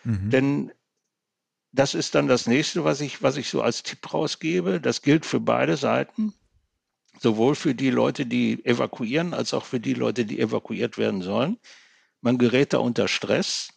Mhm. 0.04 0.30
Denn 0.30 0.72
das 1.72 1.94
ist 1.94 2.16
dann 2.16 2.28
das 2.28 2.48
nächste, 2.48 2.84
was 2.84 3.00
ich, 3.02 3.24
was 3.24 3.38
ich 3.38 3.50
so 3.50 3.62
als 3.62 3.84
Tipp 3.84 4.14
rausgebe. 4.14 4.82
Das 4.82 5.02
gilt 5.02 5.26
für 5.26 5.40
beide 5.40 5.78
Seiten, 5.78 6.34
sowohl 7.20 7.56
für 7.56 7.74
die 7.74 7.92
Leute, 7.92 8.26
die 8.26 8.64
evakuieren, 8.66 9.34
als 9.34 9.54
auch 9.54 9.64
für 9.64 9.80
die 9.80 9.94
Leute, 9.94 10.26
die 10.26 10.40
evakuiert 10.40 10.98
werden 10.98 11.22
sollen. 11.22 11.58
Man 12.20 12.38
gerät 12.38 12.74
da 12.74 12.80
unter 12.80 13.08
Stress, 13.08 13.70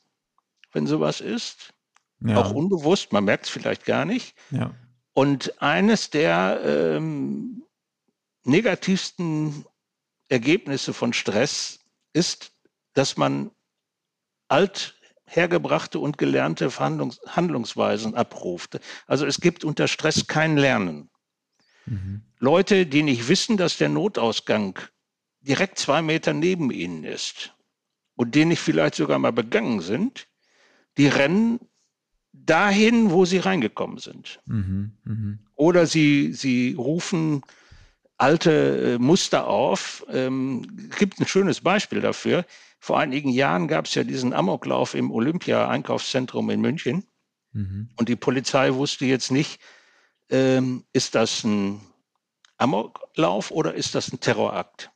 wenn 0.73 0.87
sowas 0.87 1.21
ist. 1.21 1.73
Ja. 2.21 2.37
Auch 2.37 2.53
unbewusst, 2.53 3.13
man 3.13 3.25
merkt 3.25 3.45
es 3.45 3.51
vielleicht 3.51 3.85
gar 3.85 4.05
nicht. 4.05 4.35
Ja. 4.51 4.75
Und 5.15 5.63
eines 5.63 6.11
der 6.11 6.61
ähm, 6.65 7.65
negativsten 8.45 9.65
Ergebnisse 10.29 10.93
von 10.93 11.13
Stress 11.13 11.81
ist, 12.13 12.53
dass 12.95 13.17
man 13.17 13.51
alt 14.49 14.99
hergebrachte 15.27 15.99
und 15.99 16.19
gelernte 16.19 16.71
Verhandlungs 16.71 17.21
Handlungsweisen 17.27 18.15
abruft. 18.15 18.81
Also 19.07 19.25
es 19.27 19.41
gibt 19.41 19.65
unter 19.65 19.89
Stress 19.89 20.27
kein 20.27 20.57
Lernen. 20.57 21.11
Mhm. 21.87 22.23
Leute, 22.39 22.87
die 22.87 23.03
nicht 23.03 23.29
wissen, 23.29 23.57
dass 23.57 23.79
der 23.79 23.89
Notausgang 23.89 24.79
direkt 25.41 25.79
zwei 25.79 26.03
Meter 26.03 26.33
neben 26.33 26.71
ihnen 26.71 27.05
ist 27.05 27.55
und 28.17 28.35
die 28.35 28.45
nicht 28.45 28.61
vielleicht 28.61 28.97
sogar 28.97 29.19
mal 29.19 29.33
begangen 29.33 29.81
sind, 29.81 30.29
die 30.99 31.09
rennen 31.09 31.61
dahin, 32.35 33.11
wo 33.11 33.25
sie 33.25 33.39
reingekommen 33.39 33.99
sind. 33.99 34.41
Mhm, 34.47 34.93
mh. 35.05 35.39
Oder 35.55 35.87
sie, 35.87 36.33
sie 36.33 36.75
rufen 36.75 37.43
alte 38.17 38.95
äh, 38.95 38.99
Muster 38.99 39.47
auf. 39.47 40.05
Ähm, 40.11 40.91
gibt 40.99 41.21
ein 41.21 41.27
schönes 41.27 41.61
Beispiel 41.61 42.01
dafür. 42.01 42.45
Vor 42.79 42.99
einigen 42.99 43.31
Jahren 43.31 43.69
gab 43.69 43.87
es 43.87 43.95
ja 43.95 44.05
diesen 44.05 44.33
Amoklauf 44.33 44.95
im 44.95 45.11
Olympia-Einkaufszentrum 45.11 46.51
in 46.51 46.61
München. 46.61 47.05
Mhm. 47.53 47.89
Und 47.97 48.09
die 48.09 48.17
Polizei 48.17 48.75
wusste 48.75 49.07
jetzt 49.07 49.31
nicht, 49.31 49.61
ähm, 50.29 50.85
ist 50.93 51.15
das 51.15 51.45
ein 51.45 51.81
Amoklauf 52.59 53.51
oder 53.51 53.75
ist 53.75 53.95
das 53.95 54.13
ein 54.13 54.21
Terrorakt? 54.21 54.91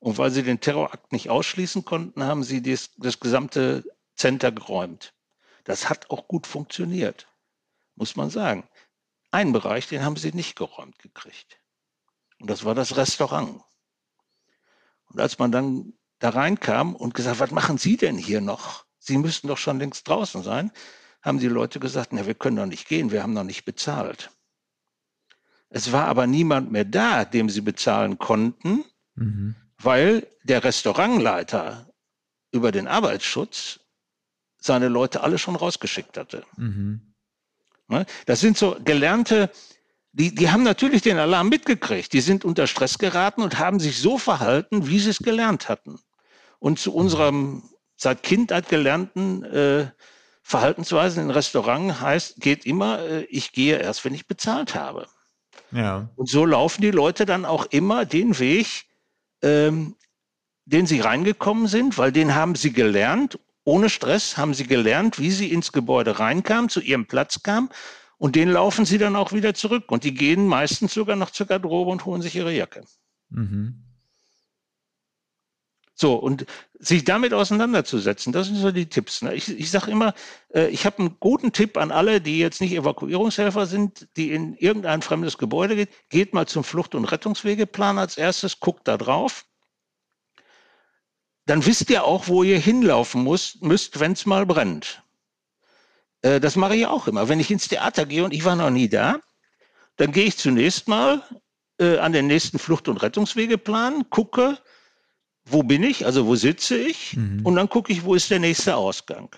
Und 0.00 0.16
weil 0.18 0.30
sie 0.30 0.42
den 0.42 0.60
Terrorakt 0.60 1.12
nicht 1.12 1.28
ausschließen 1.28 1.84
konnten, 1.84 2.22
haben 2.22 2.44
sie 2.44 2.62
das, 2.62 2.90
das 2.96 3.18
gesamte 3.18 3.84
Center 4.16 4.52
geräumt. 4.52 5.12
Das 5.68 5.90
hat 5.90 6.08
auch 6.08 6.26
gut 6.28 6.46
funktioniert, 6.46 7.28
muss 7.94 8.16
man 8.16 8.30
sagen. 8.30 8.66
Einen 9.30 9.52
Bereich, 9.52 9.86
den 9.86 10.02
haben 10.02 10.16
sie 10.16 10.32
nicht 10.32 10.56
geräumt 10.56 10.98
gekriegt. 10.98 11.60
Und 12.40 12.48
das 12.48 12.64
war 12.64 12.74
das 12.74 12.96
Restaurant. 12.96 13.62
Und 15.10 15.20
als 15.20 15.38
man 15.38 15.52
dann 15.52 15.92
da 16.20 16.30
reinkam 16.30 16.96
und 16.96 17.12
gesagt, 17.12 17.38
was 17.38 17.50
machen 17.50 17.76
Sie 17.76 17.98
denn 17.98 18.16
hier 18.16 18.40
noch? 18.40 18.86
Sie 18.98 19.18
müssten 19.18 19.46
doch 19.46 19.58
schon 19.58 19.78
längst 19.78 20.08
draußen 20.08 20.42
sein, 20.42 20.72
haben 21.20 21.38
die 21.38 21.48
Leute 21.48 21.80
gesagt, 21.80 22.14
na, 22.14 22.24
wir 22.24 22.34
können 22.34 22.56
doch 22.56 22.64
nicht 22.64 22.88
gehen, 22.88 23.10
wir 23.10 23.22
haben 23.22 23.34
noch 23.34 23.44
nicht 23.44 23.66
bezahlt. 23.66 24.30
Es 25.68 25.92
war 25.92 26.06
aber 26.06 26.26
niemand 26.26 26.72
mehr 26.72 26.86
da, 26.86 27.26
dem 27.26 27.50
sie 27.50 27.60
bezahlen 27.60 28.16
konnten, 28.16 28.86
mhm. 29.16 29.54
weil 29.76 30.26
der 30.44 30.64
Restaurantleiter 30.64 31.92
über 32.52 32.72
den 32.72 32.88
Arbeitsschutz 32.88 33.80
seine 34.60 34.88
Leute 34.88 35.22
alle 35.22 35.38
schon 35.38 35.56
rausgeschickt 35.56 36.16
hatte. 36.16 36.44
Mhm. 36.56 37.14
Ne? 37.88 38.06
Das 38.26 38.40
sind 38.40 38.58
so 38.58 38.76
gelernte, 38.84 39.50
die, 40.12 40.34
die 40.34 40.50
haben 40.50 40.62
natürlich 40.62 41.02
den 41.02 41.18
Alarm 41.18 41.48
mitgekriegt. 41.48 42.12
Die 42.12 42.20
sind 42.20 42.44
unter 42.44 42.66
Stress 42.66 42.98
geraten 42.98 43.42
und 43.42 43.58
haben 43.58 43.80
sich 43.80 43.98
so 43.98 44.18
verhalten, 44.18 44.88
wie 44.88 44.98
sie 44.98 45.10
es 45.10 45.18
gelernt 45.18 45.68
hatten. 45.68 45.98
Und 46.58 46.78
zu 46.78 46.94
unserem 46.94 47.62
seit 47.96 48.22
Kindheit 48.22 48.68
gelernten 48.68 49.44
äh, 49.44 49.90
Verhaltensweisen 50.42 51.24
in 51.24 51.30
Restaurant 51.30 52.00
heißt, 52.00 52.40
geht 52.40 52.64
immer, 52.64 53.00
äh, 53.00 53.24
ich 53.24 53.52
gehe 53.52 53.78
erst, 53.78 54.04
wenn 54.04 54.14
ich 54.14 54.26
bezahlt 54.26 54.74
habe. 54.74 55.06
Ja. 55.72 56.08
Und 56.16 56.28
so 56.28 56.46
laufen 56.46 56.80
die 56.80 56.90
Leute 56.90 57.26
dann 57.26 57.44
auch 57.44 57.66
immer 57.66 58.06
den 58.06 58.38
Weg, 58.38 58.86
ähm, 59.42 59.96
den 60.64 60.86
sie 60.86 61.00
reingekommen 61.00 61.66
sind, 61.66 61.98
weil 61.98 62.12
den 62.12 62.34
haben 62.34 62.54
sie 62.54 62.72
gelernt 62.72 63.38
ohne 63.68 63.90
Stress 63.90 64.38
haben 64.38 64.54
sie 64.54 64.66
gelernt, 64.66 65.18
wie 65.18 65.30
sie 65.30 65.52
ins 65.52 65.72
Gebäude 65.72 66.18
reinkamen, 66.18 66.70
zu 66.70 66.80
ihrem 66.80 67.04
Platz 67.04 67.42
kamen 67.42 67.68
und 68.16 68.34
den 68.34 68.48
laufen 68.48 68.86
sie 68.86 68.96
dann 68.96 69.14
auch 69.14 69.32
wieder 69.32 69.52
zurück. 69.52 69.92
Und 69.92 70.04
die 70.04 70.14
gehen 70.14 70.46
meistens 70.46 70.94
sogar 70.94 71.16
noch 71.16 71.30
zur 71.30 71.46
Garderobe 71.46 71.90
und 71.90 72.06
holen 72.06 72.22
sich 72.22 72.34
ihre 72.34 72.52
Jacke. 72.52 72.84
Mhm. 73.28 73.84
So, 75.94 76.14
und 76.14 76.46
sich 76.78 77.04
damit 77.04 77.34
auseinanderzusetzen, 77.34 78.32
das 78.32 78.46
sind 78.46 78.56
so 78.56 78.70
die 78.70 78.88
Tipps. 78.88 79.20
Ne? 79.20 79.34
Ich, 79.34 79.50
ich 79.50 79.70
sage 79.70 79.90
immer, 79.90 80.14
äh, 80.54 80.68
ich 80.68 80.86
habe 80.86 81.00
einen 81.00 81.16
guten 81.20 81.52
Tipp 81.52 81.76
an 81.76 81.90
alle, 81.90 82.22
die 82.22 82.38
jetzt 82.38 82.62
nicht 82.62 82.72
Evakuierungshelfer 82.72 83.66
sind, 83.66 84.08
die 84.16 84.30
in 84.30 84.54
irgendein 84.54 85.02
fremdes 85.02 85.36
Gebäude 85.36 85.76
geht. 85.76 85.90
Geht 86.08 86.32
mal 86.32 86.46
zum 86.46 86.64
Flucht- 86.64 86.94
und 86.94 87.04
Rettungswegeplan 87.04 87.98
als 87.98 88.16
erstes, 88.16 88.60
guckt 88.60 88.88
da 88.88 88.96
drauf. 88.96 89.44
Dann 91.48 91.64
wisst 91.64 91.88
ihr 91.88 92.04
auch, 92.04 92.28
wo 92.28 92.42
ihr 92.42 92.58
hinlaufen 92.58 93.24
muss, 93.24 93.56
müsst, 93.62 94.00
wenn 94.00 94.12
es 94.12 94.26
mal 94.26 94.44
brennt. 94.44 95.02
Äh, 96.20 96.40
das 96.40 96.56
mache 96.56 96.76
ich 96.76 96.86
auch 96.86 97.08
immer. 97.08 97.30
Wenn 97.30 97.40
ich 97.40 97.50
ins 97.50 97.68
Theater 97.68 98.04
gehe 98.04 98.22
und 98.22 98.34
ich 98.34 98.44
war 98.44 98.54
noch 98.54 98.68
nie 98.68 98.90
da, 98.90 99.18
dann 99.96 100.12
gehe 100.12 100.26
ich 100.26 100.36
zunächst 100.36 100.88
mal 100.88 101.22
äh, 101.80 101.96
an 101.96 102.12
den 102.12 102.26
nächsten 102.26 102.58
Flucht- 102.58 102.86
und 102.86 102.98
Rettungswegeplan, 102.98 104.10
gucke, 104.10 104.58
wo 105.46 105.62
bin 105.62 105.84
ich, 105.84 106.04
also 106.04 106.26
wo 106.26 106.36
sitze 106.36 106.76
ich 106.76 107.16
mhm. 107.16 107.46
und 107.46 107.56
dann 107.56 107.70
gucke 107.70 107.94
ich, 107.94 108.04
wo 108.04 108.14
ist 108.14 108.30
der 108.30 108.40
nächste 108.40 108.76
Ausgang. 108.76 109.34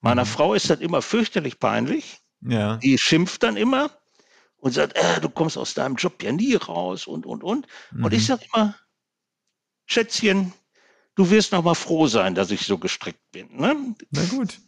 Meiner 0.00 0.24
mhm. 0.24 0.28
Frau 0.28 0.54
ist 0.54 0.70
das 0.70 0.80
immer 0.80 1.02
fürchterlich 1.02 1.58
peinlich. 1.58 2.20
Ja. 2.40 2.78
Die 2.78 2.96
schimpft 2.96 3.42
dann 3.42 3.58
immer 3.58 3.90
und 4.56 4.72
sagt, 4.72 4.96
äh, 4.96 5.20
du 5.20 5.28
kommst 5.28 5.58
aus 5.58 5.74
deinem 5.74 5.96
Job 5.96 6.22
ja 6.22 6.32
nie 6.32 6.54
raus 6.54 7.06
und, 7.06 7.26
und, 7.26 7.44
und. 7.44 7.66
Mhm. 7.90 8.04
Und 8.06 8.14
ich 8.14 8.24
sage 8.24 8.46
immer, 8.50 8.74
Schätzchen, 9.84 10.54
du 11.14 11.30
wirst 11.30 11.52
noch 11.52 11.62
mal 11.62 11.74
froh 11.74 12.06
sein, 12.06 12.34
dass 12.34 12.50
ich 12.50 12.66
so 12.66 12.78
gestrickt 12.78 13.30
bin. 13.32 13.56
Ne? 13.56 13.94
Na 14.10 14.24
gut. 14.26 14.60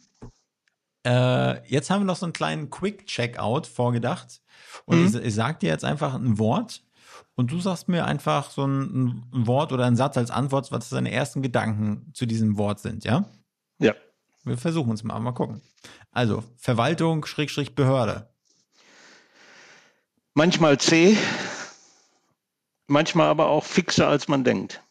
Äh, 1.05 1.67
jetzt 1.69 1.89
haben 1.89 2.01
wir 2.01 2.05
noch 2.05 2.15
so 2.15 2.25
einen 2.25 2.33
kleinen 2.33 2.69
Quick-Checkout 2.69 3.67
vorgedacht. 3.67 4.41
Und 4.85 4.99
mhm. 4.99 5.07
ich, 5.07 5.15
ich 5.15 5.33
sage 5.35 5.59
dir 5.59 5.69
jetzt 5.69 5.83
einfach 5.83 6.13
ein 6.13 6.39
Wort 6.39 6.83
und 7.35 7.51
du 7.51 7.59
sagst 7.59 7.89
mir 7.89 8.05
einfach 8.05 8.51
so 8.51 8.65
ein, 8.65 9.25
ein 9.33 9.47
Wort 9.47 9.71
oder 9.71 9.85
ein 9.85 9.95
Satz 9.95 10.17
als 10.17 10.31
Antwort, 10.31 10.71
was 10.71 10.89
deine 10.89 11.11
ersten 11.11 11.41
Gedanken 11.41 12.11
zu 12.13 12.25
diesem 12.25 12.57
Wort 12.57 12.79
sind, 12.79 13.03
ja? 13.03 13.25
Ja. 13.79 13.95
Wir 14.43 14.57
versuchen 14.57 14.93
es 14.93 15.03
mal, 15.03 15.19
mal 15.19 15.31
gucken. 15.31 15.61
Also, 16.11 16.43
Verwaltung, 16.57 17.25
Schrägstrich, 17.25 17.75
Behörde. 17.75 18.29
Manchmal 20.35 20.79
zäh, 20.79 21.17
manchmal 22.87 23.27
aber 23.27 23.47
auch 23.47 23.63
fixer, 23.63 24.07
als 24.07 24.27
man 24.27 24.43
denkt. 24.43 24.82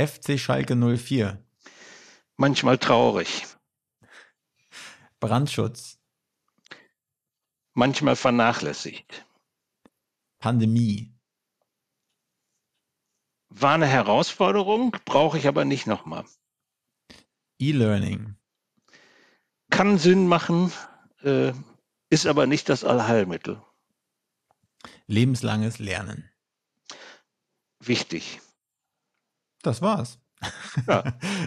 FC 0.00 0.38
Schalke 0.38 0.74
04. 0.76 1.44
Manchmal 2.36 2.78
traurig. 2.78 3.46
Brandschutz. 5.20 5.98
Manchmal 7.74 8.16
vernachlässigt. 8.16 9.26
Pandemie. 10.38 11.12
War 13.50 13.74
eine 13.74 13.86
Herausforderung, 13.86 14.96
brauche 15.04 15.36
ich 15.36 15.46
aber 15.46 15.66
nicht 15.66 15.86
nochmal. 15.86 16.24
E-Learning. 17.58 18.36
Kann 19.68 19.98
Sinn 19.98 20.26
machen, 20.26 20.72
äh, 21.22 21.52
ist 22.08 22.26
aber 22.26 22.46
nicht 22.46 22.70
das 22.70 22.84
Allheilmittel. 22.84 23.62
Lebenslanges 25.06 25.78
Lernen. 25.78 26.30
Wichtig. 27.80 28.40
Das 29.62 29.82
war's. 29.82 30.18
Ja. 30.86 31.04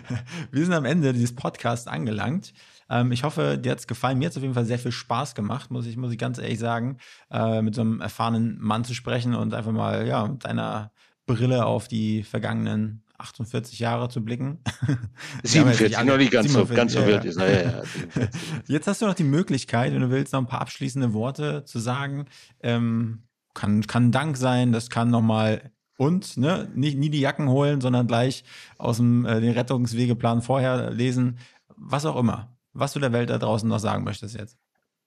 Wir 0.51 0.65
sind 0.65 0.73
am 0.73 0.85
Ende 0.85 1.13
dieses 1.13 1.35
Podcasts 1.35 1.87
angelangt. 1.87 2.53
Ähm, 2.89 3.11
ich 3.11 3.23
hoffe, 3.23 3.57
dir 3.57 3.71
hat 3.71 3.79
es 3.79 3.87
gefallen. 3.87 4.19
Mir 4.19 4.25
hat 4.25 4.31
es 4.31 4.37
auf 4.37 4.43
jeden 4.43 4.53
Fall 4.53 4.65
sehr 4.65 4.79
viel 4.79 4.91
Spaß 4.91 5.35
gemacht, 5.35 5.71
muss 5.71 5.85
ich, 5.85 5.97
muss 5.97 6.11
ich 6.11 6.17
ganz 6.17 6.37
ehrlich 6.37 6.59
sagen, 6.59 6.97
äh, 7.31 7.61
mit 7.61 7.75
so 7.75 7.81
einem 7.81 8.01
erfahrenen 8.01 8.59
Mann 8.59 8.83
zu 8.83 8.93
sprechen 8.93 9.33
und 9.33 9.53
einfach 9.53 9.71
mal, 9.71 10.07
ja, 10.07 10.27
mit 10.27 10.45
deiner 10.45 10.91
Brille 11.25 11.65
auf 11.65 11.87
die 11.87 12.23
vergangenen 12.23 13.03
48 13.17 13.79
Jahre 13.79 14.09
zu 14.09 14.23
blicken. 14.23 14.59
47, 15.43 16.03
noch 16.03 16.17
nicht 16.17 16.31
ganz 16.31 16.51
47, 16.51 16.67
so, 16.67 16.75
ganz 16.75 16.93
so 16.93 17.05
wild 17.05 17.25
ist. 17.25 17.39
Ja, 17.39 17.47
ja, 17.49 18.27
Jetzt 18.67 18.87
hast 18.87 19.01
du 19.01 19.05
noch 19.05 19.13
die 19.13 19.23
Möglichkeit, 19.23 19.93
wenn 19.93 20.01
du 20.01 20.09
willst, 20.09 20.33
noch 20.33 20.41
ein 20.41 20.47
paar 20.47 20.61
abschließende 20.61 21.13
Worte 21.13 21.63
zu 21.63 21.79
sagen. 21.79 22.25
Ähm, 22.61 23.23
kann, 23.53 23.85
kann 23.87 24.11
Dank 24.11 24.35
sein, 24.35 24.71
das 24.71 24.89
kann 24.89 25.09
nochmal 25.09 25.71
und 25.97 26.37
ne, 26.37 26.69
nicht, 26.75 26.97
nie 26.97 27.09
die 27.09 27.21
Jacken 27.21 27.49
holen, 27.49 27.81
sondern 27.81 28.07
gleich 28.07 28.43
aus 28.77 28.97
dem 28.97 29.25
äh, 29.25 29.41
den 29.41 29.53
Rettungswegeplan 29.53 30.41
vorher 30.41 30.91
lesen, 30.91 31.39
was 31.75 32.05
auch 32.05 32.15
immer 32.15 32.53
was 32.73 32.93
du 32.93 32.99
der 32.99 33.13
Welt 33.13 33.29
da 33.29 33.37
draußen 33.37 33.69
noch 33.69 33.79
sagen 33.79 34.03
möchtest 34.03 34.35
jetzt. 34.35 34.57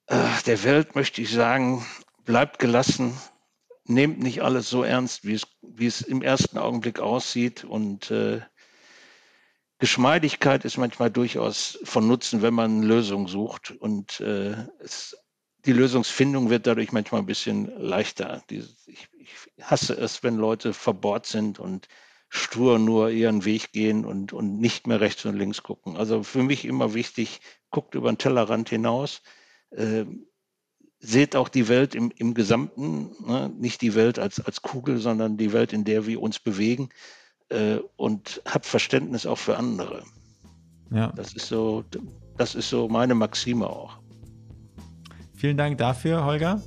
Äh, 0.06 0.24
der 0.46 0.62
Welt 0.64 0.94
möchte 0.94 1.20
ich 1.20 1.32
sagen, 1.32 1.84
bleibt 2.24 2.58
gelassen, 2.58 3.12
nehmt 3.84 4.20
nicht 4.20 4.42
alles 4.42 4.70
so 4.70 4.82
ernst, 4.82 5.24
wie 5.24 5.34
es, 5.34 5.46
wie 5.62 5.86
es 5.86 6.00
im 6.00 6.22
ersten 6.22 6.58
Augenblick 6.58 7.00
aussieht. 7.00 7.64
Und 7.64 8.10
äh, 8.10 8.40
Geschmeidigkeit 9.78 10.64
ist 10.64 10.78
manchmal 10.78 11.10
durchaus 11.10 11.78
von 11.84 12.06
Nutzen, 12.06 12.42
wenn 12.42 12.54
man 12.54 12.82
Lösungen 12.82 13.26
sucht. 13.26 13.72
Und 13.72 14.20
äh, 14.20 14.54
es, 14.78 15.16
die 15.66 15.72
Lösungsfindung 15.72 16.50
wird 16.50 16.66
dadurch 16.66 16.92
manchmal 16.92 17.20
ein 17.20 17.26
bisschen 17.26 17.70
leichter. 17.78 18.42
Ich 18.48 19.08
hasse 19.60 19.94
es, 19.94 20.22
wenn 20.22 20.36
Leute 20.36 20.72
verbohrt 20.72 21.26
sind 21.26 21.58
und 21.58 21.88
stur 22.28 22.78
nur 22.78 23.10
ihren 23.10 23.44
Weg 23.44 23.72
gehen 23.72 24.04
und, 24.04 24.32
und 24.32 24.58
nicht 24.58 24.86
mehr 24.86 25.00
rechts 25.00 25.24
und 25.24 25.36
links 25.36 25.62
gucken. 25.62 25.96
Also 25.96 26.22
für 26.22 26.42
mich 26.42 26.64
immer 26.64 26.94
wichtig, 26.94 27.40
guckt 27.70 27.94
über 27.94 28.10
den 28.10 28.18
Tellerrand 28.18 28.68
hinaus, 28.68 29.22
äh, 29.70 30.04
seht 30.98 31.36
auch 31.36 31.48
die 31.48 31.68
Welt 31.68 31.94
im, 31.94 32.12
im 32.16 32.34
Gesamten, 32.34 33.10
ne? 33.26 33.52
nicht 33.58 33.80
die 33.80 33.94
Welt 33.94 34.18
als, 34.18 34.40
als 34.40 34.62
Kugel, 34.62 34.98
sondern 34.98 35.36
die 35.36 35.52
Welt, 35.52 35.72
in 35.72 35.84
der 35.84 36.06
wir 36.06 36.20
uns 36.20 36.38
bewegen 36.38 36.88
äh, 37.48 37.78
und 37.96 38.42
habt 38.44 38.66
Verständnis 38.66 39.26
auch 39.26 39.38
für 39.38 39.56
andere. 39.56 40.04
Ja. 40.90 41.12
Das 41.16 41.32
ist 41.34 41.46
so, 41.46 41.84
das 42.36 42.54
ist 42.54 42.70
so 42.70 42.88
meine 42.88 43.14
Maxime 43.14 43.68
auch. 43.68 43.98
Vielen 45.36 45.56
Dank 45.56 45.78
dafür, 45.78 46.24
Holger. 46.24 46.62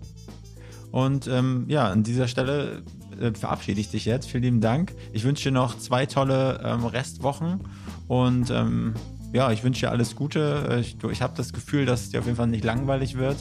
Und 0.92 1.28
ähm, 1.28 1.66
ja, 1.68 1.88
an 1.88 2.04
dieser 2.04 2.28
Stelle 2.28 2.84
äh, 3.20 3.32
verabschiede 3.32 3.80
ich 3.80 3.90
dich 3.90 4.06
jetzt. 4.06 4.30
Vielen 4.30 4.44
lieben 4.44 4.62
Dank. 4.62 4.94
Ich 5.14 5.24
wünsche 5.24 5.44
dir 5.44 5.52
noch 5.52 5.78
zwei 5.78 6.06
tolle 6.06 6.62
ähm, 6.64 6.86
Restwochen 6.86 7.60
und 8.08 8.50
ähm, 8.50 8.94
ja, 9.32 9.52
ich 9.52 9.64
wünsche 9.64 9.82
dir 9.82 9.92
alles 9.92 10.16
Gute. 10.16 10.68
Äh, 10.70 10.80
ich, 10.80 10.98
ich 11.04 11.22
habe 11.22 11.34
das 11.38 11.54
Gefühl, 11.54 11.86
dass 11.86 12.02
es 12.02 12.10
dir 12.10 12.20
auf 12.20 12.26
jeden 12.26 12.38
Fall 12.38 12.48
nicht 12.48 12.64
langweilig 12.64 13.18
wird. 13.18 13.38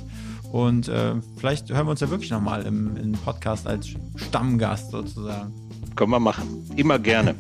Und 0.53 0.89
äh, 0.89 1.15
vielleicht 1.37 1.71
hören 1.71 1.87
wir 1.87 1.91
uns 1.91 2.01
ja 2.01 2.11
wirklich 2.11 2.31
nochmal 2.31 2.63
im, 2.63 2.97
im 2.97 3.13
Podcast 3.13 3.67
als 3.67 3.89
Stammgast 4.17 4.91
sozusagen. 4.91 5.53
Können 5.95 6.11
wir 6.11 6.21
machen. 6.21 6.67
Immer 6.77 6.99
gerne. 6.99 7.35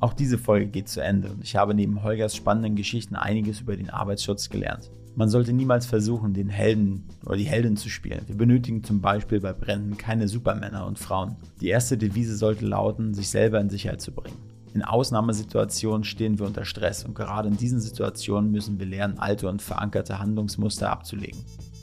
Auch 0.00 0.14
diese 0.14 0.38
Folge 0.38 0.66
geht 0.66 0.88
zu 0.88 1.02
Ende 1.02 1.28
und 1.30 1.44
ich 1.44 1.56
habe 1.56 1.74
neben 1.74 2.02
Holgers 2.02 2.34
spannenden 2.34 2.74
Geschichten 2.74 3.16
einiges 3.16 3.60
über 3.60 3.76
den 3.76 3.90
Arbeitsschutz 3.90 4.48
gelernt. 4.48 4.90
Man 5.14 5.28
sollte 5.28 5.52
niemals 5.52 5.84
versuchen, 5.84 6.32
den 6.32 6.48
Helden 6.48 7.04
oder 7.26 7.36
die 7.36 7.44
Heldin 7.44 7.76
zu 7.76 7.90
spielen. 7.90 8.22
Wir 8.26 8.36
benötigen 8.36 8.82
zum 8.82 9.02
Beispiel 9.02 9.40
bei 9.40 9.52
Bränden 9.52 9.98
keine 9.98 10.26
Supermänner 10.26 10.86
und 10.86 10.98
Frauen. 10.98 11.36
Die 11.60 11.68
erste 11.68 11.98
Devise 11.98 12.36
sollte 12.36 12.64
lauten, 12.64 13.12
sich 13.12 13.28
selber 13.28 13.60
in 13.60 13.68
Sicherheit 13.68 14.00
zu 14.00 14.12
bringen. 14.12 14.38
In 14.72 14.82
Ausnahmesituationen 14.82 16.04
stehen 16.04 16.38
wir 16.38 16.46
unter 16.46 16.64
Stress 16.64 17.04
und 17.04 17.14
gerade 17.14 17.48
in 17.48 17.58
diesen 17.58 17.80
Situationen 17.80 18.50
müssen 18.50 18.78
wir 18.78 18.86
lernen, 18.86 19.18
alte 19.18 19.48
und 19.48 19.60
verankerte 19.60 20.18
Handlungsmuster 20.18 20.90
abzulegen. 20.90 21.40